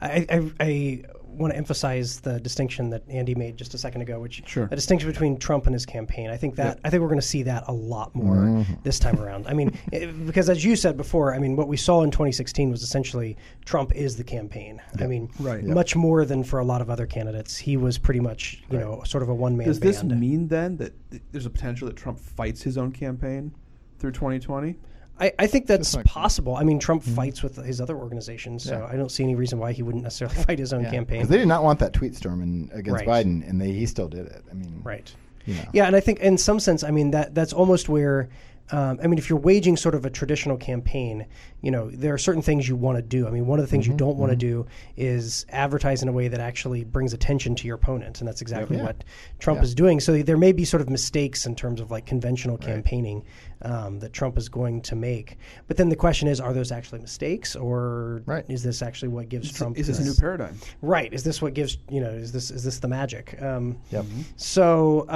I, 0.00 0.26
I, 0.28 0.50
I 0.60 1.02
want 1.40 1.52
to 1.52 1.56
emphasize 1.58 2.20
the 2.20 2.38
distinction 2.40 2.90
that 2.90 3.02
Andy 3.08 3.34
made 3.34 3.56
just 3.56 3.74
a 3.74 3.78
second 3.78 4.02
ago, 4.02 4.20
which 4.20 4.42
Sure. 4.46 4.68
a 4.70 4.76
distinction 4.76 5.08
between 5.10 5.36
Trump 5.38 5.66
and 5.66 5.74
his 5.74 5.86
campaign. 5.86 6.30
I 6.30 6.36
think 6.36 6.54
that 6.56 6.78
I 6.84 6.90
think 6.90 7.00
we're 7.00 7.08
going 7.08 7.20
to 7.20 7.26
see 7.26 7.42
that 7.44 7.64
a 7.68 7.72
lot 7.72 8.14
more 8.14 8.36
Mm-hmm. 8.36 8.74
this 8.82 8.98
time 8.98 9.18
around. 9.18 9.46
I 9.46 9.54
mean, 9.54 9.76
it- 9.92 10.26
because 10.26 10.48
as 10.50 10.64
you 10.64 10.76
said 10.76 10.96
before, 10.96 11.34
I 11.34 11.38
mean, 11.38 11.56
what 11.56 11.68
we 11.68 11.76
saw 11.76 12.02
in 12.02 12.10
2016 12.10 12.70
was 12.70 12.82
essentially 12.82 13.36
Trump 13.64 13.94
is 13.94 14.16
the 14.16 14.24
campaign. 14.24 14.80
I 14.98 15.06
mean, 15.06 15.30
Right. 15.40 15.64
much 15.64 15.96
more 15.96 16.24
than 16.24 16.44
for 16.44 16.58
a 16.58 16.64
lot 16.64 16.80
of 16.82 16.90
other 16.90 17.06
candidates. 17.06 17.56
He 17.56 17.76
was 17.76 17.98
pretty 17.98 18.20
much, 18.20 18.62
you 18.70 18.78
know, 18.78 19.02
sort 19.04 19.22
of 19.22 19.28
a 19.28 19.34
one 19.34 19.56
man 19.56 19.66
Does 19.66 19.78
band. 19.78 19.94
this 19.94 20.02
mean 20.04 20.48
then 20.48 20.76
that 20.76 20.92
there's 21.32 21.46
a 21.46 21.50
potential 21.50 21.88
that 21.88 21.96
Trump 21.96 22.18
fights 22.18 22.62
his 22.62 22.76
own 22.78 22.92
campaign 22.92 23.52
through 23.98 24.12
2020? 24.12 24.76
I, 25.20 25.32
I 25.38 25.46
think 25.46 25.66
that's 25.66 25.80
makes 25.80 25.90
sense. 25.90 26.06
possible. 26.12 26.56
I 26.56 26.64
mean, 26.64 26.78
Trump 26.78 27.02
fights 27.02 27.42
with 27.42 27.56
his 27.56 27.80
other 27.80 27.96
organizations, 27.96 28.64
so 28.64 28.72
Mm-hmm. 28.72 28.82
Yeah. 28.84 28.88
I 28.92 28.96
don't 28.96 29.10
see 29.10 29.22
any 29.22 29.34
reason 29.34 29.58
why 29.58 29.72
he 29.72 29.82
wouldn't 29.82 30.02
necessarily 30.04 30.36
fight 30.44 30.58
his 30.58 30.72
own 30.72 30.82
Yeah. 30.84 30.90
campaign. 30.90 31.20
'Cause 31.20 31.28
they 31.28 31.38
did 31.38 31.48
not 31.48 31.62
want 31.62 31.78
that 31.80 31.92
tweet 31.92 32.16
storm 32.16 32.42
in, 32.42 32.70
against 32.72 33.04
Right. 33.06 33.26
Biden, 33.26 33.48
and 33.48 33.60
they, 33.60 33.72
he 33.72 33.86
still 33.86 34.08
did 34.08 34.26
it. 34.26 34.42
I 34.50 34.54
mean, 34.54 34.80
Right. 34.82 35.12
You 35.46 35.54
know. 35.54 35.64
Yeah, 35.72 35.86
and 35.86 35.96
I 35.96 36.00
think 36.00 36.20
in 36.20 36.36
some 36.38 36.60
sense, 36.60 36.84
I 36.84 36.90
mean 36.90 37.10
that 37.12 37.34
that's 37.34 37.52
almost 37.52 37.88
where. 37.88 38.28
Um, 38.72 39.00
I 39.02 39.06
mean, 39.06 39.18
if 39.18 39.28
you're 39.28 39.38
waging 39.38 39.76
sort 39.76 39.94
of 39.94 40.04
a 40.04 40.10
traditional 40.10 40.56
campaign, 40.56 41.26
you 41.62 41.70
know 41.70 41.90
there 41.90 42.14
are 42.14 42.18
certain 42.18 42.42
things 42.42 42.68
you 42.68 42.76
want 42.76 42.96
to 42.98 43.02
do. 43.02 43.26
I 43.26 43.30
mean, 43.30 43.46
one 43.46 43.58
of 43.58 43.64
the 43.64 43.70
things 43.70 43.84
Mm-hmm, 43.84 43.92
you 43.92 43.98
don't 43.98 44.16
want 44.16 44.30
to 44.30 44.36
do 44.36 44.66
is 44.96 45.44
advertise 45.50 46.02
in 46.02 46.08
a 46.08 46.12
way 46.12 46.28
that 46.28 46.40
actually 46.40 46.84
brings 46.84 47.12
attention 47.12 47.54
to 47.56 47.66
your 47.66 47.76
opponent, 47.76 48.20
and 48.20 48.28
that's 48.28 48.40
exactly 48.42 48.76
Yeah. 48.76 48.84
what 48.84 49.04
Trump 49.38 49.58
Yeah. 49.58 49.64
is 49.64 49.74
doing. 49.74 50.00
So 50.00 50.22
there 50.22 50.36
may 50.36 50.52
be 50.52 50.64
sort 50.64 50.80
of 50.80 50.88
mistakes 50.90 51.46
in 51.46 51.54
terms 51.56 51.80
of 51.80 51.90
like 51.90 52.06
conventional 52.06 52.56
campaigning 52.58 53.24
um, 53.62 53.98
that 53.98 54.12
Trump 54.12 54.38
is 54.38 54.48
going 54.48 54.80
to 54.82 54.96
make. 54.96 55.36
But 55.66 55.76
then 55.76 55.88
the 55.90 55.96
question 55.96 56.28
is, 56.28 56.40
are 56.40 56.52
those 56.54 56.72
actually 56.72 57.00
mistakes, 57.00 57.54
or 57.56 58.22
Right. 58.24 58.44
is 58.48 58.62
this 58.62 58.80
actually 58.82 59.08
what 59.08 59.28
gives 59.28 59.52
Trump? 59.52 59.76
Is 59.78 59.86
this 59.88 59.98
a 59.98 60.04
new 60.04 60.14
paradigm? 60.14 60.56
Right. 60.80 61.12
Is 61.12 61.24
this 61.24 61.42
what 61.42 61.54
gives 61.54 61.76
you 61.90 62.00
know? 62.00 62.10
Is 62.10 62.32
this 62.32 62.50
is 62.50 62.64
this 62.64 62.78
the 62.78 62.88
magic? 62.88 63.40
Um, 63.42 63.76
Yep. 63.90 64.04
So. 64.36 65.06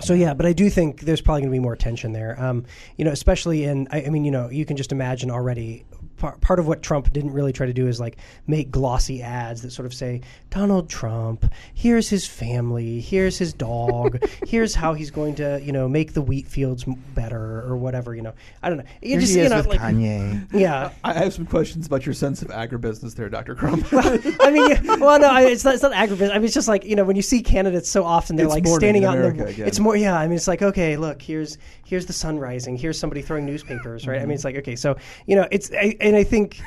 So 0.00 0.14
yeah, 0.14 0.34
but 0.34 0.46
I 0.46 0.52
do 0.52 0.70
think 0.70 1.02
there's 1.02 1.20
probably 1.20 1.42
going 1.42 1.50
to 1.50 1.56
be 1.56 1.60
more 1.60 1.76
tension 1.76 2.12
there. 2.12 2.40
Um, 2.42 2.64
you 2.96 3.04
know, 3.04 3.12
especially 3.12 3.64
in 3.64 3.88
I, 3.90 4.04
I 4.04 4.08
mean, 4.10 4.24
you 4.24 4.30
know, 4.30 4.48
you 4.48 4.64
can 4.64 4.76
just 4.76 4.92
imagine 4.92 5.30
already. 5.30 5.84
Part, 6.22 6.40
part 6.40 6.60
of 6.60 6.68
what 6.68 6.82
Trump 6.84 7.12
didn't 7.12 7.32
really 7.32 7.52
try 7.52 7.66
to 7.66 7.72
do 7.72 7.88
is 7.88 7.98
like 7.98 8.16
make 8.46 8.70
glossy 8.70 9.22
ads 9.22 9.62
that 9.62 9.72
sort 9.72 9.86
of 9.86 9.92
say 9.92 10.20
Donald 10.50 10.88
Trump. 10.88 11.52
Here's 11.74 12.08
his 12.08 12.28
family. 12.28 13.00
Here's 13.00 13.36
his 13.38 13.52
dog. 13.52 14.24
here's 14.46 14.72
how 14.72 14.94
he's 14.94 15.10
going 15.10 15.34
to 15.34 15.60
you 15.64 15.72
know 15.72 15.88
make 15.88 16.12
the 16.12 16.22
wheat 16.22 16.46
fields 16.46 16.84
better 17.16 17.62
or 17.66 17.76
whatever. 17.76 18.14
You 18.14 18.22
know, 18.22 18.34
I 18.62 18.68
don't 18.68 18.78
know. 18.78 18.84
You 19.02 19.08
Here 19.10 19.20
just 19.20 19.32
he 19.32 19.38
you 19.40 19.46
is 19.46 19.50
know 19.50 19.56
with 19.56 19.66
like 19.66 19.80
Kanye. 19.80 20.46
yeah. 20.52 20.92
I 21.02 21.12
have 21.14 21.34
some 21.34 21.44
questions 21.44 21.88
about 21.88 22.06
your 22.06 22.14
sense 22.14 22.40
of 22.40 22.48
agribusiness 22.50 23.16
there, 23.16 23.28
Dr. 23.28 23.56
Crump. 23.56 23.84
I 23.92 24.50
mean, 24.52 24.70
yeah, 24.70 24.80
well, 25.00 25.18
no, 25.18 25.28
I, 25.28 25.46
it's 25.46 25.64
not. 25.64 25.74
It's 25.74 25.82
not 25.82 25.92
aggravating. 25.92 26.30
I 26.30 26.38
mean, 26.38 26.44
it's 26.44 26.54
just 26.54 26.68
like 26.68 26.84
you 26.84 26.94
know, 26.94 27.02
when 27.04 27.16
you 27.16 27.22
see 27.22 27.42
candidates 27.42 27.88
so 27.90 28.04
often, 28.04 28.36
they're 28.36 28.46
It's 28.46 28.54
like 28.54 28.66
standing 28.68 29.02
in 29.02 29.08
out 29.08 29.16
in 29.16 29.22
America 29.22 29.44
the. 29.46 29.50
again. 29.50 29.66
It's 29.66 29.80
more, 29.80 29.96
yeah. 29.96 30.16
I 30.16 30.28
mean, 30.28 30.36
it's 30.36 30.46
like 30.46 30.62
okay, 30.62 30.96
look, 30.96 31.20
here's 31.20 31.58
here's 31.84 32.06
the 32.06 32.12
sun 32.12 32.38
rising. 32.38 32.76
Here's 32.76 32.96
somebody 32.96 33.22
throwing 33.22 33.44
newspapers, 33.44 34.06
right? 34.06 34.20
I 34.22 34.24
mean, 34.24 34.34
it's 34.34 34.44
like 34.44 34.54
okay, 34.56 34.76
so 34.76 34.96
you 35.26 35.34
know, 35.34 35.48
it's 35.50 35.72
I, 35.72 35.96
and 36.12 36.18
I 36.18 36.24
think 36.24 36.60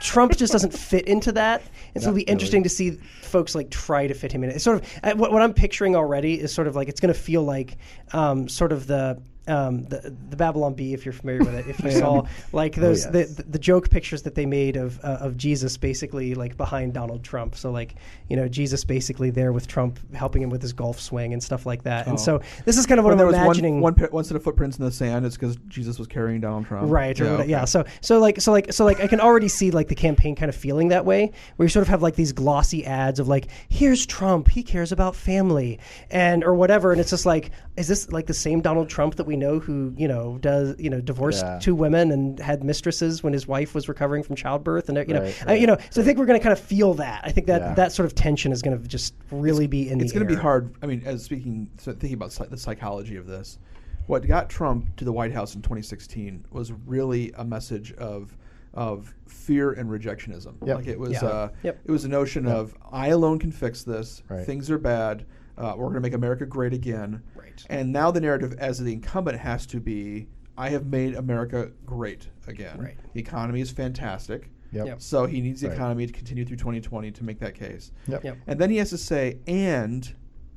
Trump 0.00 0.36
just 0.36 0.52
doesn't 0.52 0.72
fit 0.76 1.06
into 1.06 1.30
that. 1.32 1.62
And 1.94 2.02
so 2.02 2.10
it'll 2.10 2.16
be 2.16 2.22
interesting 2.22 2.62
to 2.64 2.68
see 2.68 2.92
folks 3.22 3.54
like 3.54 3.70
try 3.70 4.06
to 4.06 4.14
fit 4.14 4.32
him 4.32 4.42
in. 4.42 4.50
It's 4.50 4.64
sort 4.64 4.82
of 4.82 5.00
uh, 5.04 5.14
what, 5.14 5.32
what 5.32 5.42
I'm 5.42 5.54
picturing 5.54 5.94
already 5.94 6.40
is 6.40 6.52
sort 6.52 6.66
of 6.66 6.74
like 6.76 6.88
it's 6.88 7.00
going 7.00 7.12
to 7.12 7.18
feel 7.18 7.42
like 7.42 7.78
um, 8.12 8.48
sort 8.48 8.72
of 8.72 8.86
the. 8.86 9.20
Um, 9.50 9.84
the 9.84 10.14
the 10.30 10.36
Babylon 10.36 10.74
Bee, 10.74 10.94
if 10.94 11.04
you're 11.04 11.12
familiar 11.12 11.40
with 11.40 11.54
it, 11.54 11.66
if 11.66 11.80
you 11.82 11.90
saw 12.02 12.22
like 12.52 12.76
those 12.76 13.06
Oh, 13.06 13.10
yes. 13.12 13.34
the, 13.34 13.42
the 13.42 13.58
joke 13.58 13.90
pictures 13.90 14.22
that 14.22 14.34
they 14.34 14.46
made 14.46 14.76
of 14.76 14.98
uh, 15.04 15.18
of 15.20 15.36
Jesus 15.36 15.76
basically 15.76 16.34
like 16.34 16.56
behind 16.56 16.94
Donald 16.94 17.24
Trump. 17.24 17.56
So 17.56 17.70
like 17.70 17.94
you 18.28 18.36
know 18.36 18.48
Jesus 18.48 18.84
basically 18.84 19.30
there 19.30 19.52
with 19.52 19.66
Trump 19.66 19.98
helping 20.14 20.42
him 20.42 20.50
with 20.50 20.62
his 20.62 20.72
golf 20.72 21.00
swing 21.00 21.32
and 21.32 21.42
stuff 21.42 21.66
like 21.66 21.82
that. 21.84 22.06
And 22.06 22.18
so 22.20 22.40
this 22.64 22.76
is 22.78 22.86
kind 22.86 22.98
of 22.98 23.04
what 23.04 23.16
when 23.16 23.20
I'm 23.20 23.26
was 23.26 23.36
imagining. 23.36 23.80
one, 23.80 23.94
one, 23.94 24.10
one 24.10 24.24
set 24.24 24.36
of 24.36 24.42
footprints 24.42 24.78
in 24.78 24.84
the 24.84 24.90
sand, 24.92 25.26
it's 25.26 25.36
because 25.36 25.56
Jesus 25.68 25.98
was 25.98 26.06
carrying 26.06 26.40
Donald 26.40 26.66
Trump. 26.66 26.90
Right, 26.90 27.18
or 27.20 27.24
whatever. 27.24 27.48
yeah. 27.48 27.64
So, 27.64 27.84
so 28.00 28.18
like, 28.18 28.40
so 28.40 28.52
like, 28.52 28.72
so 28.72 28.84
like, 28.84 29.00
I 29.00 29.06
can 29.06 29.20
already 29.20 29.48
see 29.48 29.70
like 29.70 29.88
the 29.88 29.94
campaign 29.94 30.36
kind 30.36 30.48
of 30.48 30.54
feeling 30.56 30.88
that 30.88 31.04
way, 31.04 31.32
where 31.56 31.64
you 31.64 31.68
sort 31.70 31.82
of 31.82 31.88
have 31.88 32.02
like 32.02 32.14
these 32.16 32.32
glossy 32.32 32.84
ads 32.86 33.18
of 33.18 33.28
like, 33.28 33.46
here's 33.68 34.06
Trump, 34.06 34.48
he 34.48 34.62
cares 34.62 34.92
about 34.92 35.16
family, 35.16 35.78
and 36.10 36.44
or 36.44 36.54
whatever, 36.54 36.92
and 36.92 37.00
it's 37.00 37.10
just 37.10 37.26
like, 37.26 37.50
is 37.76 37.88
this 37.88 38.10
like 38.12 38.26
the 38.26 38.34
same 38.34 38.60
Donald 38.60 38.88
Trump 38.88 39.16
that 39.16 39.24
we 39.24 39.36
know 39.40 39.58
who 39.58 39.92
you 39.96 40.06
know 40.06 40.38
does 40.38 40.76
you 40.78 40.88
know 40.88 41.00
divorced 41.00 41.44
Yeah. 41.44 41.58
two 41.60 41.74
women 41.74 42.12
and 42.12 42.38
had 42.38 42.62
mistresses 42.62 43.24
when 43.24 43.32
his 43.32 43.48
wife 43.48 43.74
was 43.74 43.88
recovering 43.88 44.22
from 44.22 44.36
childbirth, 44.36 44.88
and 44.88 44.96
you 45.08 45.14
know, 45.14 45.22
Right, 45.22 45.44
I, 45.48 45.54
you 45.54 45.66
know, 45.66 45.74
right, 45.74 45.92
so 45.94 46.00
I 46.00 46.04
think 46.04 46.18
we're 46.18 46.26
going 46.26 46.38
to 46.38 46.42
kind 46.42 46.52
of 46.52 46.60
feel 46.60 46.94
that. 46.94 47.22
I 47.24 47.32
think 47.32 47.48
that 47.48 47.60
Yeah. 47.60 47.74
that 47.74 47.90
sort 47.92 48.06
of 48.06 48.14
tension 48.14 48.52
is 48.52 48.62
going 48.62 48.80
to 48.80 48.86
just 48.86 49.14
really 49.32 49.66
be 49.66 49.88
in 49.90 50.00
it's 50.00 50.12
going 50.12 50.24
to 50.26 50.32
be 50.32 50.40
hard. 50.40 50.72
I 50.82 50.86
mean, 50.86 51.02
as 51.04 51.24
speaking, 51.24 51.68
so 51.78 51.90
thinking 51.92 52.14
about 52.14 52.30
the 52.50 52.56
psychology 52.56 53.16
of 53.16 53.26
this, 53.26 53.58
what 54.06 54.26
got 54.26 54.48
Trump 54.48 54.94
to 54.96 55.04
the 55.04 55.12
White 55.12 55.32
House 55.32 55.54
in 55.56 55.62
2016 55.62 56.44
was 56.52 56.72
really 56.86 57.32
a 57.36 57.44
message 57.44 57.92
of 57.94 58.36
of 58.72 59.12
fear 59.26 59.72
and 59.72 59.90
rejectionism. 59.90 60.54
Yep. 60.64 60.76
Like 60.76 60.86
it 60.86 60.96
was, 60.98 61.10
Yeah. 61.14 61.24
uh, 61.24 61.48
Yep. 61.64 61.80
it 61.86 61.90
was 61.90 62.04
a 62.04 62.08
notion 62.08 62.46
of 62.46 62.72
I 62.92 63.08
alone 63.08 63.40
can 63.40 63.50
fix 63.50 63.82
this. 63.82 64.22
Right. 64.28 64.46
Things 64.46 64.70
are 64.70 64.78
bad. 64.78 65.24
Uh, 65.58 65.74
we're 65.76 65.86
going 65.86 65.94
to 65.94 66.00
make 66.00 66.14
America 66.14 66.46
great 66.46 66.72
again. 66.72 67.20
Right. 67.68 67.78
And 67.80 67.92
now 67.92 68.10
the 68.10 68.20
narrative, 68.20 68.54
as 68.58 68.78
the 68.78 68.92
incumbent, 68.92 69.38
has 69.38 69.66
to 69.66 69.80
be 69.80 70.28
I 70.58 70.68
have 70.70 70.86
made 70.86 71.14
America 71.14 71.70
great 71.86 72.28
again. 72.46 72.78
Right. 72.78 72.96
The 73.14 73.20
economy 73.20 73.60
is 73.62 73.70
fantastic. 73.70 74.50
Yep. 74.72 74.86
Yep. 74.86 75.00
So 75.00 75.24
he 75.26 75.40
needs 75.40 75.62
the 75.62 75.68
Right. 75.68 75.74
economy 75.76 76.06
to 76.06 76.12
continue 76.12 76.44
through 76.44 76.58
2020 76.58 77.10
to 77.12 77.24
make 77.24 77.38
that 77.40 77.54
case. 77.54 77.92
Yep. 78.06 78.24
Yep. 78.24 78.36
And 78.46 78.60
then 78.60 78.68
he 78.70 78.76
has 78.76 78.90
to 78.90 78.98
say, 78.98 79.38
and 79.46 80.12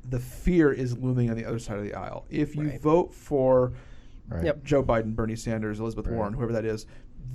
the 0.08 0.20
fear 0.20 0.70
is 0.72 0.98
looming 0.98 1.30
on 1.30 1.36
the 1.36 1.44
other 1.46 1.58
side 1.58 1.78
of 1.78 1.84
the 1.84 1.94
aisle. 1.94 2.26
If 2.28 2.54
you 2.54 2.68
Right. 2.68 2.80
vote 2.80 3.14
for 3.14 3.72
Right. 4.28 4.62
Joe 4.62 4.82
Biden, 4.82 5.14
Bernie 5.16 5.36
Sanders, 5.36 5.80
Elizabeth 5.80 6.06
Right. 6.06 6.16
Warren, 6.16 6.34
whoever 6.34 6.52
that 6.52 6.64
is, 6.66 6.84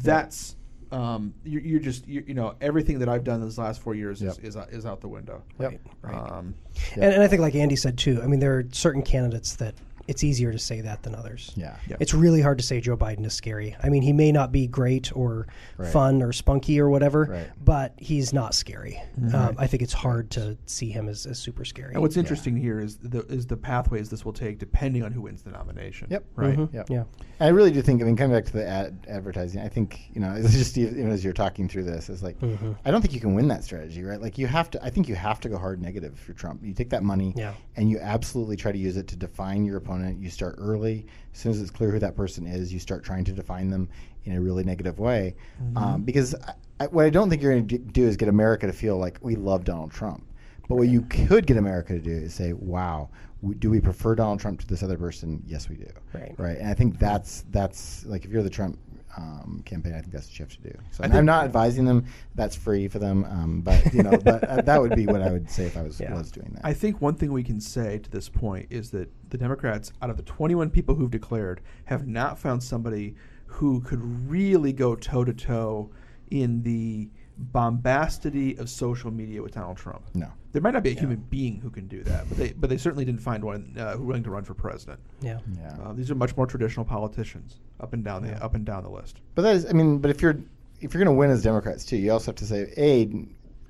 that's 0.04 0.56
um, 0.92 1.34
you're, 1.44 1.62
you're 1.62 1.80
just 1.80 2.08
you, 2.08 2.24
you 2.28 2.34
know 2.34 2.56
everything 2.62 3.00
that 3.00 3.10
I've 3.10 3.24
done 3.24 3.42
this 3.42 3.58
last 3.58 3.82
four 3.82 3.94
years 3.96 4.22
Yep. 4.22 4.32
is, 4.32 4.40
is 4.40 4.58
out- 4.58 4.70
is 4.72 4.86
out 4.86 5.02
the 5.02 5.08
window. 5.08 5.44
Yep. 5.60 5.80
Um, 6.04 6.56
Yeah. 6.96 7.04
And, 7.06 7.14
and 7.16 7.24
I 7.24 7.28
think, 7.28 7.42
like 7.42 7.56
Andy 7.56 7.76
said 7.76 7.98
too, 7.98 8.22
I 8.24 8.28
mean, 8.28 8.40
there 8.40 8.58
are 8.58 8.66
certain 8.72 9.02
candidates 9.04 9.56
that 9.58 9.76
it's 10.10 10.24
easier 10.24 10.52
to 10.52 10.58
say 10.60 10.82
that 10.82 11.04
than 11.04 11.14
others. 11.14 11.52
Yeah. 11.56 11.76
Yeah. 11.88 11.98
It's 12.00 12.14
really 12.14 12.42
hard 12.42 12.58
to 12.58 12.64
say 12.64 12.82
Joe 12.82 12.98
Biden 12.98 13.26
is 13.26 13.34
scary. 13.34 13.76
I 13.84 13.90
mean, 13.90 14.02
he 14.02 14.12
may 14.12 14.32
not 14.32 14.52
be 14.52 14.66
great 14.68 15.16
or 15.16 15.48
Right. 15.78 15.92
fun 15.92 16.22
or 16.24 16.34
spunky 16.34 16.80
or 16.80 16.90
whatever, 16.90 17.26
Right. 17.30 17.48
but 17.64 17.94
he's 17.98 18.34
not 18.34 18.54
scary. 18.56 19.02
Um, 19.34 19.56
I 19.58 19.68
think 19.68 19.84
it's 19.84 19.94
hard 19.94 20.32
to 20.32 20.58
see 20.66 20.90
him 20.90 21.08
as, 21.08 21.26
as 21.28 21.38
super 21.38 21.64
scary. 21.64 21.94
and 21.94 22.02
what's 22.02 22.18
interesting 22.18 22.58
here 22.58 22.80
is 22.80 22.98
the 22.98 23.20
is 23.28 23.46
the 23.46 23.56
pathways 23.58 24.10
this 24.10 24.26
will 24.26 24.34
take 24.34 24.58
depending 24.60 25.04
on 25.04 25.12
who 25.12 25.22
wins 25.22 25.44
the 25.44 25.52
nomination. 25.52 26.08
Yep. 26.10 26.26
Right. 26.36 26.58
Mhm. 26.58 26.74
Yep. 26.74 26.90
Yeah. 26.90 27.04
I 27.40 27.50
really 27.50 27.72
do 27.72 27.82
think. 27.82 28.02
I 28.02 28.06
mean, 28.06 28.16
coming 28.18 28.36
back 28.36 28.46
to 28.46 28.54
the 28.54 28.68
ad, 28.68 29.06
advertising, 29.08 29.62
I 29.62 29.68
think 29.70 30.10
you 30.14 30.22
know, 30.22 30.34
it's 30.38 30.54
just 30.54 30.78
even 30.78 31.12
as 31.12 31.24
you're 31.24 31.34
talking 31.34 31.70
through 31.70 31.84
this, 31.84 32.10
it's 32.10 32.24
like 32.24 32.38
Mm-hmm. 32.40 32.72
I 32.86 32.90
don't 32.92 33.02
think 33.02 33.14
you 33.14 33.20
can 33.20 33.34
win 33.36 33.48
that 33.50 33.64
strategy, 33.64 34.04
right? 34.04 34.20
Like 34.22 34.38
you 34.38 34.48
have 34.48 34.70
to. 34.72 34.84
I 34.84 34.90
think 34.90 35.08
you 35.08 35.16
have 35.16 35.40
to 35.42 35.50
go 35.50 35.58
hard 35.58 35.82
negative 35.82 36.18
for 36.18 36.34
Trump. 36.34 36.64
You 36.64 36.74
take 36.74 36.90
that 36.90 37.04
money, 37.04 37.34
Yeah. 37.38 37.54
and 37.76 37.90
you 37.90 38.00
absolutely 38.00 38.56
try 38.56 38.72
to 38.72 38.78
use 38.78 38.98
it 38.98 39.08
to 39.10 39.16
define 39.16 39.66
your 39.66 39.78
opponent. 39.78 39.99
You 40.20 40.30
start 40.30 40.56
early. 40.58 41.06
As 41.34 41.40
soon 41.40 41.52
as 41.52 41.62
it's 41.62 41.72
clear 41.72 41.92
who 41.92 42.00
that 42.00 42.16
person 42.16 42.46
is, 42.46 42.72
you 42.74 42.80
start 42.80 43.04
trying 43.04 43.24
to 43.26 43.32
define 43.32 43.70
them 43.70 43.90
in 44.26 44.34
a 44.36 44.42
really 44.42 44.64
negative 44.64 45.00
way. 45.00 45.36
Um, 45.76 46.04
because 46.04 46.36
I, 46.36 46.54
I, 46.82 46.88
what 46.88 47.06
I 47.06 47.10
don't 47.10 47.30
think 47.30 47.42
you're 47.42 47.54
going 47.54 47.68
to 47.68 47.78
do 47.78 48.08
is 48.08 48.18
get 48.18 48.30
America 48.30 48.68
to 48.68 48.74
feel 48.74 48.98
like 48.98 49.18
we 49.22 49.36
love 49.36 49.64
Donald 49.64 49.92
Trump. 49.92 50.26
But 50.68 50.76
what 50.76 50.88
you 50.88 51.02
could 51.02 51.48
get 51.48 51.58
America 51.58 51.94
to 51.94 52.00
do 52.00 52.12
is 52.12 52.34
say, 52.34 52.54
"Wow, 52.54 53.10
do 53.58 53.72
we 53.72 53.82
prefer 53.82 54.14
Donald 54.14 54.40
Trump 54.40 54.60
to 54.62 54.68
this 54.68 54.84
other 54.84 54.98
person? 54.98 55.42
Yes, 55.48 55.68
we 55.68 55.76
do." 55.76 55.88
Right. 56.14 56.36
Right. 56.38 56.58
And 56.60 56.70
I 56.70 56.76
think 56.76 57.00
that's 57.00 57.44
that's 57.50 58.06
like 58.06 58.24
if 58.24 58.32
you're 58.32 58.44
the 58.44 58.52
Trump 58.52 58.78
um, 59.20 59.62
campaign, 59.66 59.94
I 59.94 60.00
think 60.02 60.14
that's 60.14 60.28
what 60.28 60.40
you 60.40 60.46
have 60.46 60.56
to 60.56 60.62
do. 60.62 60.72
So 60.92 61.02
I 61.02 61.06
and 61.06 61.12
think- 61.14 61.20
I'm 61.20 61.26
not 61.26 61.44
advising 61.46 61.86
them. 61.86 62.06
That's 62.36 62.56
free 62.56 62.88
for 62.88 63.00
them. 63.00 63.26
Um, 63.26 63.62
but 63.62 63.94
you 63.94 64.02
know, 64.04 64.18
but 64.24 64.44
uh, 64.46 64.62
that 64.62 64.80
would 64.82 64.96
be 64.96 65.06
what 65.06 65.22
I 65.22 65.32
would 65.32 65.50
say 65.50 65.66
if 65.66 65.76
I 65.78 65.82
was 65.82 66.00
Yeah. 66.00 66.14
was 66.14 66.32
doing 66.32 66.52
that. 66.56 66.66
I 66.66 66.74
think 66.74 67.02
one 67.02 67.16
thing 67.16 67.32
we 67.34 67.44
can 67.44 67.60
say 67.60 68.00
to 68.00 68.10
this 68.10 68.30
point 68.30 68.68
is 68.70 68.92
that 68.92 69.12
the 69.30 69.38
Democrats, 69.38 69.92
out 70.02 70.10
of 70.10 70.18
the 70.18 70.24
21 70.24 70.70
people 70.70 70.96
who've 70.96 71.12
declared, 71.12 71.62
have 71.86 72.08
not 72.08 72.40
found 72.40 72.64
somebody 72.64 73.16
who 73.48 73.82
could 73.82 74.02
really 74.30 74.72
go 74.72 74.96
toe 74.96 75.24
to 75.26 75.34
toe 75.34 75.90
in 76.32 76.62
the 76.64 77.10
bombastity 77.54 78.58
of 78.60 78.70
social 78.70 79.12
media 79.12 79.42
with 79.42 79.54
Donald 79.54 79.78
Trump. 79.78 80.04
no. 80.14 80.32
There 80.52 80.62
might 80.62 80.74
not 80.74 80.82
be 80.84 80.92
a 80.92 81.00
human 81.00 81.18
being 81.30 81.60
who 81.62 81.70
can 81.70 81.88
do 81.88 82.04
that, 82.04 82.28
but 82.28 82.38
they 82.38 82.54
but 82.54 82.70
they 82.70 82.78
certainly 82.78 83.06
didn't 83.06 83.22
find 83.22 83.44
one 83.44 83.76
uh, 83.78 83.96
who 83.96 84.04
willing 84.04 84.24
to 84.24 84.32
run 84.32 84.44
for 84.44 84.54
president. 84.56 85.00
Yeah. 85.22 85.40
Yeah. 85.58 85.76
Uh, 85.84 85.94
these 85.94 86.10
are 86.10 86.16
much 86.16 86.36
more 86.36 86.48
traditional 86.48 86.86
politicians, 86.86 87.60
up 87.80 87.94
and 87.94 88.04
down 88.04 88.24
the 88.24 88.34
up 88.44 88.56
and 88.56 88.66
down 88.66 88.84
the 88.84 88.90
list. 88.90 89.20
But 89.36 89.44
that 89.44 89.56
is, 89.56 89.66
I 89.68 89.74
mean, 89.74 90.00
but 90.00 90.10
if 90.10 90.22
you're 90.22 90.38
if 90.82 90.94
you're 90.94 91.04
going 91.04 91.14
to 91.16 91.20
win 91.20 91.30
as 91.30 91.44
Democrats 91.44 91.86
too, 91.86 91.98
you 91.98 92.12
also 92.12 92.28
have 92.32 92.38
to 92.38 92.46
say, 92.46 92.74
a, 92.78 93.06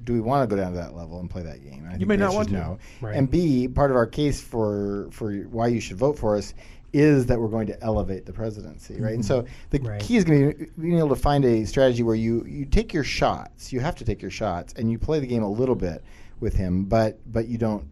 do 0.04 0.14
we 0.14 0.22
want 0.22 0.50
to 0.50 0.56
go 0.56 0.62
down 0.62 0.72
to 0.72 0.78
that 0.78 0.96
level 0.96 1.20
and 1.20 1.30
play 1.30 1.42
that 1.42 1.62
game? 1.64 1.80
And 1.84 1.88
I 1.90 1.98
think 1.98 2.08
may 2.08 2.16
not 2.16 2.28
answer 2.28 2.32
is 2.32 2.36
want 2.36 2.48
to. 2.50 2.54
No. 2.54 2.80
Right. 3.02 3.16
And 3.18 3.30
B, 3.30 3.68
part 3.68 3.92
of 3.92 3.98
our 3.98 4.08
case 4.08 4.40
for 4.42 5.10
for 5.12 5.34
why 5.34 5.68
you 5.68 5.82
should 5.82 5.98
vote 5.98 6.18
for 6.18 6.38
us 6.38 6.54
is 6.92 7.28
that 7.28 7.40
we're 7.40 7.48
going 7.50 7.68
to 7.68 7.84
elevate 7.84 8.26
the 8.26 8.34
presidency, 8.34 9.00
right? 9.00 9.14
And 9.14 9.24
so 9.24 9.46
the 9.70 9.80
Right. 9.80 10.02
key 10.02 10.18
is 10.18 10.24
going 10.24 10.52
to 10.54 10.58
be 10.58 10.66
being 10.82 10.98
able 10.98 11.10
to 11.10 11.16
find 11.16 11.46
a 11.46 11.66
strategy 11.66 12.04
where 12.04 12.16
you 12.16 12.44
you 12.46 12.66
take 12.66 12.94
your 12.94 13.04
shots. 13.04 13.72
You 13.74 13.80
have 13.82 13.96
to 13.98 14.06
take 14.06 14.22
your 14.22 14.32
shots, 14.32 14.74
and 14.78 14.90
you 14.90 14.98
play 14.98 15.20
the 15.20 15.28
game 15.28 15.44
a 15.44 15.50
little 15.52 15.76
bit 15.76 16.04
with 16.40 16.54
him, 16.54 16.86
but 16.86 17.20
but 17.32 17.48
you 17.48 17.58
don't 17.58 17.88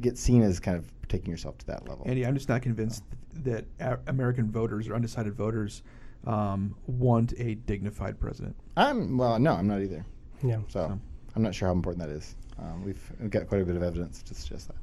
get 0.00 0.16
seen 0.18 0.42
as 0.42 0.58
kind 0.60 0.76
of 0.76 0.90
taking 1.08 1.30
yourself 1.30 1.58
to 1.58 1.66
that 1.66 1.88
level. 1.88 2.04
Andy, 2.06 2.26
I'm 2.26 2.34
just 2.34 2.48
not 2.48 2.62
convinced 2.62 3.04
that 3.44 3.64
a- 3.80 3.98
American 4.06 4.50
voters 4.50 4.88
or 4.88 4.94
undecided 4.94 5.34
voters 5.34 5.82
um, 6.26 6.74
want 6.86 7.34
a 7.38 7.54
dignified 7.54 8.18
president. 8.18 8.56
I'm 8.76 9.18
well, 9.18 9.38
no, 9.38 9.52
I'm 9.52 9.66
not 9.66 9.80
either. 9.82 10.04
Yeah. 10.42 10.60
So 10.68 10.98
I'm 11.34 11.42
not 11.42 11.54
sure 11.54 11.68
how 11.68 11.72
important 11.72 12.06
that 12.06 12.14
is. 12.14 12.36
Um, 12.58 12.84
we've, 12.84 13.12
we've 13.20 13.30
got 13.30 13.48
quite 13.48 13.62
a 13.62 13.64
bit 13.64 13.76
of 13.76 13.82
evidence 13.82 14.22
to 14.22 14.34
suggest 14.34 14.68
that. 14.68 14.76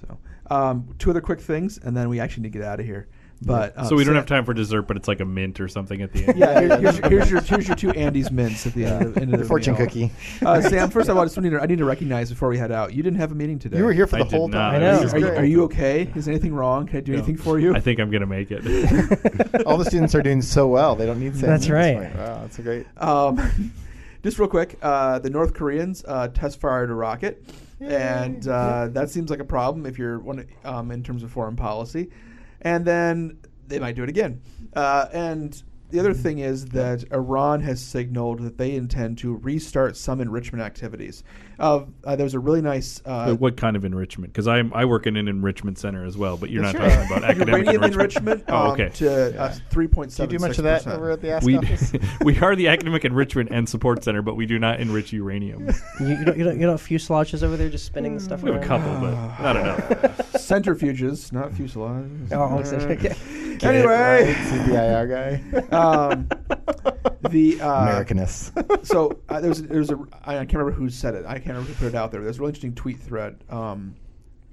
So, 0.00 0.18
um, 0.54 0.88
two 0.98 1.10
other 1.10 1.20
quick 1.20 1.40
things, 1.40 1.78
and 1.78 1.96
then 1.96 2.08
we 2.08 2.20
actually 2.20 2.44
need 2.44 2.52
to 2.52 2.58
get 2.58 2.66
out 2.66 2.80
of 2.80 2.86
here. 2.86 3.08
But 3.42 3.74
uh, 3.78 3.84
so 3.84 3.96
we 3.96 4.04
don't 4.04 4.10
Sam- 4.10 4.16
have 4.16 4.26
time 4.26 4.44
for 4.44 4.52
dessert, 4.52 4.82
but 4.82 4.98
it's 4.98 5.08
like 5.08 5.20
a 5.20 5.24
mint 5.24 5.60
or 5.60 5.68
something 5.68 6.02
at 6.02 6.12
the 6.12 6.26
end. 6.28 6.38
Yeah, 6.38 6.60
here- 6.60 6.78
here's, 6.78 6.98
here's 6.98 7.30
your 7.30 7.40
here's 7.40 7.66
your 7.68 7.76
two 7.76 7.90
Andy's 7.92 8.30
mints 8.30 8.66
at 8.66 8.74
the 8.74 8.84
end 8.84 9.02
of, 9.02 9.16
end 9.16 9.24
of 9.26 9.30
The 9.32 9.36
the 9.38 9.44
fortune 9.46 9.74
meal. 9.74 9.86
cookie. 9.86 10.12
Uh, 10.44 10.60
Sam, 10.60 10.90
first 10.90 11.08
of 11.08 11.16
all, 11.16 11.22
I 11.22 11.24
just 11.24 11.40
need 11.40 11.50
to, 11.50 11.60
I 11.60 11.64
need 11.64 11.78
to 11.78 11.86
recognize 11.86 12.28
before 12.28 12.50
we 12.50 12.58
head 12.58 12.70
out, 12.70 12.92
you 12.92 13.02
didn't 13.02 13.18
have 13.18 13.32
a 13.32 13.34
meeting 13.34 13.58
today. 13.58 13.78
You 13.78 13.84
were 13.84 13.94
here 13.94 14.06
for 14.06 14.16
I 14.16 14.18
the 14.20 14.24
did 14.26 14.36
whole 14.36 14.48
not. 14.48 14.72
time. 14.72 14.74
I 14.74 14.78
know. 14.78 15.08
Are 15.08 15.18
you, 15.18 15.26
are 15.28 15.44
you 15.44 15.62
okay? 15.64 16.10
Is 16.14 16.28
anything 16.28 16.52
wrong? 16.54 16.86
Can 16.86 16.98
I 16.98 17.00
do 17.00 17.14
anything 17.14 17.38
for 17.38 17.58
you? 17.58 17.74
I 17.74 17.80
think 17.80 17.98
I'm 17.98 18.10
gonna 18.10 18.26
make 18.26 18.48
it. 18.50 18.62
All 19.66 19.78
the 19.78 19.86
students 19.86 20.14
are 20.14 20.22
doing 20.22 20.42
so 20.42 20.68
well. 20.68 20.94
They 20.94 21.06
don't 21.06 21.18
need 21.18 21.34
Sam 21.34 21.48
That's 21.48 21.70
right. 21.70 22.14
Wow, 22.14 22.40
that's 22.42 22.58
a 22.58 22.62
great. 22.62 22.86
Um, 22.98 23.72
just 24.22 24.38
real 24.38 24.48
quick, 24.48 24.76
uh, 24.82 25.18
the 25.18 25.30
North 25.30 25.54
Koreans 25.54 26.04
uh, 26.06 26.28
test 26.28 26.60
fired 26.60 26.90
a 26.90 26.94
rocket, 26.94 27.42
and 27.80 28.46
uh, 28.46 28.88
that 28.88 29.08
seems 29.08 29.30
like 29.30 29.40
a 29.40 29.44
problem 29.44 29.86
if 29.86 29.96
you're 29.98 30.18
one 30.18 30.46
um, 30.64 30.90
in 30.90 31.02
terms 31.02 31.22
of 31.22 31.30
foreign 31.30 31.56
policy. 31.56 32.10
And 32.60 32.84
then 32.84 33.38
they 33.66 33.78
might 33.78 33.96
do 33.96 34.02
it 34.02 34.08
again. 34.08 34.42
Uh, 34.74 35.06
and 35.12 35.62
the 35.90 35.98
other 35.98 36.14
thing 36.14 36.38
is 36.38 36.66
that 36.66 37.04
Iran 37.12 37.60
has 37.60 37.80
signaled 37.80 38.40
that 38.40 38.58
they 38.58 38.74
intend 38.74 39.18
to 39.18 39.36
restart 39.36 39.96
some 39.96 40.20
enrichment 40.20 40.62
activities. 40.62 41.24
Uh, 41.60 41.84
uh, 42.04 42.16
there 42.16 42.24
was 42.24 42.32
a 42.32 42.38
really 42.38 42.62
nice. 42.62 43.02
Uh, 43.04 43.34
what 43.34 43.56
kind 43.58 43.76
of 43.76 43.84
enrichment? 43.84 44.32
Because 44.32 44.48
I 44.48 44.62
I 44.72 44.86
work 44.86 45.06
in 45.06 45.16
an 45.18 45.28
enrichment 45.28 45.78
center 45.78 46.06
as 46.06 46.16
well, 46.16 46.38
but 46.38 46.48
you're 46.48 46.62
not 46.62 46.74
right. 46.74 46.90
talking 46.90 47.06
about 47.06 47.24
academic 47.30 47.66
uranium 47.66 47.84
enrichment. 47.84 48.40
enrichment, 48.40 48.44
oh, 48.48 48.66
um, 48.68 48.72
okay. 48.72 48.88
to 48.94 49.40
uh, 49.40 49.54
3.7. 49.70 50.16
Do 50.16 50.22
you 50.22 50.28
do 50.28 50.38
much 50.38 50.56
of 50.56 50.64
that 50.64 50.86
over 50.86 51.10
at 51.10 51.20
the 51.20 51.30
Ask 51.30 51.46
we 51.46 51.58
office? 51.58 51.92
we 52.22 52.38
are 52.38 52.56
the 52.56 52.68
academic 52.68 53.04
enrichment 53.04 53.50
and 53.52 53.68
support 53.68 54.02
center, 54.02 54.22
but 54.22 54.36
we 54.36 54.46
do 54.46 54.58
not 54.58 54.80
enrich 54.80 55.12
uranium. 55.12 55.68
You, 56.00 56.08
you 56.08 56.24
don't 56.24 56.38
you 56.38 56.44
don't 56.44 56.54
you 56.58 56.66
don't 56.66 56.78
have 56.78 56.82
fuselages 56.82 57.42
over 57.42 57.58
there 57.58 57.68
just 57.68 57.84
spinning 57.84 58.14
the 58.14 58.20
stuff 58.20 58.42
We 58.42 58.50
have 58.50 58.62
a 58.62 58.66
couple, 58.66 58.90
but 59.00 59.10
not 59.42 59.56
enough. 59.56 59.80
Centrifuges, 60.32 61.30
not 61.30 61.52
fuselage. 61.52 62.08
Oh, 62.32 62.58
it's- 62.58 63.02
yeah. 63.02 63.68
Anyway, 63.68 64.34
CBIR 64.48 65.60
guy. 65.70 65.76
um, 65.76 66.26
the 67.28 67.60
uh, 67.60 67.86
Americanists. 67.86 68.86
so 68.86 69.18
uh, 69.28 69.40
there 69.40 69.50
was 69.50 69.62
there 69.62 69.78
was 69.78 69.90
a 69.90 69.98
I 70.24 70.36
can't 70.36 70.54
remember 70.54 70.72
who 70.72 70.88
said 70.88 71.14
it. 71.14 71.24
I 71.26 71.34
can't 71.34 71.49
remember 71.54 71.72
who 71.72 71.78
put 71.86 71.94
it 71.94 71.94
out 71.94 72.10
there. 72.10 72.22
There's 72.22 72.38
a 72.38 72.40
really 72.40 72.50
interesting 72.50 72.74
tweet 72.74 72.98
thread 72.98 73.42
um, 73.48 73.94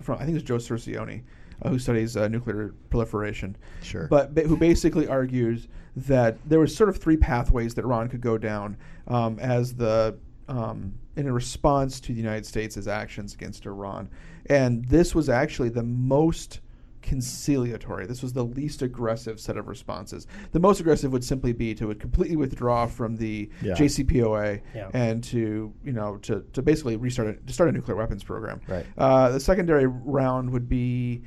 from 0.01 0.19
I 0.19 0.25
think 0.25 0.37
it's 0.37 0.45
Joe 0.45 0.57
Cirincione, 0.57 1.23
uh, 1.61 1.69
who 1.69 1.79
studies 1.79 2.15
uh, 2.17 2.27
nuclear 2.27 2.73
proliferation. 2.89 3.55
Sure. 3.81 4.07
But 4.07 4.33
ba- 4.33 4.43
who 4.43 4.57
basically 4.57 5.07
argues 5.07 5.67
that 5.95 6.37
there 6.47 6.59
was 6.59 6.75
sort 6.75 6.89
of 6.89 6.97
three 6.97 7.17
pathways 7.17 7.73
that 7.75 7.83
Iran 7.83 8.07
could 8.09 8.21
go 8.21 8.37
down 8.37 8.77
um, 9.07 9.39
as 9.39 9.73
the 9.73 10.17
um, 10.47 10.93
in 11.15 11.31
response 11.31 11.99
to 11.99 12.13
the 12.13 12.19
United 12.19 12.45
States' 12.45 12.87
actions 12.87 13.33
against 13.33 13.65
Iran, 13.65 14.09
and 14.45 14.85
this 14.85 15.15
was 15.15 15.29
actually 15.29 15.69
the 15.69 15.83
most 15.83 16.61
conciliatory. 17.07 18.05
This 18.05 18.21
was 18.21 18.33
the 18.33 18.43
least 18.43 18.81
aggressive 18.81 19.39
set 19.39 19.57
of 19.57 19.67
responses. 19.67 20.27
The 20.51 20.59
most 20.59 20.79
aggressive 20.79 21.11
would 21.13 21.23
simply 21.23 21.53
be 21.53 21.73
to 21.75 21.93
completely 21.95 22.35
withdraw 22.35 22.85
from 22.85 23.15
the 23.15 23.49
Yeah. 23.61 23.73
JCPOA 23.73 24.61
Yeah. 24.75 24.89
and 24.93 25.23
to 25.25 25.73
you 25.83 25.93
know 25.93 26.17
to, 26.17 26.43
to 26.53 26.61
basically 26.61 26.97
restart 26.97 27.29
a, 27.29 27.33
to 27.33 27.53
start 27.53 27.69
a 27.69 27.71
nuclear 27.71 27.95
weapons 27.97 28.23
program. 28.23 28.59
Right. 28.67 28.85
Uh, 28.97 29.29
the 29.29 29.39
secondary 29.39 29.87
round 29.87 30.49
would 30.51 30.67
be 30.69 31.23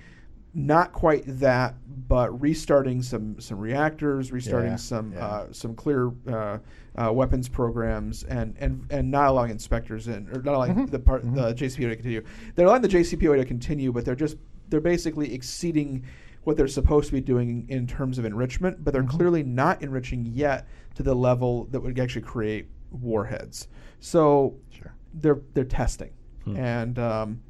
not 0.53 0.93
quite 0.93 1.23
that, 1.27 1.77
but 2.09 2.39
restarting 2.41 3.03
some 3.03 3.39
some 3.41 3.59
reactors, 3.59 4.33
restarting 4.33 4.71
Yeah, 4.73 4.77
some 4.77 5.13
yeah. 5.13 5.25
uh, 5.27 5.47
some 5.53 5.75
clear 5.75 6.11
uh, 6.29 6.59
uh, 6.97 7.13
weapons 7.13 7.49
programs, 7.49 8.25
and, 8.25 8.57
and 8.59 8.85
and 8.91 9.11
not 9.11 9.29
allowing 9.29 9.53
inspectors 9.53 10.09
in, 10.09 10.29
or 10.35 10.43
not 10.43 10.55
allowing 10.57 10.75
Mm-hmm. 10.75 10.87
the 10.87 10.99
part 10.99 11.23
the 11.35 11.55
JCPOA 11.55 11.91
to 11.91 11.97
continue. 11.97 12.23
They're 12.57 12.67
allowing 12.67 12.83
the 12.83 12.89
JCPOA 12.89 13.37
to 13.37 13.45
continue, 13.45 13.93
but 13.93 14.05
they're 14.05 14.17
just 14.17 14.37
they're 14.71 14.81
basically 14.81 15.35
exceeding 15.35 16.05
what 16.45 16.57
they're 16.57 16.69
supposed 16.69 17.07
to 17.09 17.13
be 17.13 17.21
doing 17.21 17.67
in 17.69 17.87
terms 17.87 18.17
of 18.19 18.25
enrichment, 18.25 18.83
but 18.83 18.93
they're 18.93 19.03
Mm-hmm. 19.03 19.17
clearly 19.17 19.43
not 19.43 19.83
enriching 19.83 20.25
yet 20.25 20.67
to 20.95 21.03
the 21.03 21.15
level 21.15 21.67
that 21.71 21.81
would 21.81 21.99
actually 21.99 22.23
create 22.23 22.67
warheads. 22.91 23.69
So 24.01 24.57
Sure. 24.71 24.95
they're 25.15 25.41
they're 25.55 25.65
testing, 25.65 26.13
and 26.47 26.99
um, 26.99 27.41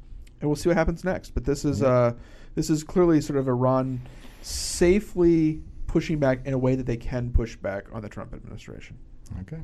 and 0.41 0.49
we'll 0.49 0.55
see 0.57 0.67
what 0.69 0.77
happens 0.77 1.03
next. 1.03 1.29
But 1.33 1.45
this 1.45 1.63
is 1.63 1.81
uh, 1.81 2.13
this 2.55 2.69
is 2.69 2.83
clearly 2.83 3.21
sort 3.21 3.39
of 3.39 3.47
Iran 3.47 4.01
safely 4.41 5.61
pushing 5.87 6.19
back 6.19 6.45
in 6.45 6.53
a 6.53 6.57
way 6.57 6.75
that 6.75 6.85
they 6.85 6.97
can 6.97 7.31
push 7.31 7.55
back 7.55 7.85
on 7.93 8.01
the 8.01 8.09
Trump 8.09 8.33
administration. 8.33 8.97
Okay. 9.41 9.61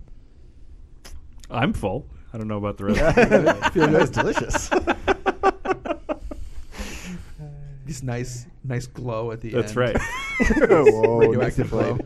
I'm 1.50 1.74
full. 1.74 2.08
I 2.34 2.38
don't 2.38 2.48
know 2.48 2.58
about 2.58 2.78
the 2.78 2.86
rest. 2.86 3.74
Feel 3.74 3.88
That's 3.88 4.10
good? 4.10 4.34
delicious. 4.34 4.70
This 7.88 8.04
nice 8.04 8.46
nice 8.64 8.86
glow 8.86 9.32
at 9.32 9.42
the 9.42 9.50
That's 9.50 9.76
end. 9.76 9.96
That's 9.96 10.60
right. 10.60 10.70
Whoa, 10.70 11.18
radioactive 11.20 11.70
glow. 11.70 11.98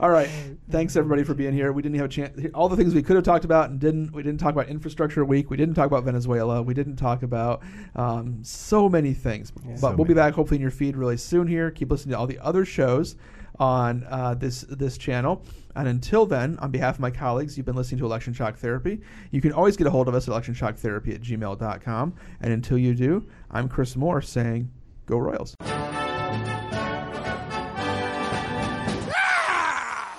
All 0.00 0.10
right. 0.10 0.28
Thanks 0.68 0.96
everybody 0.96 1.22
for 1.22 1.34
being 1.34 1.52
here. 1.52 1.70
We 1.72 1.80
didn't 1.80 1.96
have 1.96 2.06
a 2.06 2.08
chance. 2.08 2.40
All 2.54 2.68
the 2.68 2.76
things 2.76 2.92
we 2.92 3.02
could 3.02 3.14
have 3.14 3.24
talked 3.24 3.44
about 3.44 3.70
and 3.70 3.78
didn't. 3.78 4.12
We 4.12 4.22
didn't 4.22 4.40
talk 4.40 4.52
about 4.52 4.68
infrastructure 4.68 5.24
week. 5.24 5.48
We 5.48 5.56
didn't 5.56 5.74
talk 5.74 5.86
about 5.86 6.02
Venezuela. 6.04 6.60
We 6.60 6.74
didn't 6.74 6.96
talk 6.96 7.22
about 7.22 7.62
um, 7.94 8.40
so 8.42 8.88
many 8.88 9.12
things. 9.12 9.52
But 9.52 9.78
So 9.78 9.88
we'll 9.88 9.98
be 9.98 10.14
many. 10.14 10.14
back 10.14 10.34
hopefully 10.34 10.56
in 10.56 10.62
your 10.62 10.72
feed 10.72 10.96
really 10.96 11.16
soon. 11.16 11.46
Here, 11.46 11.70
keep 11.70 11.90
listening 11.90 12.12
to 12.12 12.18
all 12.18 12.26
the 12.26 12.38
other 12.40 12.64
shows 12.64 13.14
on 13.60 14.04
uh, 14.08 14.34
this 14.34 14.62
this 14.62 14.98
channel. 14.98 15.44
And 15.76 15.86
until 15.86 16.26
then, 16.26 16.58
on 16.58 16.70
behalf 16.70 16.96
of 16.96 17.00
my 17.00 17.10
colleagues, 17.10 17.56
you've 17.56 17.66
been 17.66 17.76
listening 17.76 18.00
to 18.00 18.04
Election 18.04 18.32
Shock 18.34 18.56
Therapy. 18.56 19.00
You 19.30 19.40
can 19.40 19.52
always 19.52 19.76
get 19.76 19.86
a 19.86 19.90
hold 19.90 20.08
of 20.08 20.14
us 20.14 20.28
at 20.28 20.34
electionshock 20.34 20.76
therapy 20.76 21.14
at 21.14 21.22
gmail.com. 21.22 22.14
And 22.40 22.52
until 22.52 22.76
you 22.76 22.94
do, 22.94 23.24
I'm 23.50 23.68
Chris 23.68 23.94
Moore 23.96 24.20
saying, 24.20 24.70
Go 25.12 25.18
Royals. 25.18 25.71